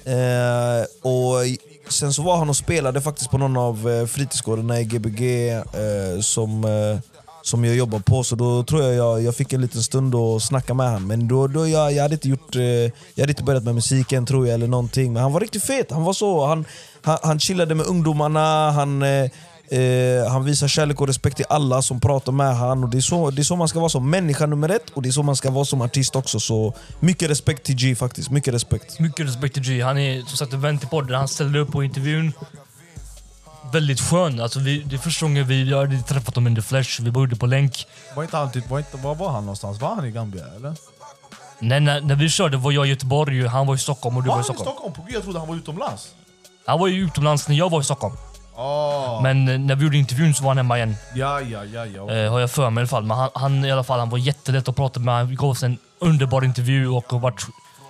[0.07, 1.43] Eh, och
[1.89, 6.19] Sen så var han och spelade faktiskt på någon av eh, fritidsgårdarna i Gbg eh,
[6.21, 6.99] som, eh,
[7.41, 8.23] som jag jobbar på.
[8.23, 11.07] Så då tror jag, jag jag fick en liten stund att snacka med honom.
[11.07, 14.25] Men då, då jag, jag, hade inte gjort, eh, jag hade inte börjat med musiken
[14.25, 15.13] tror jag, eller någonting.
[15.13, 15.91] Men han var riktigt fet.
[15.91, 16.65] Han var så, han,
[17.01, 19.31] han, han chillade med ungdomarna, han, eh,
[19.71, 22.83] eh, han visar kärlek och respekt till alla som pratar med han.
[22.83, 25.01] Och det, är så, det är så man ska vara som människa nummer ett, och
[25.01, 26.39] det är så man ska vara som artist också.
[26.39, 28.29] Så mycket respekt till G faktiskt.
[28.29, 28.99] Mycket respekt.
[28.99, 29.81] Mycket respekt till G.
[29.81, 31.15] Han är som sagt en vän till podden.
[31.15, 32.33] Han ställde upp på intervjun.
[33.73, 34.39] Väldigt skön.
[34.39, 37.01] Alltså vi, det är första gången vi jag hade träffat honom in the flesh.
[37.01, 37.87] Vi bodde på länk.
[38.15, 39.81] Var inte han typ, var, inte, var var han någonstans?
[39.81, 40.75] Var han i Gambia eller?
[41.59, 44.29] Nej, när, när vi körde var jag i Göteborg, han var i Stockholm och du
[44.29, 44.75] Var var i han i Stockholm.
[44.75, 44.93] Stockholm?
[44.93, 46.07] På Gud, jag trodde han var utomlands.
[46.65, 48.15] Han var ju utomlands när jag var i Stockholm.
[48.57, 49.21] Oh.
[49.21, 50.95] Men eh, när vi gjorde intervjun så var han hemma igen.
[51.13, 51.85] Ja, ja, ja.
[51.85, 52.11] ja.
[52.11, 53.03] Eh, har jag för mig i alla fall.
[53.03, 55.15] Men han, han, i alla fall, han var jättelätt att prata med.
[55.15, 57.45] Han gav oss en underbar intervju och har varit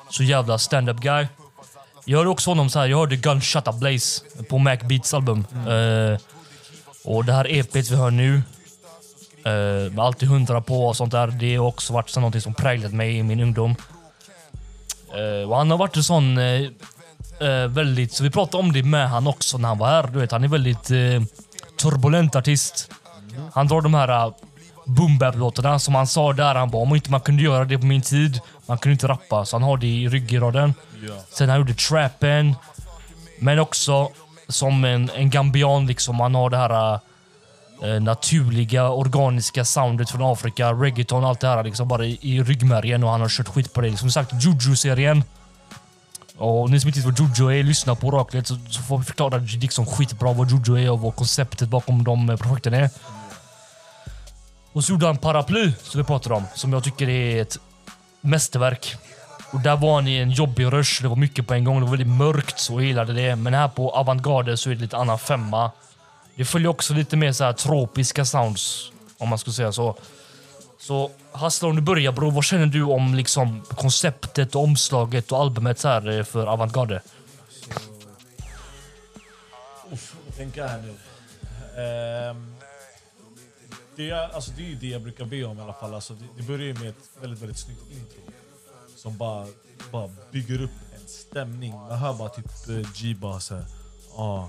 [0.09, 1.27] så jävla stand-up guy.
[2.05, 5.45] Jag hörde också honom så här, jag hörde Gunshot Blaze på Mac Beats album.
[5.67, 6.19] Eh,
[7.03, 8.41] och det här EPet vi hör nu,
[9.45, 12.53] eh, med alltid hundra på och sånt där, det har också varit så någonting som
[12.53, 13.75] präglat mig i min ungdom.
[15.13, 16.37] Eh, och han har varit en sån
[17.39, 20.07] eh, eh, väldigt, så vi pratade om det med han också när han var här.
[20.07, 21.21] Du vet, han är väldigt eh,
[21.77, 22.91] turbulent artist.
[23.53, 24.33] Han drar de här uh,
[24.85, 26.55] boom bap låtarna som han sa där.
[26.55, 29.45] Han bara, om inte man kunde göra det på min tid, man kunde inte rappa.
[29.45, 30.73] Så han har det i ryggraden.
[31.07, 31.13] Ja.
[31.29, 32.55] Sen han gjorde trappen.
[33.39, 34.09] Men också
[34.47, 36.19] som en, en gambian, liksom.
[36.19, 36.99] han har det här
[37.83, 40.73] eh, naturliga, organiska soundet från Afrika.
[40.73, 43.81] Reggaeton, allt det här liksom bara i, i ryggmärgen och han har kört skit på
[43.81, 43.97] det.
[43.97, 45.23] Som sagt, Juju-serien.
[46.37, 49.03] Och ni som inte vet vad Juju är, lyssna på oraklet så, så får vi
[49.03, 52.89] förklara Dixon skitbra vad Juju är och vad konceptet bakom de eh, projekten är.
[54.73, 57.57] Och så gjorde han Paraply, som vi pratade om, som jag tycker är ett
[58.21, 58.95] mästerverk.
[59.51, 61.85] Och där var han i en jobbig rush, det var mycket på en gång, det
[61.85, 63.35] var väldigt mörkt så jag gillade det.
[63.35, 65.71] Men här på Avantgarde så är det lite annan femma.
[66.35, 69.95] Det följer också lite mer så här tropiska sounds, om man skulle säga så.
[70.79, 75.39] Så Hassla, om du börjar bror, vad känner du om liksom konceptet, och omslaget och
[75.39, 77.01] albumet här eh, för Avantgarde?
[80.37, 80.89] tänka här nu.
[82.29, 82.55] Um,
[83.95, 85.93] det, är, alltså, det är ju det jag brukar be om i alla fall.
[85.93, 88.19] Alltså, det, det börjar ju med ett väldigt, väldigt snyggt intro.
[88.95, 89.47] Som bara,
[89.91, 91.73] bara bygger upp en stämning.
[91.73, 93.65] Man hör bara typ eh, G bara såhär...
[94.15, 94.45] Ah,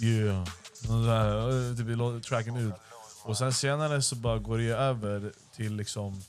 [0.00, 0.44] yeah.
[0.80, 2.74] Det så här, eh, typ, tracken ut.
[3.22, 6.22] Och sen senare så bara går det ju över till liksom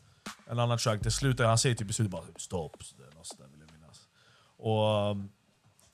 [0.48, 1.00] en annan track.
[1.04, 2.84] Det slutar, han säger typ i slutet bara stopp.
[2.84, 4.08] Så där, vill jag minnas.
[4.58, 5.30] Och um,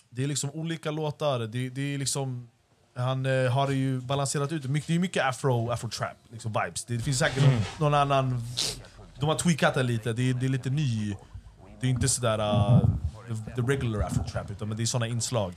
[0.10, 1.40] det är liksom olika låtar.
[1.40, 2.50] Det, det är liksom,
[2.96, 4.70] han eh, har ju balanserat ut det.
[4.70, 6.86] Mycket, det är mycket afro, afro-trap liksom vibes.
[6.86, 8.42] Det finns säkert någon, någon annan...
[9.20, 11.16] De har tweakat det lite, det är, det är lite ny.
[11.80, 12.80] Det är inte sådär uh,
[13.28, 15.54] the, the regular afro-trap, utan men det är såna inslag.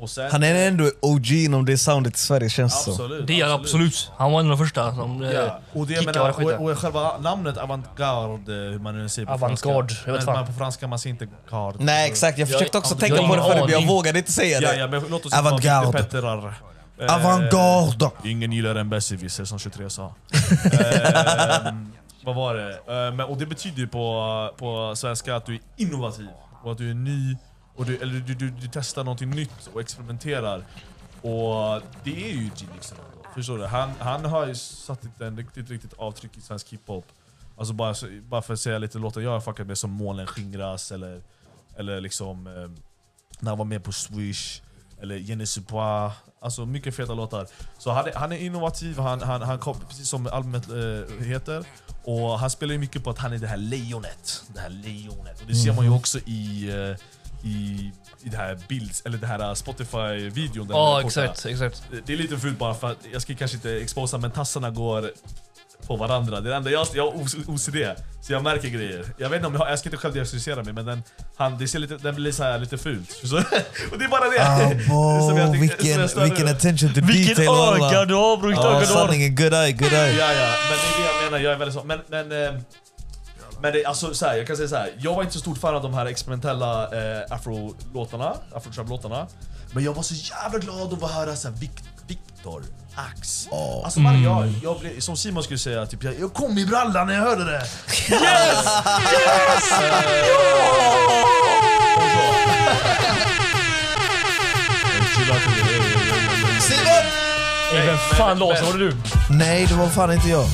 [0.00, 2.92] Och sen, Han är ändå OG inom det soundet i Sverige känns det som.
[2.92, 4.10] absolut, Det är absolut.
[4.16, 6.70] Han var en av de första som eh, Ja, och det jag kickade menar, och,
[6.70, 10.02] och själva namnet avantgarde, hur man nu säger på Avantgarde, franska.
[10.10, 10.34] jag vet Men fan.
[10.44, 11.76] man, på franska man säger inte garde.
[11.84, 14.32] Nej exakt, jag försökte också jag tänka har på det förut men jag vågade inte
[14.32, 14.76] säga Ja, det.
[14.78, 15.86] ja, men låt oss Avantgarde.
[15.86, 16.54] inte Petterar.
[17.00, 18.10] Eh, Avantgarde!
[18.24, 20.14] Ingen gillar en besserwisser som 23 sa.
[20.72, 21.92] Ehm,
[22.24, 22.72] vad var det?
[23.08, 26.28] Ehm, men, och det betyder ju på, på svenska att du är innovativ.
[26.64, 27.36] Och att du är ny.
[27.78, 30.64] Och du, eller du, du, du testar någonting nytt och experimenterar.
[31.22, 32.98] Och det är ju G Dixon.
[33.34, 33.66] Förstår du?
[33.66, 37.04] Han, han har ju satt en riktigt, riktigt avtryck i svensk hiphop.
[37.56, 37.94] Alltså bara,
[38.28, 41.22] bara för att säga lite låtar jag har fuckat med som Molnen skingras eller,
[41.76, 42.52] eller liksom eh,
[43.40, 44.62] när han var med på Swish
[45.00, 46.12] eller Jenny Supois.
[46.40, 47.46] Alltså mycket feta låtar.
[47.78, 51.64] Så han är, han är innovativ, han, han, han kom, precis som albumet eh, heter.
[52.04, 54.44] Och han spelar ju mycket på att han är det här lejonet.
[54.54, 55.40] Det här lejonet.
[55.40, 56.96] Och det ser man ju också i, eh,
[57.48, 57.92] i,
[58.22, 60.66] i det här bilds, eller det här Spotify-videon.
[60.68, 61.24] den Ja, korta.
[61.24, 61.82] exakt, exakt.
[62.06, 65.10] Det är lite fult bara för att jag ska kanske inte exposa men tassarna går
[65.86, 66.40] på varandra.
[66.40, 67.12] Det är det enda jag, jag har
[67.46, 67.76] OCD,
[68.22, 69.04] så jag märker grejer.
[69.18, 71.02] Jag vet inte om jag, jag ska inte själv diagnostisera mig men den,
[71.36, 73.10] han, det ser lite, den blir så här lite fult.
[73.24, 73.36] Så,
[73.92, 74.46] och det är bara det!
[74.86, 78.36] Abo, Som jag tycker- som vilken, jag vilken attention to Vilken detail öga du har
[78.36, 78.52] bror!
[78.52, 80.16] Ja sanningen, good eye, good eye.
[80.18, 81.84] Ja, ja, men det är det jag menar, jag är väldigt så.
[81.84, 82.60] Men, men, eh,
[83.62, 84.92] men det, alltså, så här, jag kan säga så här.
[84.98, 89.26] jag var inte så stort fan av de här experimentella eh, afro-låtarna, afro-trap-låtarna.
[89.72, 93.48] Men jag var så jävla glad att få höra så här, Vic- Victor Ax.
[93.84, 97.06] Alltså man, jag, jag blev, som Simon skulle säga, typ, jag, jag kom i brallan
[97.06, 97.62] när jag hörde det.
[98.10, 99.72] Yes!
[106.60, 107.04] Simon!
[107.74, 108.64] Ey, vem fan låser?
[108.64, 108.96] Var det du?
[109.30, 110.44] Nej, det var fan inte jag.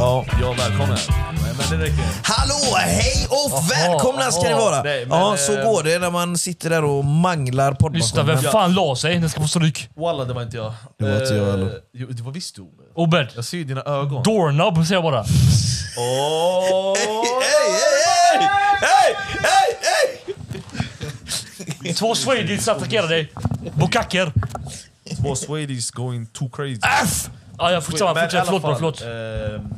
[0.00, 0.24] Ja.
[0.40, 0.96] Ja, välkommen.
[1.42, 2.04] Nej, men det räcker.
[2.22, 4.82] Hallå, hej och Jaha, välkomna ska ni vara!
[4.82, 8.26] Nej, men, ja, så eh, går det när man sitter där och manglar Lyssna, vem
[8.26, 8.52] poddmaskinen.
[8.52, 9.18] fan la sig?
[9.18, 9.88] Den ska få stryk.
[9.96, 10.72] Walla, det var inte jag.
[10.98, 11.72] Det var inte jag Eh, heller.
[11.94, 12.62] Jo, det var visst du.
[12.94, 13.28] Obed.
[13.36, 14.22] Jag ser ju dina ögon.
[14.22, 15.20] Doorknob säger jag bara.
[15.98, 16.96] Åh!
[16.96, 17.06] Hej,
[17.40, 18.48] hej, hej!
[18.80, 19.78] Hej, hej,
[21.84, 21.94] hej!
[21.94, 23.32] Två Swedish attackerar dig.
[23.74, 24.32] Bokacker.
[25.22, 26.80] Två Swedish going too crazy.
[27.04, 27.30] F!
[27.60, 28.14] Ja, jag fortsätter.
[28.14, 28.44] Men Fortsätt.
[28.46, 29.02] Förlåt bara, förlåt.
[29.02, 29.74] ehm,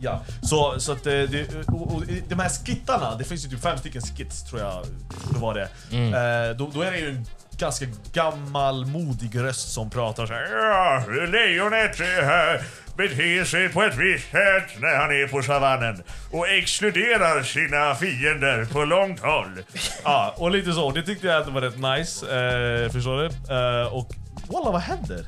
[0.00, 3.62] ja, så, så att eh, det, och, och, de här skittarna, det finns ju typ
[3.62, 4.84] fem stycken skits tror jag
[5.32, 5.68] det var det.
[5.92, 6.14] Mm.
[6.14, 7.26] Eh, då, då är det ju en
[7.58, 10.48] ganska gammalmodig röst som pratar så här.
[10.52, 12.64] Ja, lejonet eh,
[12.96, 18.64] beter sig på ett visst sätt när han är på savannen och exkluderar sina fiender
[18.64, 19.58] på långt håll.
[20.04, 20.90] Ja, och lite så.
[20.90, 22.26] Det tyckte jag att det var rätt nice.
[22.26, 23.26] Eh, förstår du?
[23.54, 24.08] Eh, och
[24.48, 25.26] walla, vad händer?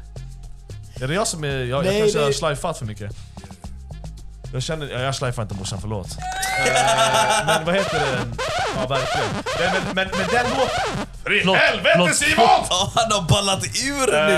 [1.01, 1.49] Är det jag som är...
[1.49, 3.17] Jag, jag Nej, kanske det- har slajfat för mycket.
[4.53, 4.87] Jag känner...
[4.89, 6.07] Ja, jag slajfar inte morsan, förlåt.
[6.67, 8.19] Eh, men vad heter det?
[8.77, 9.29] Ja, verkligen.
[9.59, 11.07] Men, men, men, men den låten...
[11.23, 12.15] För i helvete.
[12.15, 12.47] Simon!
[12.71, 14.33] Ja, han har ballat ur nu!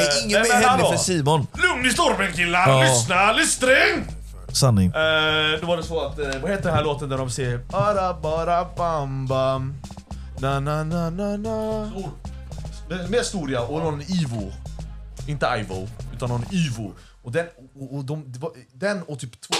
[0.00, 1.46] Eh, ingen mer hemlig för Simon.
[1.54, 2.68] Lugn i stormen killar!
[2.68, 2.82] Ja.
[2.82, 4.06] Lyssna sträng!
[4.52, 4.86] Sanning.
[4.86, 7.58] Eh, då var det så att, eh, vad heter den här låten där de säger
[7.58, 9.74] Bara bara bam bam
[10.38, 12.10] Na na na na na Stor.
[12.88, 14.52] Den mer stor ja, och någon Ivo
[15.26, 16.92] Inte Ivo, utan någon Ivo
[17.22, 17.46] Och den
[17.80, 19.54] och, och, de, var, den och typ två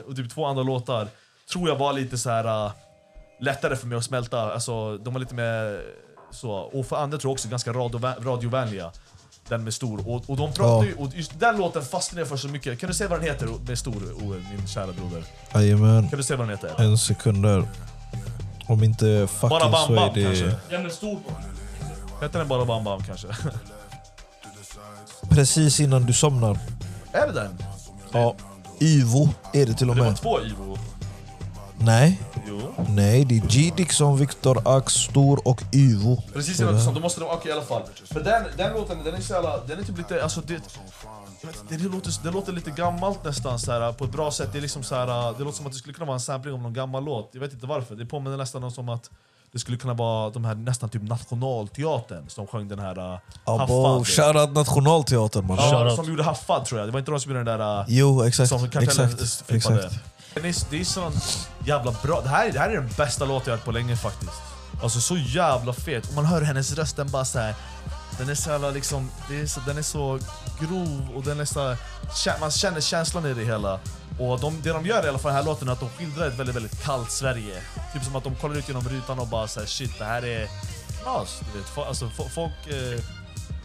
[0.06, 1.08] och typ två andra låtar
[1.52, 2.72] Tror jag var lite så här uh,
[3.40, 5.82] lättare för mig att smälta, alltså de var lite mer
[6.30, 8.92] så, och för andra tror jag också ganska radiovä- radiovänliga
[9.48, 10.84] den med stor, och, och de pratar Ja.
[10.84, 13.28] ju, och just den låten fastnade jag för så mycket Kan du säga vad den
[13.28, 15.24] heter med stor, Owe, min kära broder?
[15.54, 16.08] Jajamän.
[16.08, 16.84] Kan du säga vad den heter?
[16.84, 17.68] En sekund där.
[18.66, 20.54] Om inte fucking Bara Bam Bam kanske?
[20.70, 21.18] Den med stor.
[22.22, 23.28] Heter den Bara Bam Bam kanske?
[25.30, 26.58] Precis innan du somnar.
[27.12, 27.58] är det den?
[28.12, 28.34] Ja.
[28.80, 30.16] Yvo är det till och Det var med.
[30.20, 30.78] två Ivo.
[31.78, 32.20] Nej.
[32.48, 32.60] Jo.
[32.88, 33.72] Nej, det är G.
[33.76, 36.22] Dixon, Victor Ax, Stor och Yvo.
[36.32, 37.82] Precis innan du sa, då måste de, okej i alla fall.
[38.14, 40.62] Men den, den låten, den är så jävla, den är typ lite, alltså det,
[41.40, 44.30] jag vet inte, det, låter, det låter lite gammalt nästan så här, på ett bra
[44.30, 44.48] sätt.
[44.52, 46.54] Det är liksom så här, det låter som att det skulle kunna vara en sampling
[46.54, 47.30] om någon gammal låt.
[47.32, 47.96] Jag vet inte varför.
[47.96, 49.10] Det påminner nästan om som att
[49.54, 54.04] det skulle kunna vara de här nästan typ Nationalteatern som sjöng den här uh, Abo,
[54.04, 55.56] shoutout Nationalteatern man.
[55.56, 56.88] Ja, som gjorde Haffad tror jag.
[56.88, 57.80] Det var inte de som gjorde den där...
[57.80, 58.48] uh, Jo, exakt.
[58.48, 59.50] Som Kartellen Exakt.
[59.50, 59.94] exakt.
[60.34, 61.12] Den är, det är sån
[61.66, 62.20] jävla bra.
[62.20, 64.42] Det här, det här är den bästa låten jag hört på länge faktiskt.
[64.82, 66.08] Alltså så jävla fet.
[66.08, 67.54] Och man hör hennes röst, den bara så här.
[68.18, 70.18] Den är så jävla liksom, det är så, den är så
[70.60, 73.80] grov och den är så här, man känner känslan i det hela.
[74.18, 75.88] Och de, det de gör i alla fall i den här låten är att de
[75.88, 77.62] skildrar ett väldigt, väldigt kallt Sverige.
[77.92, 80.48] Typ som att de kollar ut genom rutan och bara säger shit det här är
[81.02, 81.40] knas.
[81.52, 81.88] Du vet.
[81.88, 83.00] Alltså, folk eh,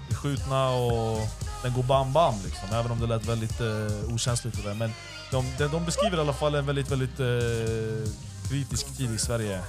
[0.09, 1.27] är skjutna och
[1.63, 2.69] den går bam bam liksom.
[2.71, 4.75] Även om det lät väldigt eh, okänsligt det där.
[4.75, 4.91] Men
[5.31, 8.11] de, de, de beskriver i alla fall en väldigt, väldigt eh,
[8.49, 9.61] kritisk tid i Sverige.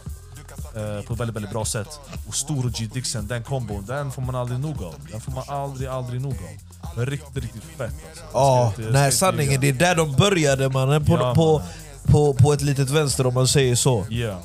[0.77, 1.89] Eh, på ett väldigt, väldigt bra sätt.
[2.29, 4.95] Och Stor och G Dixon, den kombon, den får man aldrig nog av.
[5.11, 7.07] Den får man aldrig, aldrig nog av.
[7.07, 8.25] Riktigt, riktigt fett alltså.
[8.33, 11.05] Ja, jag nej sanningen, det är där de började mannen.
[11.05, 11.63] På, Ja, på,
[12.05, 14.07] på, på ett litet vänster om man säger så.
[14.11, 14.39] Yeah.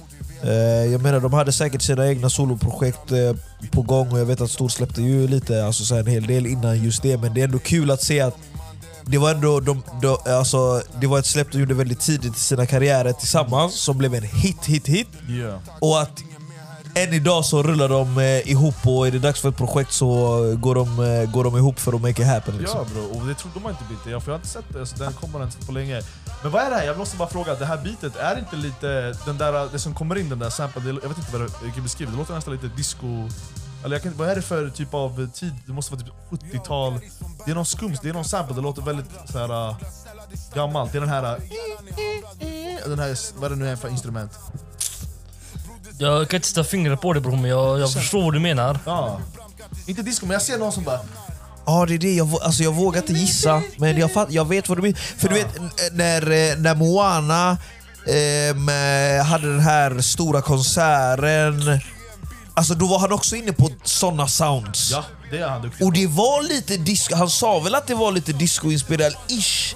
[0.92, 3.34] Jag menar, de hade säkert sina egna soloprojekt eh,
[3.72, 6.46] på gång och jag vet att Stor släppte ju lite, alltså så en hel del
[6.46, 7.18] innan just det.
[7.18, 8.38] Men det är ändå kul att se att
[9.08, 12.40] det var ändå de, de, alltså, det var ett släpp de gjorde väldigt tidigt i
[12.40, 15.08] sina karriärer tillsammans som blev en hit, hit, hit.
[15.30, 15.60] Yeah.
[15.82, 16.24] Och att
[16.96, 20.08] än idag så rullar de eh, ihop och är det dags för ett projekt så
[20.60, 22.58] går de, eh, går de ihop för att make it happen.
[22.58, 22.80] Liksom.
[22.80, 25.14] Ja bro, och det trodde man inte för jag har inte sett det, så den
[25.14, 26.02] kommer inte på länge.
[26.44, 26.86] Men vad är det här?
[26.86, 30.18] Jag måste bara fråga, det här bitet, är inte lite den där, det som kommer
[30.18, 32.36] in, den där samplen, jag vet inte vad det- jag kan beskriva det, det låter
[32.36, 33.30] nästan lite disco...
[33.86, 35.54] Eller jag kan, vad är det för typ av tid?
[35.66, 36.14] Det måste vara typ
[36.54, 37.00] 70-tal.
[37.46, 39.76] Det är någon skumt, det är någon sample, det låter väldigt så här uh,
[40.54, 40.92] gammalt.
[40.92, 41.24] Det är den här...
[41.24, 44.32] Uh, den här, vad är det nu är för instrument?
[45.98, 48.80] Jag kan inte sätta fingret på det bror, men jag, jag förstår vad du menar.
[48.86, 49.22] Ja.
[49.86, 51.00] Inte disco, men jag ser någon som bara...
[51.66, 54.70] Ja det är det, jag, alltså, jag vågar inte gissa men jag, fatt, jag vet
[54.70, 54.98] vad du menar.
[54.98, 55.60] För du vet
[55.92, 57.58] när, eh, när Moana
[58.08, 61.82] ehm, eh, hade den här stora konserten
[62.58, 64.92] Alltså då var han också inne på såna sounds.
[64.92, 67.96] Ja, det är han duktig Och det var lite disco, han sa väl att det
[67.96, 69.76] var lite disco-inspirerad ish.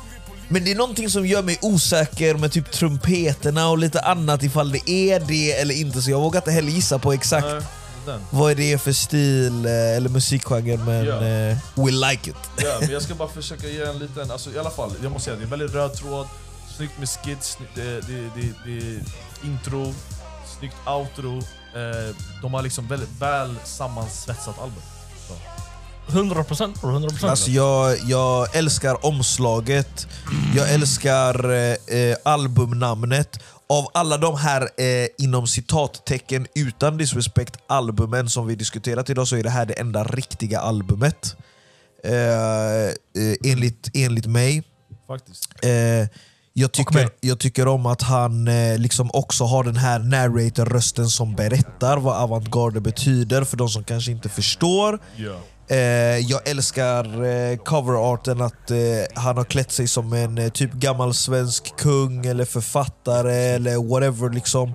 [0.52, 4.72] Men det är någonting som gör mig osäker med typ trumpeterna och lite annat ifall
[4.72, 6.02] det är det eller inte.
[6.02, 7.62] Så jag vågar inte heller gissa på exakt Nej,
[8.06, 8.22] den.
[8.30, 12.36] vad är det för stil eh, eller musikgenre men eh, we like it.
[12.58, 15.26] Ja, men jag ska bara försöka ge en liten, alltså i alla fall, jag måste
[15.26, 16.28] säga det är väldigt röd tråd,
[16.78, 19.00] snyggt med skits, sny- det, det, det, det,
[19.48, 19.94] intro,
[20.60, 21.42] snyggt outro.
[21.76, 24.82] Eh, de har liksom väldigt väl sammansvetsat album.
[26.10, 27.30] 100 procent bror, 100 procent.
[27.30, 30.08] Alltså jag, jag älskar omslaget,
[30.56, 33.40] jag älskar eh, eh, albumnamnet.
[33.70, 39.36] Av alla de här eh, inom citattecken utan disrespect albumen som vi diskuterat idag så
[39.36, 41.36] är det här det enda riktiga albumet.
[42.04, 42.94] Eh, eh,
[43.46, 44.64] enligt, enligt mig.
[45.08, 45.50] Faktiskt.
[45.64, 46.08] Eh,
[46.60, 51.36] jag, tycker, jag tycker om att han eh, liksom också har den här narrator-rösten som
[51.36, 55.00] berättar vad avantgarde betyder för de som kanske inte förstår.
[55.68, 55.78] Eh,
[56.18, 58.78] jag älskar eh, coverarten, att eh,
[59.16, 64.30] han har klätt sig som en eh, typ gammal svensk kung eller författare eller whatever
[64.30, 64.74] liksom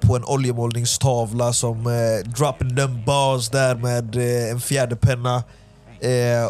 [0.00, 4.16] på en oljemålningstavla som eh, dropping them bars där med
[4.50, 5.42] en fjärde penna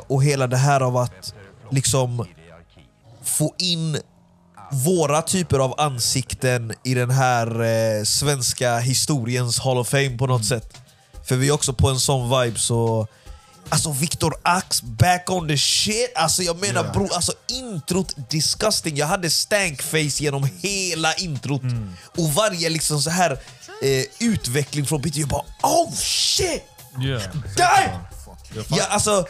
[0.06, 1.34] och hela det här av att
[1.70, 2.26] liksom
[3.22, 3.96] få in
[4.72, 10.44] våra typer av ansikten i den här eh, svenska historiens Hall of Fame på något
[10.44, 10.76] sätt.
[11.28, 13.06] För vi är också på en sån vibe så...
[13.68, 16.12] Alltså Viktor Ax, back on the shit!
[16.14, 16.92] Alltså jag menar Ja.
[16.92, 18.96] bro, alltså introt disgusting.
[18.96, 21.62] Jag hade stankface genom hela introt.
[22.18, 23.30] Och varje liksom så här
[23.82, 26.62] eh, utveckling från Peter, jag bara oh shit!
[27.02, 27.22] Yeah.
[27.56, 28.00] Damn!
[28.68, 29.26] Ja, alltså,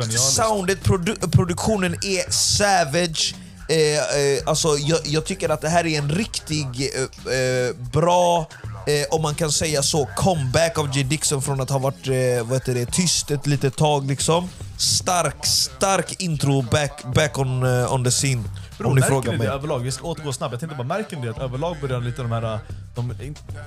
[0.00, 3.34] eh, soundet, produ produktionen är savage.
[3.68, 8.46] Eh, eh, alltså, jag, jag tycker att det här är en riktig eh, eh bra,
[8.86, 12.46] eh, om man kan säga så, comeback av J Dixon från att ha varit eh,
[12.46, 14.06] vad heter det, tyst ett litet tag.
[14.06, 14.48] Liksom.
[14.78, 18.44] Stark, stark intro back, back on, eh, on the scene.
[18.78, 19.46] Bro, om ni frågar mig.
[19.46, 19.78] det överlag?
[19.78, 20.52] Vi ska återgå snabbt.
[20.52, 22.58] Jag tänkte bara, märker ni det att överlag börjar lite de här...
[22.94, 23.14] De,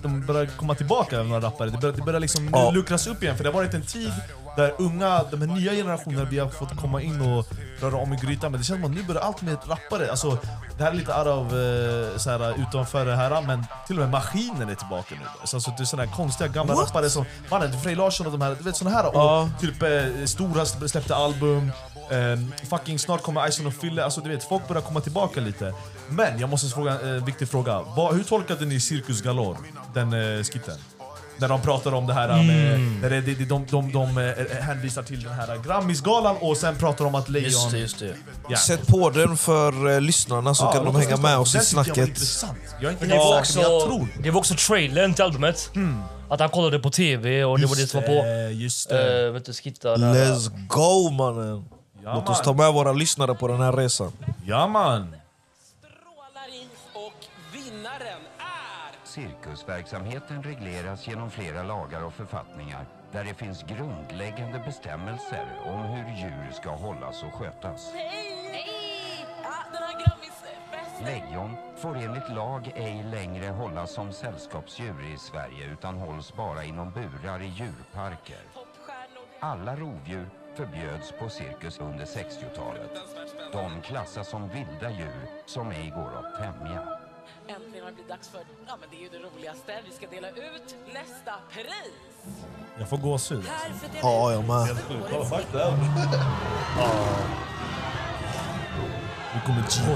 [0.01, 1.69] de börjar komma tillbaka, några rappare.
[1.69, 2.71] Det börjar, det börjar liksom Ja.
[2.71, 3.37] luckras upp igen.
[3.37, 4.11] För det har varit en tid
[4.55, 7.47] där unga, de här nya generationerna, vi har fått komma in och
[7.81, 8.51] röra om i grytan.
[8.51, 10.11] Men det känns som att nu börjar allt med rappare.
[10.11, 10.37] Alltså,
[10.77, 14.01] det här är lite out of, eh, så här, utanför det här, men till och
[14.01, 15.25] med maskinen är tillbaka nu.
[15.47, 16.87] Så, alltså, det är såna här konstiga gamla What?
[16.87, 19.03] rappare som mannen, Frej Larsson och de här, du vet såna här.
[19.13, 19.41] Ja.
[19.55, 21.71] Och typ eh, Stora släppte album,
[22.11, 25.73] Ehm, fucking snart kommer Ison och Fille, alltså du vet, folk börjar komma tillbaka lite.
[26.09, 27.81] Men jag måste fråga en eh, viktig fråga.
[27.95, 29.57] Vad, hur tolkade ni Cirkus Galore,
[29.93, 30.77] den eh, skitten?
[31.37, 32.79] När de pratar om det här med...
[33.01, 36.97] När det, det, de, de, de, eh, hänvisar till den här Grammisgalan och sen pratar
[37.05, 37.45] de om att Lejon...
[37.51, 38.13] Just det, just det.
[38.49, 38.57] Ja.
[38.57, 41.97] Sätt på den för eh, lyssnarna så Ja, kan de hänga med oss i snacket.
[41.97, 42.57] intressant.
[42.81, 44.07] Jag är inte Det var, men jag också, tror.
[44.23, 45.69] det var också trailern till albumet.
[46.29, 48.51] Att han kollade på TV och det var det som var på.
[48.51, 49.27] Just det.
[49.27, 49.51] Uh, vet du.
[49.51, 51.63] Let's go mannen!
[52.03, 52.55] Ja, Låt oss man.
[52.57, 54.11] ta med våra lyssnare på den här resan.
[54.45, 55.15] Ja man!
[55.79, 58.95] strålar in och vinnaren är...
[59.07, 66.51] Cirkusverksamheten regleras genom flera lagar och författningar där det finns grundläggande bestämmelser om hur djur
[66.51, 67.91] ska hållas och skötas.
[67.93, 68.37] Hej!
[69.43, 71.05] Ja, den här Grammisfesten.
[71.05, 76.91] Lejon får enligt lag ej längre hållas som sällskapsdjur i Sverige utan hålls bara inom
[76.91, 78.41] burar i djurparker.
[79.39, 82.91] Alla rovdjur förbjöds på cirkus under 60-talet.
[83.51, 86.81] De klassas som vilda djur som ej går att tämja.
[87.47, 88.39] Äntligen har det blivit dags för...
[88.67, 89.79] Ja, men det är ju det roligaste.
[89.85, 92.35] Vi ska dela ut nästa pris.
[92.77, 93.45] Jag får gåshud.
[93.47, 94.77] Här för dela Ja, jag med.
[95.11, 95.73] Kolla, fuck det.
[99.33, 99.95] Nu kommer Gio.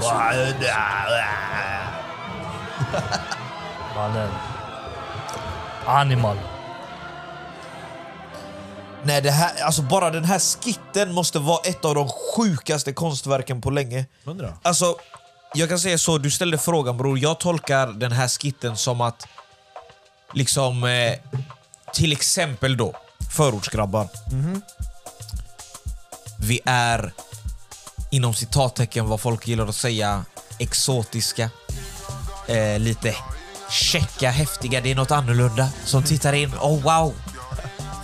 [3.94, 4.30] Mannen.
[5.86, 6.36] Animal.
[9.06, 13.60] Nej, det här, alltså bara den här skitten måste vara ett av de sjukaste konstverken
[13.60, 14.06] på länge.
[14.24, 14.52] Hundra.
[14.62, 14.96] Alltså,
[15.54, 17.18] jag kan säga så, du ställde frågan bror.
[17.18, 19.28] Jag tolkar den här skitten som att,
[20.34, 21.12] liksom, eh,
[21.92, 22.96] till exempel då,
[23.32, 24.08] förortsgrabbar.
[26.40, 27.12] Vi är,
[28.10, 30.24] inom citattecken vad folk gillar att säga,
[30.58, 31.50] exotiska.
[32.46, 33.14] Eh, lite
[33.70, 35.68] checka, häftiga, det är något annorlunda.
[35.84, 37.14] Som tittar in, oh wow.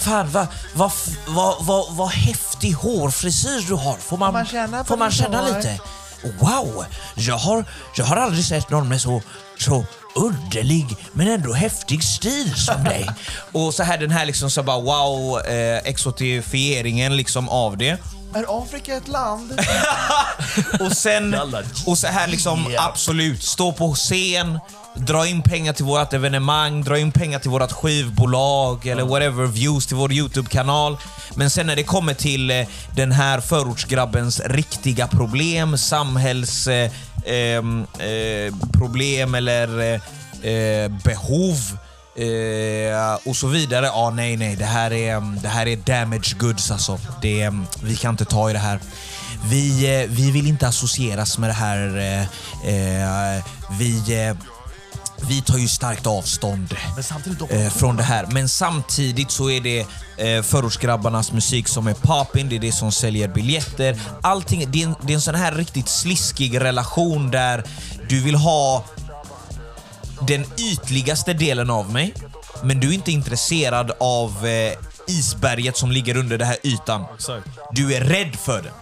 [0.05, 3.97] Fan vad, vad, f- vad, vad, vad häftig hårfrisyr du har.
[3.97, 4.33] Får man,
[4.85, 5.81] får man känna, lite?
[6.41, 6.85] Wow,
[7.15, 7.65] jag har,
[7.97, 9.23] jag har aldrig sett någon med så,
[9.59, 9.85] så
[10.15, 13.11] underlig men ändå häftig stil som dig.
[13.53, 17.99] Och så här den här liksom så bara wow, eh, exotifieringen liksom av det.
[18.35, 19.61] Är Afrika ett land?
[20.81, 21.37] Och sen,
[21.87, 24.61] och så här liksom absolut, stå på scen,
[24.95, 29.87] dra in pengar till vårt evenemang, dra in pengar till vårt skivbolag eller whatever, views
[29.87, 30.97] till vår YouTube-kanal.
[31.35, 32.67] Men sen när det kommer till eh,
[32.97, 37.87] den här förortsgrabbens riktiga problem, samhällsproblem
[39.29, 40.01] eh, eh, eller eh,
[40.51, 41.57] eh, behov
[42.17, 43.87] eh, och så vidare.
[43.87, 44.57] Ja, nej, nej.
[44.57, 46.99] Det här är, mm, det här är damage goods alltså.
[47.23, 48.81] Det, mm, vi kan inte ta i det här.
[49.45, 51.89] Vi, vi vill inte associeras med det här.
[53.79, 54.03] vi,
[55.29, 56.77] vi tar ju starkt avstånd
[57.51, 58.27] eh, från det här.
[58.31, 62.93] Men samtidigt så är det eh, förortsgrabbarnas musik som är poppin, det är det som
[62.93, 64.01] säljer biljetter.
[64.23, 67.65] Allting, det, är en, det är en sån här riktigt sliskig relation där
[68.09, 68.85] du vill ha
[70.27, 72.15] den ytligaste delen av mig,
[72.63, 74.73] men du är inte intresserad av eh,
[75.07, 77.05] isberget som ligger under den här ytan.
[77.73, 78.73] Du är rädd för den.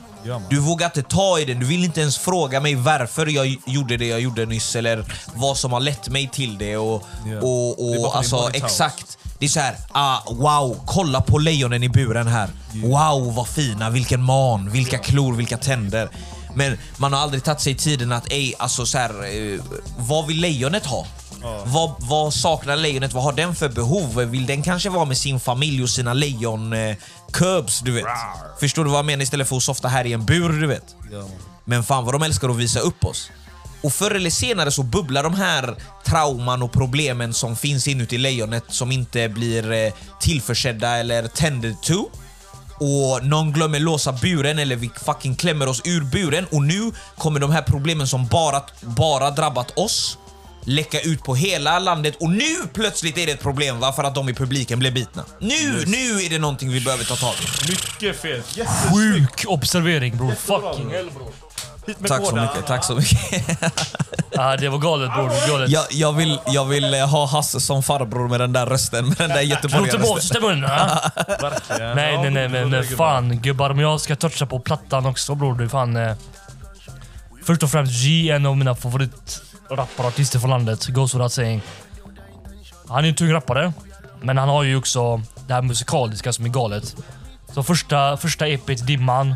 [0.51, 3.97] Du vågar inte ta i den, du vill inte ens fråga mig varför jag gjorde
[3.97, 5.05] det jag gjorde nyss eller
[5.35, 6.77] vad som har lett mig till det.
[6.77, 7.37] Och, Ja.
[7.41, 9.19] och, Det och för alltså exakt.
[9.39, 12.49] Det är så här, ah, wow, kolla på lejonen i buren här.
[12.75, 16.09] Wow, vad fina, vilken man, vilka klor, vilka tänder.
[16.55, 19.61] Men man har aldrig tagit sig tiden att, ej, alltså så här, eh,
[19.99, 21.07] vad vill lejonet ha?
[21.65, 23.13] Vad, vad saknar lejonet?
[23.13, 24.15] Vad har den för behov?
[24.15, 26.97] Vill den kanske vara med sin familj och sina lejon eh,
[27.33, 28.05] cubs, du vet?
[28.61, 29.23] Förstår du vad jag menar?
[29.23, 30.97] Istället för att softa här i en bur, du vet.
[31.13, 31.25] Ja.
[31.65, 33.31] Men fan vad de älskar att visa upp oss.
[33.83, 35.75] Och förr eller senare så bubblar de här
[36.07, 42.09] trauman och problemen som finns inuti lejonet som inte blir eh, tillförsedda eller tended to.
[42.81, 47.41] Och någon glömmer låsa buren eller vi fucking klämmer oss ur buren och nu kommer
[47.41, 50.19] de här problemen som bara, bara drabbat oss
[50.65, 53.93] läcka ut på hela landet och nu plötsligt är det ett problem va?
[53.93, 55.25] för att de i publiken blev bitna.
[55.39, 57.71] Nu, nu är det någonting vi behöver ta tag i.
[57.71, 58.57] Mycket fet.
[58.57, 58.95] Jättesnyggt.
[58.95, 60.35] Sjuk observering bror.
[60.35, 61.33] Fucking hell bror.
[62.09, 63.19] Tack så mycket, tack så mycket.
[64.31, 65.49] Ja, det var galet bror.
[65.49, 65.71] Galet.
[65.71, 69.17] Jag, jag, vill, jag vill eh, ha Hasse som farbror med den där rösten, med
[69.17, 70.43] den där göteborgarrösten.
[70.43, 70.71] munnen.
[71.79, 73.71] Nej, nej, nej, men fan gubbar.
[73.71, 75.55] Om jag ska toucha på plattan också bror.
[75.55, 75.97] Du fan...
[75.97, 76.17] Eh,
[77.45, 78.75] först och främst G, en av mina
[79.71, 80.87] Rappare och artister från landet.
[80.87, 81.63] Goes without saying.
[82.89, 83.73] Han är en tung rappare,
[84.21, 86.97] men han har ju också det här musikaliska som är galet.
[87.55, 89.35] Så första, första EPet, Dimman.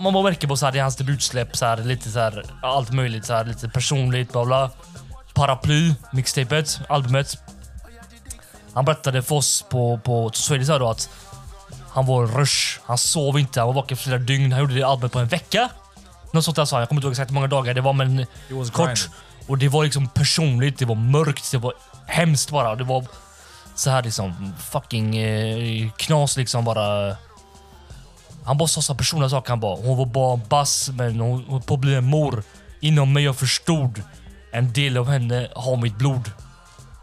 [0.00, 2.44] Man bara märker på så här, det är hans debutsläpp, så här, lite så här,
[2.62, 3.24] allt möjligt.
[3.26, 4.70] Så här, lite personligt, bla bla.
[5.34, 7.38] Paraply, mixtapet, albumet.
[8.72, 11.10] Han berättade för oss på, på Swedish då att
[11.90, 12.80] han var rush.
[12.84, 13.60] Han sov inte.
[13.60, 14.52] Han var vaken flera dygn.
[14.52, 15.70] Han gjorde det albumet på en vecka.
[16.32, 16.80] Något sånt där sa han.
[16.80, 18.86] Jag kommer inte ihåg exakt hur många dagar det var, men was kort.
[18.86, 19.04] grinding.
[19.48, 20.78] Och det var liksom personligt.
[20.78, 21.50] Det var mörkt.
[21.52, 21.72] Det var
[22.06, 22.74] hemskt bara.
[22.74, 23.04] Det var
[23.74, 27.16] så här liksom fucking eh, knas liksom bara.
[28.44, 29.50] Han bara sa så här personliga saker.
[29.50, 32.42] Han bara, hon var bara bass, men hon hon höll på att bli en mor.
[32.80, 34.02] Inom mig jag förstod.
[34.52, 36.30] En del av henne har mitt blod.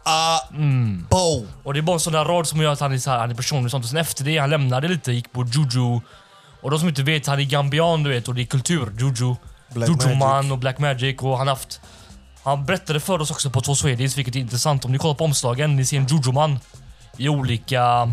[0.04, 1.06] Ah, Mm.
[1.10, 1.46] bo.
[1.64, 3.18] Och det är bara en sån där rad som gör att han är, så här,
[3.18, 3.84] han är personlig och sånt.
[3.84, 6.00] Och sen efter det, han lämnade lite, gick på Juju.
[6.66, 8.92] Och de som inte vet, han är gambian du vet och det är kultur.
[8.98, 9.34] Juju.
[9.74, 10.18] Black Juju Magic.
[10.18, 11.80] man och Black Magic och han haft...
[12.42, 14.84] Han berättade för oss också på två Swedish, vilket är intressant.
[14.84, 16.58] Om ni kollar på omslagen, ni ser en Juju man
[17.16, 18.12] i olika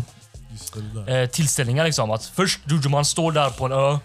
[1.06, 2.10] eh, tillställningar liksom.
[2.10, 3.98] Att först Juju man står där på en ö.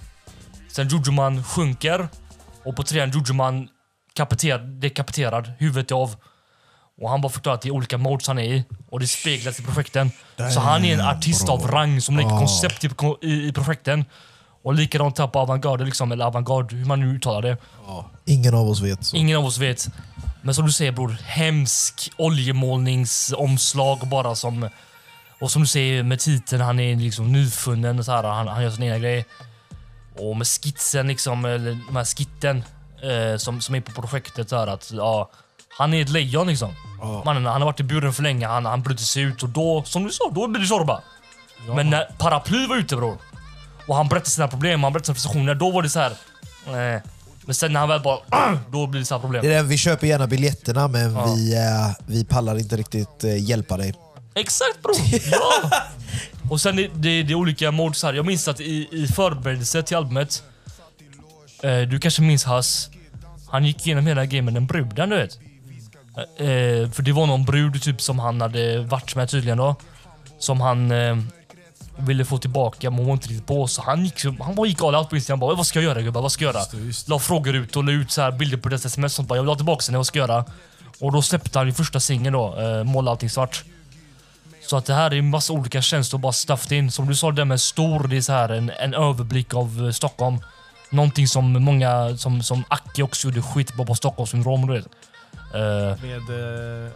[0.72, 2.08] Sen Juju man sjunker.
[2.66, 3.68] Och på trean Juju man
[4.14, 6.16] kapiter, dekapiterad, huvudet är av.
[7.02, 8.64] Och han bara förklarar att det är olika modes han är i.
[8.89, 10.12] Och det speglas i projekten.
[10.54, 12.89] Så han är en artist av rang som lägger koncept i,
[13.22, 14.06] i, i projekten.
[14.64, 17.57] Och likadant på avantgarde, liksom, eller avantgarde, hur man nu uttalar det.
[18.26, 19.05] Ingen av oss vet.
[19.05, 19.16] Så.
[19.18, 19.88] Ingen av oss vet.
[20.41, 24.70] Men som du säger bror, hemsk oljemålningsomslag bara som...
[25.41, 28.64] Och som du säger med titeln, han är liksom nyfunnen och så här, han, han
[28.64, 29.26] gör sin egna grej.
[30.16, 32.64] Och med skitsen liksom, eller de här skitten
[33.01, 35.30] eh, som, som är på projektet så här att ja,
[35.78, 36.74] han är ett lejon liksom.
[37.26, 39.84] Mannen, han har varit i buren för länge, han, han bryter sig ut och då,
[39.86, 41.01] som du sa, då blir det Zorba.
[41.76, 43.18] Men när Paraply var ute bror,
[43.90, 46.12] och han berättade sina problem, han berättade sina frustrationer, då var det så här.
[46.68, 47.02] Eh,
[47.46, 48.20] men sen när han väl bara,
[48.72, 49.42] då blir det så här problem.
[49.42, 53.44] Det är den, vi köper gärna biljetterna men vi, eh, vi pallar inte riktigt eh,
[53.50, 53.94] hjälpa dig.
[54.36, 54.96] Exakt bror!
[55.32, 55.72] Ja!
[56.50, 58.14] Och sen det, det, det är olika modes här.
[58.14, 60.44] Jag minns att i, i förberedelse till albumet,
[61.64, 62.90] eh, du kanske minns Hass,
[63.48, 65.40] han gick igenom hela gamen den bruden du vet.
[66.38, 69.76] Eh, för det var någon brud typ som han hade varit med tydligen då.
[70.40, 71.18] Som han eh,
[72.00, 73.68] ville få tillbaka men hon var inte riktigt på.
[73.68, 75.39] Så han gick, han bara gick all out på Instagram.
[75.39, 76.22] Bara, vad ska jag göra gubbar?
[76.22, 76.66] Vad ska jag göra?
[77.08, 79.14] La frågor ut och la ut så här bilder på deras sms.
[79.14, 80.45] Sånt bara, jag vill ha tillbaka henne, vad ska jag göra?
[81.00, 83.64] Och då släppte han ju första singeln då, eh, Måla allting svart.
[84.68, 86.91] Så att det här är en massa olika tjänster bara stuffed in.
[86.91, 89.91] Som du sa, det med stor, det är så här en, en överblick av eh,
[89.91, 90.38] Stockholm.
[90.89, 94.68] Någonting som många, som, som Aki också gjorde skit på, på Stockholmssyndrom.
[94.68, 94.86] Du vet.
[95.54, 96.30] Eh, Med...
[96.30, 96.91] Uh,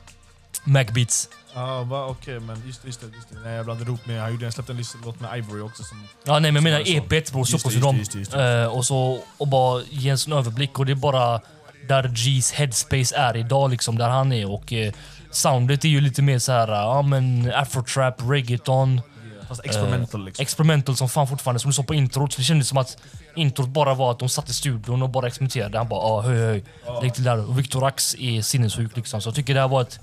[0.64, 1.30] Macbeats.
[1.56, 3.08] Ja, va, okej, men just, just det.
[3.16, 3.36] Just det.
[3.44, 4.22] Nej, jag blandade ihop med...
[4.22, 6.08] Han gjorde en släppte en låt med Ivory också som...
[6.24, 8.62] Ja, nej, men jag menar så- EPet bror, Just just det, just det, just det.
[8.62, 11.42] Eh, och så och bara ge en sån överblick och det är bara
[11.88, 14.94] där G's headspace är idag liksom, där han är och eh,
[15.32, 19.02] soundet är ju lite mer så här, ja men afrotrap, reggaeton.
[19.48, 20.44] Fast experimental eh, liksom.
[20.44, 22.34] Experimental som fan fortfarande, som du sa på introt.
[22.34, 22.98] Så det kändes som att
[23.36, 25.78] introt bara var att de satt i studion och bara experimenterade.
[25.78, 26.64] Han bara ah, höj höj,
[27.02, 27.50] lägg till där.
[27.50, 29.22] Och Victor Ax är sinnessjuk liksom.
[29.22, 30.00] Så jag tycker det här var ett...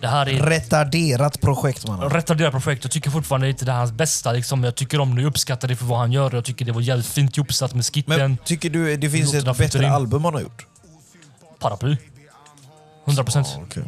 [0.00, 2.10] Det här är Retarderat projekt mannen.
[2.10, 2.84] retarderat projekt.
[2.84, 4.32] Jag tycker fortfarande inte det är hans bästa.
[4.32, 4.64] Liksom.
[4.64, 6.34] Jag tycker om det, jag uppskattar det för vad han gör.
[6.34, 8.16] Jag tycker det var jävligt fint ihopsatt med skitten.
[8.18, 9.90] Men tycker du det finns ett bättre in.
[9.90, 10.66] album han har gjort?
[11.58, 11.96] Paraply.
[13.06, 13.48] 100 procent.
[13.56, 13.82] Ja, okej.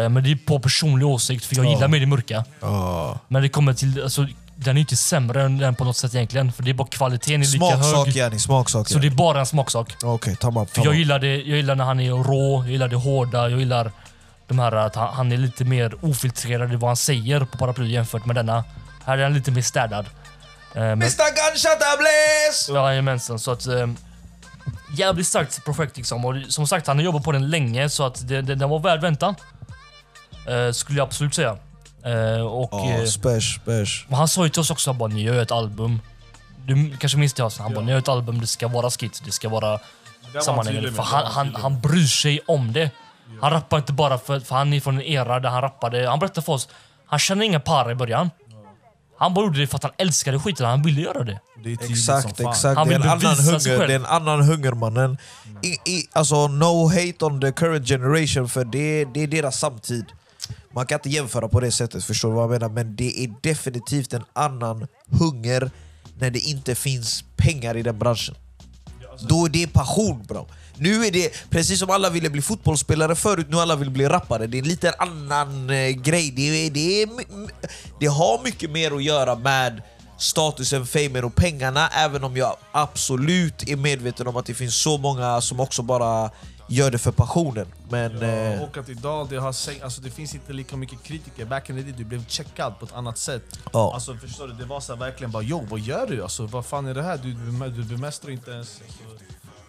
[0.00, 1.70] Eh, Men det är på personlig åsikt, för jag Ja.
[1.70, 2.44] gillar mer det mörka.
[2.60, 3.18] Ja.
[3.28, 4.02] Men det kommer till...
[4.02, 4.26] Alltså,
[4.56, 6.52] den är inte sämre än den på något sätt egentligen.
[6.52, 8.16] För det är bara kvaliteten är lika Smaksak hög.
[8.16, 8.88] yani, smaksak.
[8.88, 9.94] Så det är bara en smaksak.
[10.04, 10.66] Okej, tamam.
[10.66, 10.86] För tamam.
[10.86, 13.92] jag gillar, det, jag gillar när han är rå, jag gillar det hårda, jag gillar
[14.48, 17.90] de här att han, han är lite mer ofiltrerad i vad han säger på paraply
[17.90, 18.64] jämfört med denna.
[19.04, 20.06] Här är han lite mer städad.
[20.74, 22.72] Eh, men- Mr Gunshot Blaze!
[22.72, 23.66] Jajamensan, så att...
[23.66, 23.86] Eh,
[24.96, 26.24] jävligt starkt projekt liksom.
[26.24, 28.78] Och som sagt, han har jobbat på den länge så att det, det, den var
[28.78, 29.34] värd väntan.
[30.48, 31.56] Eh, skulle jag absolut säga.
[32.04, 34.06] Eh, och, Ja, eh, spärs, spärs.
[34.08, 36.00] men han sa ju till oss också, han bara, ni gör ett album.
[36.66, 37.62] Du kanske minns det Hassan?
[37.64, 39.80] Han bara, ni gör ett album, det ska vara skit, det ska vara
[40.42, 40.92] sammanhängande.
[40.92, 42.90] För han, han han bryr sig om det.
[43.40, 46.08] Han rappar inte bara för, för han är från en era där han rappade.
[46.08, 46.68] Han berättade för oss,
[47.06, 48.30] han kände inga para i början.
[49.18, 51.40] Han bara gjorde det för att han älskade skiten, han ville göra det.
[51.64, 52.64] Det Exakt, exakt.
[52.78, 53.88] Han Det är, vill en annan sig hunger, själv.
[53.88, 55.18] det är en annan hunger mannen.
[55.62, 60.04] I, i, alltså no hate on the current generation för det, det är deras samtid.
[60.74, 62.68] Man kan inte jämföra på det sättet, förstår du vad jag menar?
[62.68, 65.70] Men det är definitivt en annan hunger
[66.18, 68.34] när det inte finns pengar i den branschen.
[69.28, 70.46] Då är det passion bro.
[70.80, 74.46] Nu är det, precis som alla ville bli fotbollsspelare förut, nu alla vill bli rappare.
[74.46, 76.30] Det är en lite annan eh, grej.
[76.30, 77.08] Det, det, är,
[78.00, 79.82] det har mycket mer att göra med
[80.18, 84.98] statusen, famen och pengarna, även om jag absolut är medveten om att det finns så
[84.98, 86.30] många som också bara
[86.68, 87.66] gör det för passionen.
[87.88, 88.18] Men...
[88.20, 89.46] Ja, eh, och att idag det, har,
[89.82, 91.44] alltså det finns inte lika mycket kritiker.
[91.44, 93.42] Back in the day, du blev checkad på ett annat sätt.
[93.72, 93.94] Ja.
[93.94, 96.22] Alltså förstår du, det var så verkligen bara yo, vad gör du?
[96.22, 97.18] Alltså, vad fan är det här?
[97.18, 97.32] Du,
[97.70, 98.80] du, bemästrar inte ens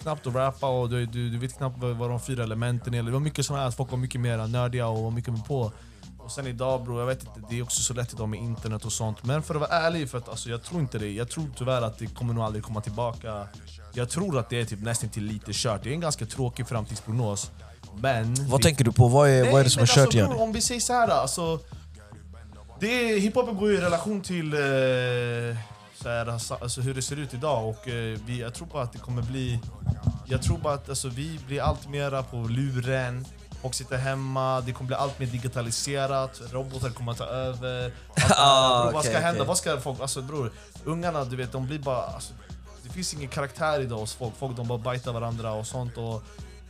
[0.01, 3.03] knappt att rappa och du, du, du vet knappt vad, vad de fyra elementen är.
[3.03, 5.71] Det var mycket sådana här, folk var mycket mer nördiga och var mycket mer på.
[6.17, 8.85] Och sen idag bror, jag vet inte, det är också så lätt idag med internet
[8.85, 9.23] och sånt.
[9.23, 11.11] Men för att vara ärlig, för att, alltså, jag tror inte det.
[11.11, 13.47] Jag tror tyvärr att det kommer nog aldrig komma tillbaka.
[13.93, 15.83] Jag tror att det är typ nästan till lite kört.
[15.83, 17.51] Det är en ganska tråkig framtidsprognos.
[17.95, 18.35] Men...
[18.49, 19.07] vad vi- tänker du på?
[19.07, 20.29] Vad är, vad är det som är kört alltså, igen?
[20.29, 21.59] bror, Om vi säger så här, alltså,
[22.79, 24.59] det hiphopen går ju i relation till eh,
[26.01, 27.69] så här, alltså, alltså, hur det ser ut idag.
[27.69, 29.59] Och, eh, vi, jag tror bara att det kommer bli...
[30.25, 33.25] Jag tror bara att alltså, vi blir allt mera på luren.
[33.61, 37.83] Folk sitter hemma, det kommer bli allt mer digitaliserat, robotar kommer att ta över.
[38.15, 39.31] Allt, Ah, bror, vad ska hända?
[39.31, 39.47] okej.
[39.47, 39.99] Vad ska folk...
[39.99, 40.51] Alltså bror,
[40.83, 42.01] ungarna du vet, de blir bara...
[42.01, 42.33] Alltså,
[42.83, 44.33] det finns ingen karaktär idag hos folk.
[44.39, 45.97] Folk de bara bajtar varandra och sånt.
[45.97, 46.23] Och,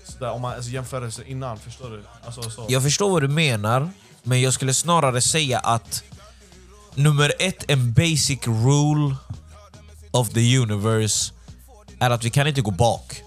[0.04, 2.04] sådär, om man alltså, jämför innan, förstår du?
[2.26, 2.66] Alltså, så.
[2.70, 3.90] Jag förstår vad du menar,
[4.24, 6.04] men jag skulle snarare säga att
[7.00, 9.16] nummer ett, en basic rule
[10.12, 11.34] of the universe
[12.00, 13.22] är att vi kan inte gå bak.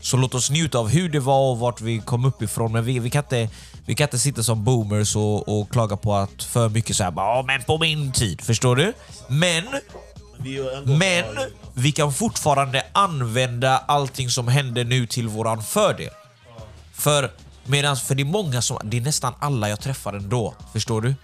[0.00, 2.72] Så låt oss njuta av hur det var och vart vi kom upp ifrån.
[2.72, 3.48] Men vi, vi, kan, inte,
[3.86, 7.10] vi kan inte sitta som boomers och, och klaga på att för mycket så här,
[7.10, 8.40] bara, "Ja, men på min tid.
[8.40, 8.92] Förstår du?
[9.28, 9.64] Men
[10.84, 11.24] men
[11.74, 16.10] vi kan fortfarande använda allting som händer nu till våran fördel.
[16.92, 17.30] För,
[17.64, 21.14] medans, för det är många som, det är nästan alla jag träffar ändå, förstår du?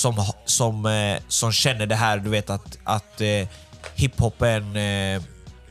[0.00, 3.48] Som, som, eh, som känner det här, du vet att, att eh,
[3.94, 5.22] hiphopen eh,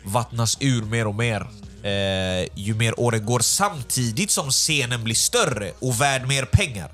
[0.03, 1.47] vattnas ur mer och mer
[1.83, 6.91] eh, ju mer åren går samtidigt som scenen blir större och värd mer pengar.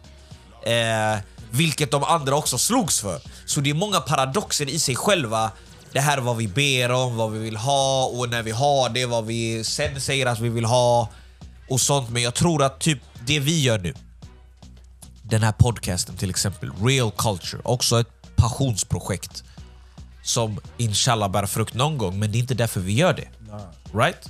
[0.66, 1.20] Eh,
[1.52, 3.22] vilket de andra också slogs för.
[3.46, 5.52] Så det är många paradoxer i sig själva.
[5.92, 8.90] Det här är vad vi ber om, vad vi vill ha och när vi har
[8.90, 11.10] det, vad vi sen säger att vi vill ha
[11.70, 12.10] och sånt.
[12.10, 13.94] Men jag tror att typ det vi gör nu,
[15.30, 19.44] den här podcasten till exempel, Real Culture, också ett passionsprojekt
[20.24, 23.28] som inshallah bär frukt någon gång, men det är inte därför vi gör det.
[23.94, 24.30] Right?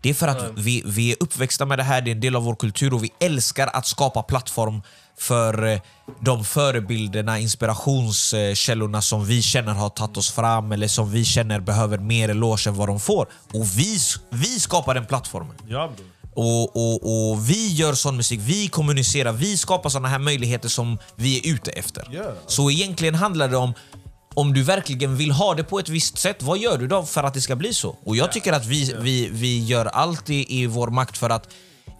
[0.00, 2.36] Det är för att vi, vi är uppväxta med det här, det är en del
[2.36, 4.82] av vår kultur och vi älskar att skapa plattform
[5.18, 5.80] för eh,
[6.20, 11.98] de förebilderna, inspirationskällorna som vi känner har tagit oss fram eller som vi känner behöver
[11.98, 13.26] mer eloge än vad de får.
[13.52, 13.98] Och vi,
[14.30, 15.56] vi skapar den plattformen.
[15.68, 16.11] Ja bror.
[16.34, 20.98] Och, och, och vi gör sån musik, vi kommunicerar, vi skapar såna här möjligheter som
[21.16, 22.08] vi är ute efter.
[22.12, 22.32] Ja.
[22.46, 23.74] Så egentligen handlar det om
[24.34, 27.22] om du verkligen vill ha det på ett visst sätt, vad gör du då för
[27.22, 27.96] att det ska bli så?
[28.04, 31.48] Och jag tycker att vi, vi, vi gör allt i, vår makt för att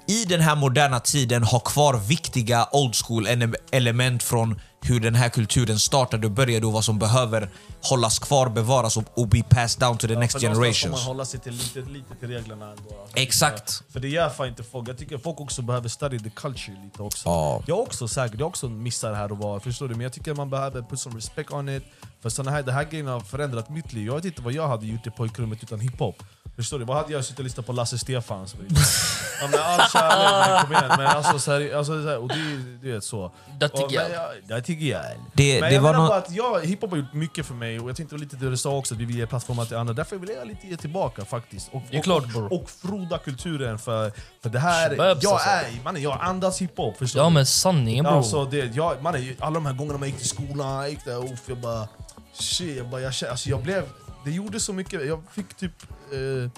[0.09, 5.15] i den här moderna tiden ha kvar viktiga old school ele- element från hur den
[5.15, 7.51] här kulturen startade och började och vad som behöver
[7.83, 10.93] hållas kvar, bevaras och, och be passed down to the next någonstans får generations.
[10.93, 13.01] man hålla sig till lite, lite till reglerna ändå.
[13.03, 13.83] Alltså, Exakt.
[13.93, 14.89] För det gör fan inte folk.
[14.89, 17.29] Jag tycker folk också behöver study the culture lite också.
[17.29, 17.63] Ja.
[17.67, 19.95] Jag också säkert, jag också missar här och var, förstår du?
[19.95, 21.83] Men jag tycker man behöver put some respect on it.
[22.23, 24.07] För såna här, det här grejen har förändrat mitt liv.
[24.07, 26.23] Jag vet inte vad jag hade gjort i pojkrummet utan hiphop.
[26.57, 26.85] Förstår du?
[26.85, 28.55] Vad hade jag suttit och lyssnat på Lasse Stefans?
[29.41, 30.95] ja, men all kärlek, men kom igen.
[30.99, 31.31] Men alltså,
[31.77, 33.33] alltså, så här, och det, är- du vet så.
[33.61, 34.31] Det tycker och, jag.
[34.49, 35.03] Det tycker jag.
[35.33, 37.55] Det- men det jag var menar nå- bara att jag, hiphop har gjort mycket för
[37.55, 39.77] mig och jag tänkte lite det du sa också, att vi vill ge plattformar till
[39.77, 39.95] andra.
[39.95, 41.69] Därför vill jag lite ge tillbaka faktiskt.
[41.73, 42.53] Och, Det är och, klart, och, bror.
[42.53, 44.13] och froda kulturen för,
[44.43, 45.49] för det här, Shababs, jag alltså.
[45.49, 46.97] är, mannen, jag andas hiphop.
[46.99, 47.35] Förstår Ja du?
[47.35, 48.17] men sanningen bror.
[48.17, 51.33] Alltså, det, jag, mannen, alla de här gångerna man gick till skolan, jag gick där,
[51.33, 51.89] uff, jag bara...
[52.35, 53.85] Shit, jag, bara, jag, alltså, jag blev...
[54.25, 55.73] Det gjorde så mycket, jag fick typ...
[56.13, 56.51] Eh,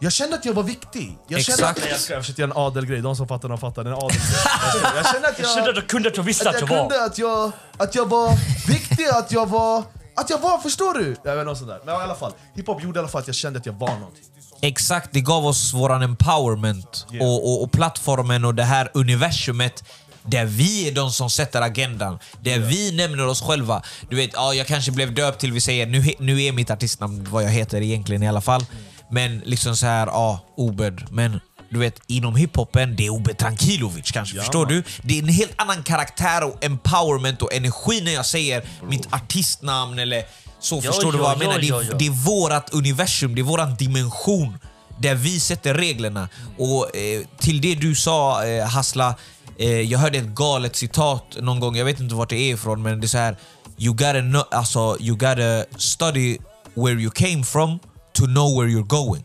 [0.00, 1.18] jag kände att jag var viktig.
[1.28, 1.78] Jag kände Exakt.
[1.78, 3.84] Att, nej, jag, ska, jag försökte göra en adelgrej, de som fattar de fattar.
[3.84, 4.20] En adelgrej.
[4.82, 5.48] Jag, jag kände att jag...
[5.48, 6.88] Jag kände att jag kunde att jag visste att att jag jag var.
[6.90, 8.32] kunde att jag, att jag var
[8.68, 9.82] viktig, att jag var...
[10.16, 11.16] Att jag var, förstår du?
[11.22, 11.80] Jag vet, något sånt där.
[11.84, 13.94] Men i alla fall, hiphop gjorde i alla fall att jag kände att jag var
[13.94, 14.24] någonting.
[14.62, 17.26] Exakt, det gav oss våran empowerment Yeah.
[17.26, 19.84] och, och, och plattformen och det här universumet
[20.26, 22.18] där vi är de som sätter agendan.
[22.40, 23.82] Där vi nämner oss själva.
[24.10, 27.26] Du vet, ja, jag kanske blev döpt till, vi säger, nu, nu är mitt artistnamn
[27.30, 28.64] vad jag heter egentligen i alla fall.
[29.10, 31.02] Men liksom så här, ja, Obed.
[31.10, 31.40] Men
[31.70, 34.36] du vet, inom hiphopen, det är Obed Trankilovic kanske.
[34.36, 34.82] Ja, förstår du?
[35.02, 39.98] Det är en helt annan karaktär och empowerment och energi när jag säger mitt artistnamn
[39.98, 40.22] eller
[40.60, 40.80] så.
[40.84, 41.58] Ja, förstår du ja, vad jag ja, menar?
[41.60, 44.58] Det, är- det är vårat universum, det är våran dimension
[44.98, 46.28] där vi sätter reglerna.
[46.58, 49.14] Och eh, till det du sa eh, Hassla,
[49.58, 52.82] eh, jag hörde ett galet citat någon gång, jag vet inte vart det är ifrån,
[52.82, 53.36] men det är så här.
[53.78, 56.38] You gotta, know, alltså, you gotta study
[56.74, 57.78] where you came from
[58.12, 59.24] to know where you're going.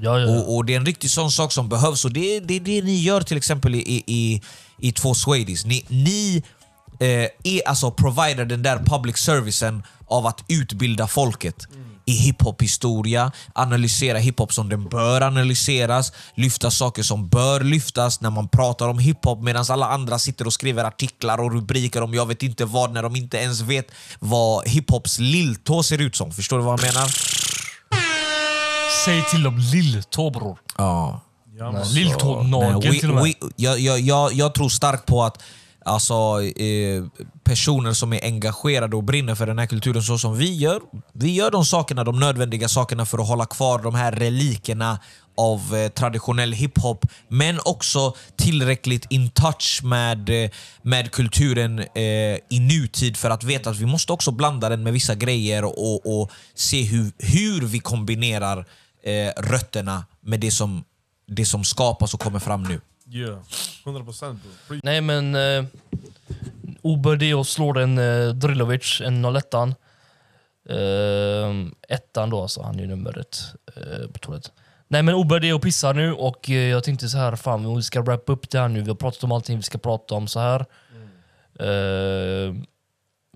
[0.00, 0.30] Ja, ja.
[0.30, 2.82] Och, och det är en riktig sån sak som behövs och det är det, det
[2.82, 4.42] ni gör till exempel i, i,
[4.78, 5.66] i två Swedish.
[5.66, 6.42] Ni, ni
[7.00, 11.66] eh, är alltså provider den där public servicen av att utbilda folket
[12.10, 18.48] i hiphop-historia, analysera hiphop som den bör analyseras, lyfta saker som bör lyftas när man
[18.48, 22.42] pratar om hiphop medan alla andra sitter och skriver artiklar och rubriker om jag vet
[22.42, 23.86] inte vad när de inte ens vet
[24.18, 26.32] vad hiphops lilltå ser ut som.
[26.32, 27.08] Förstår du vad jag menar?
[29.04, 30.58] Säg till dem lilltå bror.
[30.78, 31.20] Ja.
[31.72, 33.34] Nej, Lilltånagel Nej, we- till och med.
[33.56, 35.42] jag, jag, jag, jag tror starkt på att
[35.84, 37.04] alltså, eh,
[37.44, 40.80] personer som är engagerade och brinner för den här kulturen så som vi gör,
[41.12, 44.98] vi gör de sakerna, de nödvändiga sakerna för att hålla kvar de här relikerna
[45.36, 50.50] av eh, traditionell hiphop, men också tillräckligt in touch med, eh,
[50.82, 54.92] med kulturen eh, i nutid för att veta att vi måste också blanda den med
[54.92, 58.58] vissa grejer och, och se hur, hur vi kombinerar
[59.04, 60.84] eh, rötterna med det som,
[61.28, 62.80] det som skapas och kommer fram nu.
[63.12, 63.38] Yeah,
[63.84, 64.38] 100%
[64.68, 64.80] bro.
[64.82, 65.34] Nej men...
[65.34, 65.64] Eh,
[66.82, 69.64] Oberdeo slår eh, en eh, Drilovic, en 01 eh,
[71.88, 73.40] Ettan då alltså, han är ju numret
[73.76, 74.52] eh, på toalett.
[74.88, 78.24] Nej men Oberdeo pissar nu och eh, jag tänkte så här, fan vi ska wrap
[78.26, 78.80] upp det här nu.
[78.80, 80.60] Vi har pratat om allting vi ska prata om så här.
[81.60, 82.54] Eh,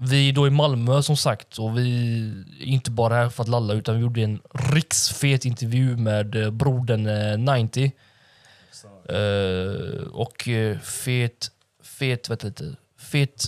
[0.00, 2.18] vi är då i Malmö som sagt och vi
[2.60, 6.50] är inte bara här för att lalla utan vi gjorde en riksfet intervju med eh,
[6.50, 7.92] brodern eh, 90.
[9.08, 11.50] Eh, och eh, fet,
[11.82, 13.44] fet, vet lite, fet,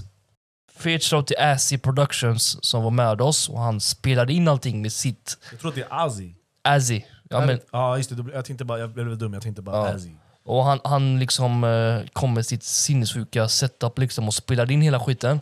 [0.77, 4.93] fet shout till Azzy Productions som var med oss och han spelade in allting med
[4.93, 6.35] sitt Jag tror att det är Azzy.
[6.63, 7.03] Azzy.
[7.31, 9.95] Ja, men, Ja just det, jag tänkte bara, jag blev dum, jag tänkte bara Ja.
[9.95, 10.11] Azzy.
[10.45, 15.01] och han, han liksom eh, kom med sitt sinnessjuka setup liksom och spelade in hela
[15.01, 15.41] skiten.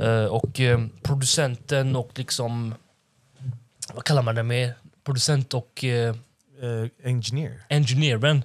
[0.00, 2.74] Eh, och eh, producenten och liksom,
[3.94, 4.72] vad kallar man det med?
[5.04, 5.84] Producent och
[6.62, 7.64] Eh, engineer.
[7.68, 8.42] engineeren,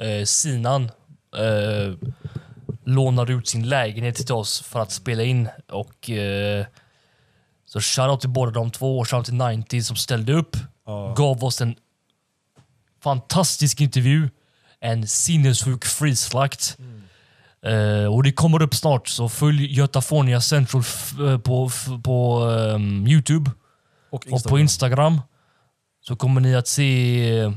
[0.00, 0.90] eh, Sinan,
[1.36, 2.08] eh,
[2.84, 5.48] lånade ut sin lägenhet till oss för att spela in.
[5.68, 6.66] Och eh,
[7.66, 10.56] Så shoutout till båda de två och shoutout till 90 som ställde upp.
[11.16, 11.74] Gav oss en
[13.02, 14.30] fantastisk intervju.
[14.80, 16.76] En sinnessjuk frislakt.
[17.62, 20.82] Eh, och det kommer upp snart, så följ Götafonia Central
[21.28, 21.70] eh, på,
[22.04, 23.50] på ehm, Youtube
[24.10, 25.20] Och och på Instagram.
[26.00, 27.52] Så kommer ni att se eh,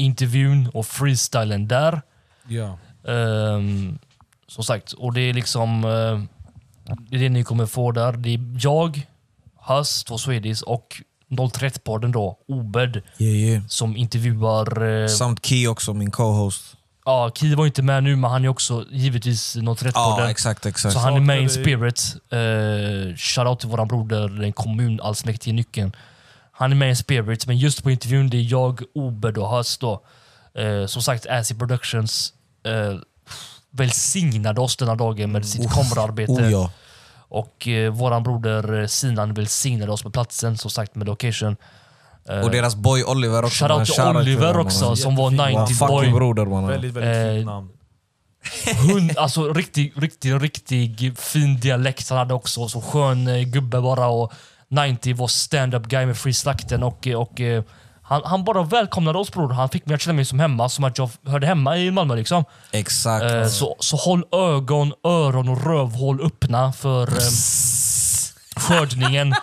[0.00, 2.02] intervjun och freestylen där.
[2.48, 2.78] Ja.
[3.12, 3.98] Ehm,
[4.48, 6.40] som sagt, och det är liksom eh,
[6.98, 8.12] det är det ni kommer få där.
[8.12, 9.06] Det är jag,
[9.68, 13.66] Hus, två Swedish och 031-podden då, Obed, Yeah, yeah.
[13.66, 15.02] som intervjuar...
[15.02, 16.76] Eh, Samt Key också, min co-host.
[17.04, 19.92] ja, Ki var inte med nu, men han är också givetvis 031-podden.
[19.94, 20.92] Ja, exakt, exakt.
[20.94, 21.92] Så han är med i Saknar dig.
[21.96, 23.10] Spirit.
[23.10, 25.92] Uh, Shoutout till våran broder, den kommunallsmäktige nyckeln.
[26.60, 29.78] Han är med i Spirit, men just på intervjun det är jag, Obed och Hus
[29.78, 30.02] då.
[30.54, 32.32] Eh, som sagt, Acid Productions
[32.66, 32.98] eh,
[33.70, 36.32] välsignade oss denna dagen med sitt kameraarbete.
[36.32, 36.70] Oh ja.
[37.28, 41.56] Och eh, våran broder eh, Sinan välsignade oss med platsen, som sagt med location.
[42.28, 43.64] Eh, Och deras boy Oliver också.
[43.64, 44.24] Shoutout man.
[44.24, 44.96] till Oliver också, man.
[44.96, 45.60] som var Jättefin.
[45.62, 46.12] 90 Fucking boy.
[46.12, 46.68] broder mannen.
[46.70, 47.68] Väldigt, väldigt Eh, fint namn.
[48.92, 52.68] Hund, alltså riktig, riktig, riktig fin dialekt han hade också.
[52.68, 54.06] Så skön eh, gubbe bara.
[54.06, 54.32] Och
[54.70, 57.62] 90 var stand-up guy med Free Slakten och, och eh,
[58.02, 59.52] han, han bara välkomnade oss bror.
[59.52, 62.14] Han fick mig att känna mig som hemma, som att jag hörde hemma i Malmö
[62.14, 62.44] liksom.
[62.72, 63.24] Exakt.
[63.24, 67.22] Eh, så, så håll ögon, öron och rövhål öppna för eh,
[68.56, 69.34] skördningen.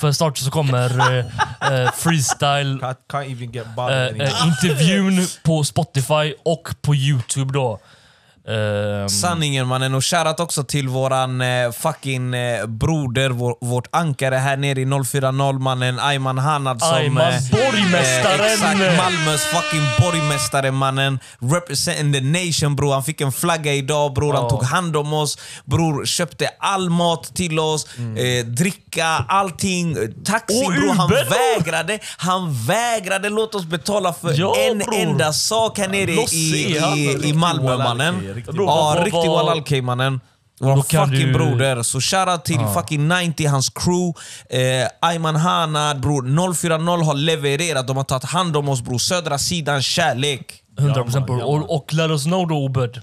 [0.00, 1.26] för snart så kommer eh,
[1.72, 7.78] eh, freestyle Can't, can't eh, eh, intervjun på Spotify och på Youtube då.
[8.48, 14.34] Ehm, Sanningen mannen, och shoutout också till våran eh, fucking eh, broder, vår, vårt ankare
[14.36, 16.94] här nere i 040 mannen Ayman Hanad som...
[16.94, 18.40] Ayman, borgmästaren!
[18.52, 21.18] exakt, Malmös fucking borgmästare mannen.
[21.40, 22.92] Representing the nation bror.
[22.92, 24.50] Han fick en flagga idag bror, han Ja.
[24.50, 25.38] tog hand om oss.
[25.64, 29.96] Bror, köpte all mat till oss, eh, dricka, allting.
[30.24, 31.26] Taxi Och bror, han Uber,
[31.58, 31.98] vägrade.
[32.16, 34.94] Han vägrade låta oss betala för Ja, en bror.
[34.94, 38.31] enda sak här nere i, i, i Riktig Malmö mannen.
[38.34, 40.20] Riktig Ja, vad- riktig Walal K mannen.
[40.60, 41.82] Vår fucking du- broder.
[41.82, 44.12] Så shoutout till fucking 90, hans crew.
[44.50, 46.22] Eh, Ayman Hanad bror.
[46.54, 47.86] 040 har levererat.
[47.86, 48.98] De har tagit hand om oss bror.
[48.98, 50.62] Södra sidan kärlek.
[50.78, 51.42] 100% man, bror.
[51.62, 53.00] och, och let oss know då Obed.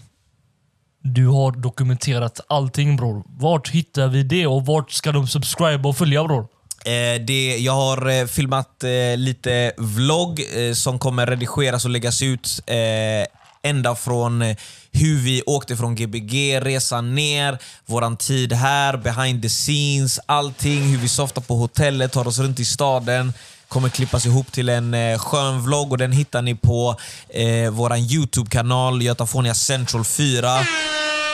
[1.04, 3.24] Du har dokumenterat allting bror.
[3.28, 6.48] Vart hittar vi det och vart ska de subscribe och följa bror?
[6.86, 12.22] Eh, det, jag har eh, filmat eh, lite vlogg eh, som kommer redigeras och läggas
[12.22, 14.56] ut eh, ända från eh,
[14.92, 20.98] hur vi åkte från Gbg, resan ner, våran tid här, behind the scenes, allting, hur
[20.98, 23.34] vi softar på hotellet, tar oss runt i staden.
[23.68, 26.96] Kommer klippas ihop till en eh, skön vlogg och den hittar ni på
[27.30, 30.50] eh, vår YouTube-kanal Götafonia Central 4.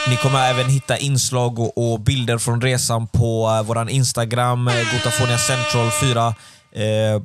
[0.10, 4.94] Ni kommer även hitta inslag och, och bilder från resan på eh, vår Instagram, eh,
[4.94, 6.28] Gotafonia Central 4.
[6.76, 7.22] Eh,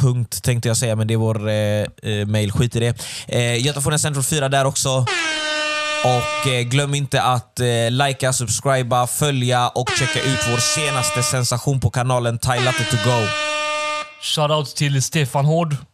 [0.00, 1.54] punkt tänkte jag säga, men det är vår eh,
[2.12, 2.52] eh, mail.
[2.52, 2.96] Skit i det.
[3.28, 5.06] Eh, Götafonia Central 4 där också.
[6.04, 11.80] Och eh, glöm inte att eh, likea, subscriba, följa och checka ut vår senaste sensation
[11.80, 13.26] på kanalen Thai Latte to go.
[14.22, 15.76] Shoutout till Stefan Hård.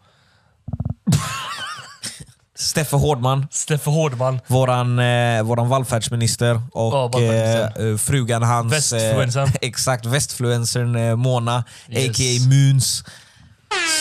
[2.59, 4.41] Steffe Hårdman, Steffe Hårdman.
[4.47, 7.91] våran, eh, våran vallfärdsminister och vallfärdsminister.
[7.93, 8.73] eh, frugan hans...
[8.73, 9.45] Västfluencern.
[9.49, 12.09] Eh, exakt, västfluencern eh, Mona, Yes.
[12.11, 12.49] a.k.a.
[12.49, 13.05] Moons.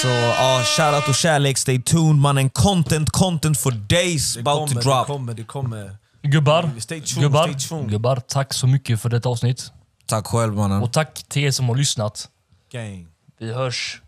[0.01, 2.49] Så ja, shoutout och kärlek, stay tuned mannen.
[2.49, 5.07] Content, content for days Det about kommer, to det drop.
[5.07, 5.97] kommer, det kommer.
[6.21, 6.69] Gubbar.
[6.79, 7.47] Stay tuned, Gubbar.
[7.47, 7.89] stay tuned.
[7.89, 9.71] Gubbar, tack så mycket för detta avsnitt.
[10.05, 10.81] Tack själv mannen.
[10.83, 12.29] Och tack till er som har lyssnat.
[12.71, 13.07] Gang.
[13.39, 14.01] Vi hörs.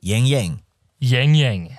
[0.00, 0.62] Gäng gäng.
[1.00, 1.76] Gäng gäng.